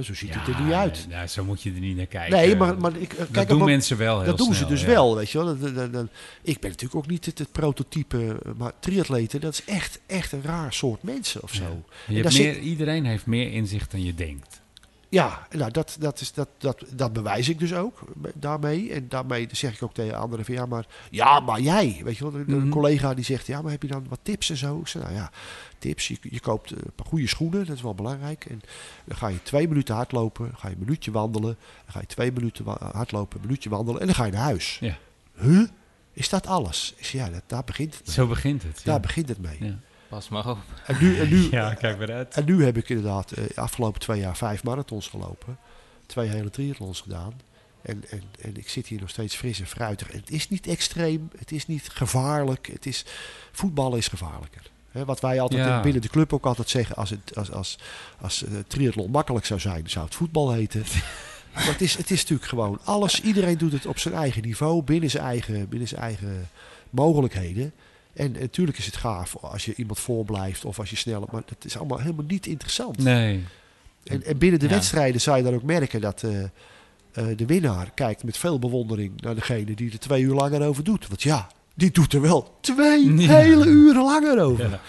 [0.00, 1.06] Zo ziet het er niet uit.
[1.08, 2.36] Nou, zo moet je er niet naar kijken.
[2.36, 4.66] Nee, maar, maar ik, eh, dat kijk, doen op- mensen wel heel dat doen ze
[4.66, 4.86] dus ja.
[4.86, 5.58] wel, weet je wel.
[5.58, 6.06] Dat- dat- dat-
[6.42, 10.32] ik ben natuurlijk ook niet het, het prototype, eh, maar triatleten, dat is echt, echt
[10.32, 11.62] een raar soort mensen of zo.
[11.62, 11.68] Je
[12.06, 14.60] En hebt daar zit- meer, Iedereen heeft meer inzicht dan je denkt.
[15.12, 18.00] Ja, nou, dat, dat, is, dat, dat, dat bewijs ik dus ook
[18.34, 18.92] daarmee.
[18.92, 22.00] En daarmee zeg ik ook tegen anderen van ja, maar, ja, maar jij.
[22.04, 22.68] Weet je wel, de Mhm.
[22.68, 24.78] collega die zegt, ja, maar heb je dan wat tips en zo?
[24.78, 25.30] Ik zeg, nou ja,
[25.78, 26.08] tips.
[26.08, 28.44] Je, je koopt een paar goede schoenen, dat is wel belangrijk.
[28.44, 28.60] En
[29.04, 31.56] dan ga je twee minuten hardlopen, dan ga je een minuutje wandelen.
[31.84, 34.78] Dan ga je twee minuten hardlopen, een minuutje wandelen en dan ga je naar huis.
[34.80, 34.98] Ja.
[35.38, 35.68] Huh?
[36.12, 36.94] Is dat alles?
[36.96, 38.14] Ik zeg, ja, dat, daar begint het mee.
[38.14, 38.80] Zo begint het.
[38.84, 39.56] Daar begint het mee.
[39.60, 39.78] Ja.
[40.12, 40.58] Pas maar op.
[40.86, 42.34] En nu, en nu, ja, kijk maar uit.
[42.34, 45.58] en nu heb ik inderdaad eh, afgelopen twee jaar vijf marathons gelopen.
[46.06, 47.40] Twee hele triathlons gedaan.
[47.82, 50.10] En, en, en ik zit hier nog steeds fris en fruitig.
[50.10, 52.68] En het is niet extreem, het is niet gevaarlijk.
[52.72, 53.04] Het is,
[53.52, 54.62] voetballen is gevaarlijker.
[54.90, 55.76] Hè, wat wij altijd Ja.
[55.76, 57.78] in- binnen de club ook altijd zeggen, als, het, als, als,
[58.20, 60.82] als eh, triathlon makkelijk zou zijn, zou het voetbal heten.
[61.54, 63.20] maar het is, het is natuurlijk gewoon alles.
[63.20, 66.48] Iedereen doet het op zijn eigen niveau, binnen zijn eigen, binnen zijn eigen
[66.90, 67.72] mogelijkheden.
[68.14, 71.28] En natuurlijk is het gaaf als je iemand voorblijft of als je sneller...
[71.30, 72.98] Maar dat is allemaal helemaal niet interessant.
[72.98, 73.44] Nee.
[74.04, 74.72] En, en binnen de Ja.
[74.72, 79.20] wedstrijden zou je dan ook merken dat eh, eh, de winnaar kijkt met veel bewondering
[79.20, 81.08] naar degene die er twee uur langer over doet.
[81.08, 83.36] Want ja, die doet er wel twee Ja.
[83.36, 84.70] hele uren langer over.
[84.70, 84.80] Ja.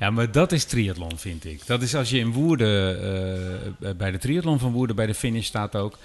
[0.00, 1.66] ja, maar dat is triathlon, vind ik.
[1.66, 3.02] Dat is als je in Woerden,
[3.80, 5.98] eh, bij de triathlon van Woerden, bij de finish staat ook...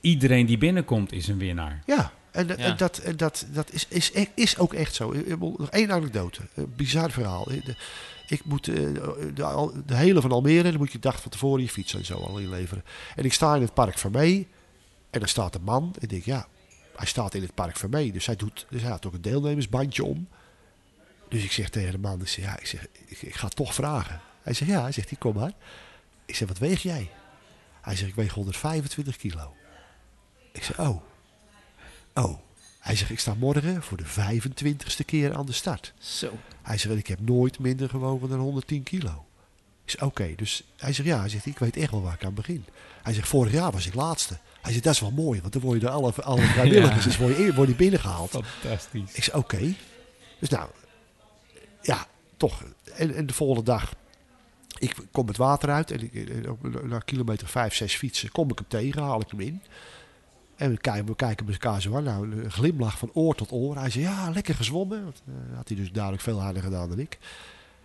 [0.00, 1.82] Iedereen die binnenkomt is een winnaar.
[1.86, 2.56] Ja, en, Ja.
[2.56, 5.12] en dat, en dat, dat is, is, e- is ook echt zo.
[5.38, 6.40] Nog één anekdote.
[6.54, 7.44] Een bizar verhaal.
[7.44, 7.76] De-
[8.28, 11.68] ik moet eh, de, de hele van Almere, dan moet je dag van tevoren je
[11.68, 12.84] fiets en zo al inleveren.
[13.16, 14.48] En ik sta in het park van mee.
[15.10, 15.90] En dan staat een man.
[15.94, 16.46] En ik denk, ja,
[16.96, 18.12] hij staat in het park van mee.
[18.12, 20.28] Dus hij, doet, dus hij had ook een deelnemersbandje om.
[21.28, 23.74] Dus ik zeg tegen de man, ik zeg, ja, ik, zeg, ik, ik ga toch
[23.74, 24.20] vragen.
[24.42, 25.52] Hij zegt, ja, hij zegt, kom maar.
[26.26, 27.10] Ik zeg, wat weeg jij?
[27.80, 29.54] Hij zegt, ik weeg 125 kilo.
[30.52, 31.02] Ik zeg, oh.
[32.24, 32.38] Oh.
[32.80, 35.92] Hij zegt, ik sta morgen voor de 25ste keer aan de start.
[35.98, 36.38] Zo.
[36.62, 39.26] Hij zegt, ik heb nooit minder gewogen dan 110 kilo.
[39.84, 40.34] Ik zeg, oké.
[40.36, 42.64] Dus hij zegt, ja, hij zegt, ik weet echt wel waar ik aan begin.
[43.02, 44.38] Hij zegt, vorig jaar was ik laatste.
[44.60, 47.16] Hij zegt, dat is wel mooi, want dan word je door alle, alle vrijwilligers dus
[47.16, 48.30] word je, word je binnengehaald.
[48.30, 49.12] Fantastisch.
[49.12, 49.74] Ik zeg, oké.
[50.38, 50.70] Dus nou,
[51.82, 52.06] ja,
[52.36, 52.62] toch.
[52.94, 53.94] En, en de volgende dag,
[54.78, 56.28] ik kom het water uit en ik,
[56.84, 59.62] na kilometer 5, 6 fietsen kom ik hem tegen, haal ik hem in.
[60.60, 62.00] En we kijken, we kijken zo.
[62.00, 63.76] Nou, een glimlach van oor tot oor.
[63.76, 65.04] Hij zei, ja, lekker gezwommen.
[65.04, 67.18] Want, eh, had hij dus duidelijk veel harder gedaan dan ik.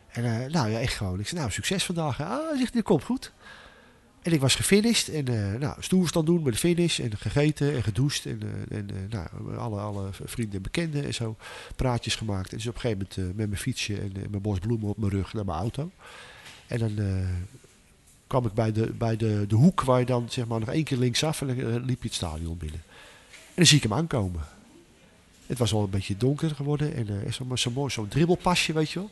[0.08, 1.20] En eh, nou ja, echt gewoon.
[1.20, 2.22] Ik zei, nou, succes vandaag.
[2.22, 3.34] Ah, hij zegt, dit komt goed.
[4.22, 7.00] En ik was gefinished en eh nou, stoerstand doen met de finish.
[7.00, 8.26] En gegeten en gedoucht.
[8.26, 11.38] En, en nou, alle, alle vrienden en bekenden en zo
[11.76, 12.52] praatjes gemaakt.
[12.52, 15.12] En dus op een gegeven moment met mijn fietsje en mijn bos bloemen op mijn
[15.12, 15.92] rug naar mijn auto.
[16.68, 16.96] En dan
[18.28, 20.84] kwam ik bij, de, bij de, de hoek waar je dan zeg maar nog één
[20.84, 22.82] keer linksaf en dan eh, liep je het stadion binnen.
[23.30, 24.42] En dan zie ik hem aankomen.
[25.48, 28.92] Het was al een beetje donker geworden en eh zo'n zo mooi zo'n dribbelpasje, weet
[28.92, 29.10] je wel.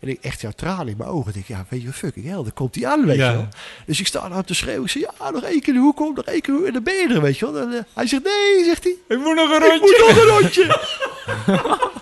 [0.00, 1.28] En ik echt ja, tranen in mijn ogen.
[1.28, 3.30] Ik denk, ja, weet je wat, fucking hell, dan komt hij aan, weet Ja.
[3.30, 3.48] je wel.
[3.86, 4.84] Dus ik sta aan te schreeuwen.
[4.84, 6.66] Ik zeg, ja, nog één keer de hoek om, nog één keer de hoek.
[6.66, 7.62] En dan ben je er, weet je wel.
[7.62, 8.92] En, eh, hij zegt, nee, zegt hij.
[9.08, 10.66] Ik moet nog een Ik moet nog een rondje.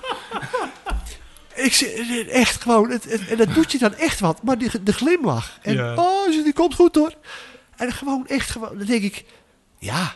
[1.64, 1.90] ik zeg,
[2.28, 4.42] echt gewoon, het, het- en dat doet je dan echt wat.
[4.42, 5.58] Maar die, de glimlach.
[5.62, 5.94] En, Ja.
[5.94, 7.14] oh, zegt, die komt goed hoor.
[7.76, 9.24] En gewoon, echt gewoon, dan denk ik,
[9.78, 10.14] ja.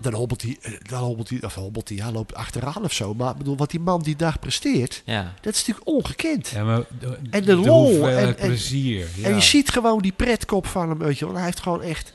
[0.00, 3.14] Dan hobbelt hij, eh, dan hobbelt hij, of hobbelt hij, ja, loopt achteraan of zo.
[3.14, 5.34] Maar ik bedoel, wat die man die dag presteert, Ja.
[5.40, 6.48] dat is natuurlijk ongekend.
[6.48, 9.08] Ja, maar de, En de lol en- en- plezier.
[9.16, 9.28] Ja.
[9.28, 11.34] En je ziet gewoon die pretkop van hem, weet je wel.
[11.34, 12.12] Hij heeft gewoon echt...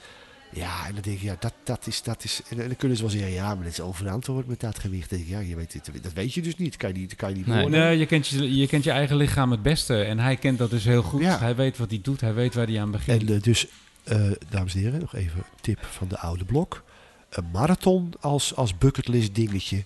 [0.56, 2.02] Ja, en dan denk ik, ja, dat, dat is...
[2.04, 4.80] Dat is en, dan kunnen ze wel zeggen, ja, maar dat is overantwoord met dat
[4.80, 5.10] gewicht.
[5.10, 6.78] Dan denk ik, ja, je weet, het- dat weet je dus niet.
[6.78, 7.70] Kan je niet, kan je niet Nee.
[7.70, 10.04] Nee, je kent je, je kent je eigen lichaam het beste.
[10.04, 11.22] En hij kent dat dus heel goed.
[11.22, 11.40] Ja.
[11.40, 12.22] Hij weet wat hij doet.
[12.22, 13.22] Hij weet waar hij aan begint.
[13.30, 13.68] En eh, dus,
[14.04, 16.84] eh, dames en heren, nog even een tip van de oude blok.
[17.30, 19.84] Een marathon als, als bucketlist dingetje,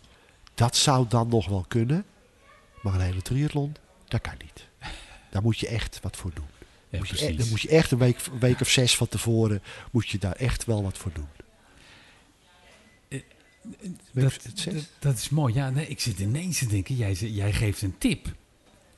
[0.54, 2.06] dat zou dan nog wel kunnen.
[2.82, 3.76] Maar een hele triathlon,
[4.08, 4.68] dat kan niet.
[5.30, 6.46] Daar moet je echt wat voor doen.
[6.90, 7.34] Ja, moet je, precies.
[7.36, 9.62] e- dan moet je echt een week, week of zes van tevoren,
[9.92, 11.28] moet je daar echt wel wat voor doen.
[13.08, 13.20] Eh,
[14.12, 15.54] Week dat, dat, dat is mooi.
[15.54, 16.96] Ja, nee, ik zit ineens te denken.
[16.96, 18.28] Jij, jij geeft een tip.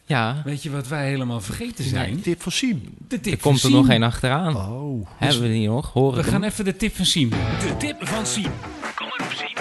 [0.05, 0.41] Ja.
[0.45, 2.21] Weet je wat wij helemaal vergeten zijn?
[2.21, 2.95] Tip van Siem.
[3.07, 4.55] De tip Er komt er nog één achteraan.
[4.55, 5.07] Oh.
[5.17, 5.93] Hebben we die nog?
[5.93, 6.49] Horen We we gaan hem?
[6.51, 7.29] even de tip van Siem.
[7.29, 8.51] De tip van Siem.
[8.95, 9.57] Kom erop, Siem.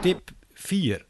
[0.00, 1.06] Tip 4.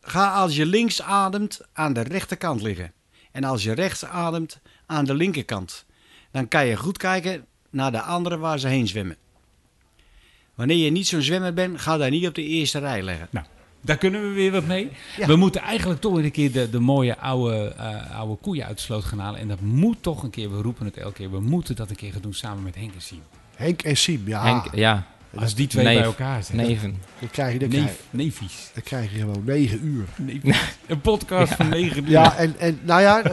[0.00, 2.92] Ga als je links ademt aan de rechterkant liggen.
[3.32, 5.84] En als je rechts ademt aan de linkerkant.
[6.30, 9.16] dan kan je goed kijken naar de anderen waar ze heen zwemmen.
[10.54, 13.28] Wanneer je niet zo'n zwemmer bent, ga daar niet op de eerste rij leggen.
[13.30, 13.46] Nou,
[13.80, 14.90] daar kunnen we weer wat mee.
[15.16, 15.26] Ja.
[15.26, 18.76] We moeten eigenlijk toch weer een keer de, de mooie oude, eh, oude koeien uit
[18.76, 19.40] de sloot gaan halen.
[19.40, 21.96] En dat moet toch een keer, we roepen het elke keer, we moeten dat een
[21.96, 23.22] keer gaan doen samen met Henk en Siem.
[23.56, 24.42] Henk en Siem, ja.
[24.42, 25.94] Henk, ja, Als die twee Neef.
[25.96, 26.56] bij elkaar zijn.
[26.56, 26.96] neven.
[27.20, 28.70] Dan krijg je, dan krijg, Neef, neefies.
[28.74, 30.04] dan krijg je gewoon negen uur.
[30.86, 32.10] Een podcast van negen uur.
[32.10, 33.32] Ja, en, en nou ja, eh,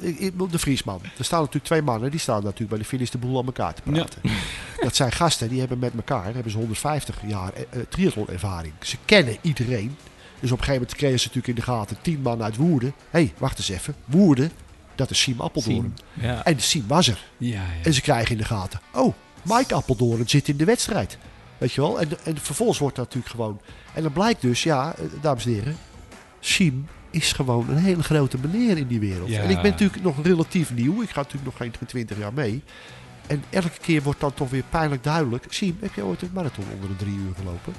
[0.00, 1.00] ik bedoel, de Vriesman.
[1.18, 3.74] Er staan natuurlijk twee mannen, die staan natuurlijk bij de finish de boel aan elkaar
[3.74, 4.22] te praten.
[4.80, 8.72] Dat zijn gasten, die hebben met elkaar hebben ze 150 jaar eh, eh, triathlonervaring.
[8.80, 9.96] Ze kennen iedereen.
[10.40, 12.92] Dus op een gegeven moment kregen ze natuurlijk in de gaten tien man uit Woerden.
[13.10, 13.94] Hé, hey, wacht eens even.
[14.04, 14.50] Woerden,
[14.94, 15.94] dat is Siem Appeldoorn.
[16.12, 16.44] Ja.
[16.44, 17.24] En Siem was er.
[17.36, 17.62] Ja, ja.
[17.82, 18.80] En ze krijgen in de gaten.
[18.92, 19.14] Oh,
[19.48, 21.18] Mike Appeldoorn zit in de wedstrijd.
[21.58, 22.00] Weet je wel?
[22.00, 23.60] En, en vervolgens wordt dat natuurlijk gewoon.
[23.94, 25.76] En dan blijkt dus, ja, dames en heren.
[26.40, 29.28] Siem is gewoon een hele grote meneer in die wereld.
[29.28, 29.42] Ja.
[29.42, 31.02] En ik ben natuurlijk nog relatief nieuw.
[31.02, 32.62] Ik ga natuurlijk nog geen 20 jaar mee.
[33.26, 35.44] En elke keer wordt dan toch weer pijnlijk duidelijk.
[35.48, 37.72] Siem, heb je ooit een marathon onder de drie uur gelopen?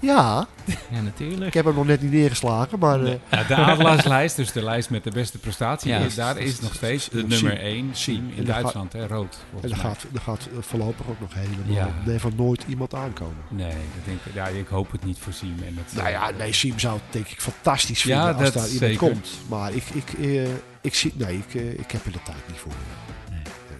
[0.00, 0.46] Ja,
[0.90, 1.46] ja, natuurlijk.
[1.46, 4.90] ik heb hem nog net niet neergeslagen, maar eh, Ja, de Adelarslijst, dus de lijst
[4.90, 5.98] met de beste prestatie, Ja.
[5.98, 7.94] is- daar is nog steeds de nummer 1 Siem.
[8.16, 9.38] Siem En in Duitsland, hè, rood.
[9.62, 9.78] en mij.
[9.78, 11.88] gaat, gaat voorlopig ook nog helemaal Ja.
[12.04, 13.36] nee, van nooit iemand aankomen.
[13.48, 15.56] Nee, dat denk ik, ja, ik hoop het niet voor Siem.
[15.66, 18.62] En het, Nou ja, nee, Siem zou het denk ik fantastisch Ja, vinden als dat
[18.62, 18.98] daar iemand zeker.
[19.10, 19.28] komt.
[19.48, 20.48] Maar ik, ik, eh,
[20.80, 22.72] ik zie, nee, ik, eh, ik heb er de tijd niet voor.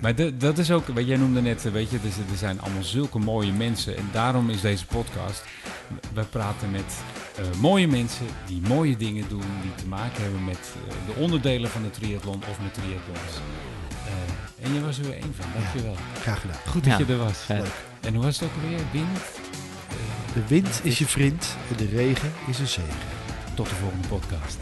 [0.00, 2.36] Maar de- dat is ook, wat jij noemde net, eh, weet je, er, z- er
[2.38, 3.96] zijn allemaal zulke mooie mensen.
[3.96, 5.44] En daarom is deze podcast,
[6.14, 6.94] we praten met
[7.36, 11.70] eh, mooie mensen die mooie dingen doen, die te maken hebben met eh, de onderdelen
[11.70, 13.32] van de triathlon of met triathlons.
[14.62, 15.96] En je was er weer één van, dankjewel.
[16.20, 16.56] Graag gedaan.
[16.66, 17.04] Goed dat Ja.
[17.06, 17.46] je er was.
[18.00, 18.78] En hoe was het ook weer?
[18.92, 19.18] Wind?
[20.34, 22.94] De wind is je vriend en de regen is een zegen.
[23.54, 24.58] tot de volgende podcast.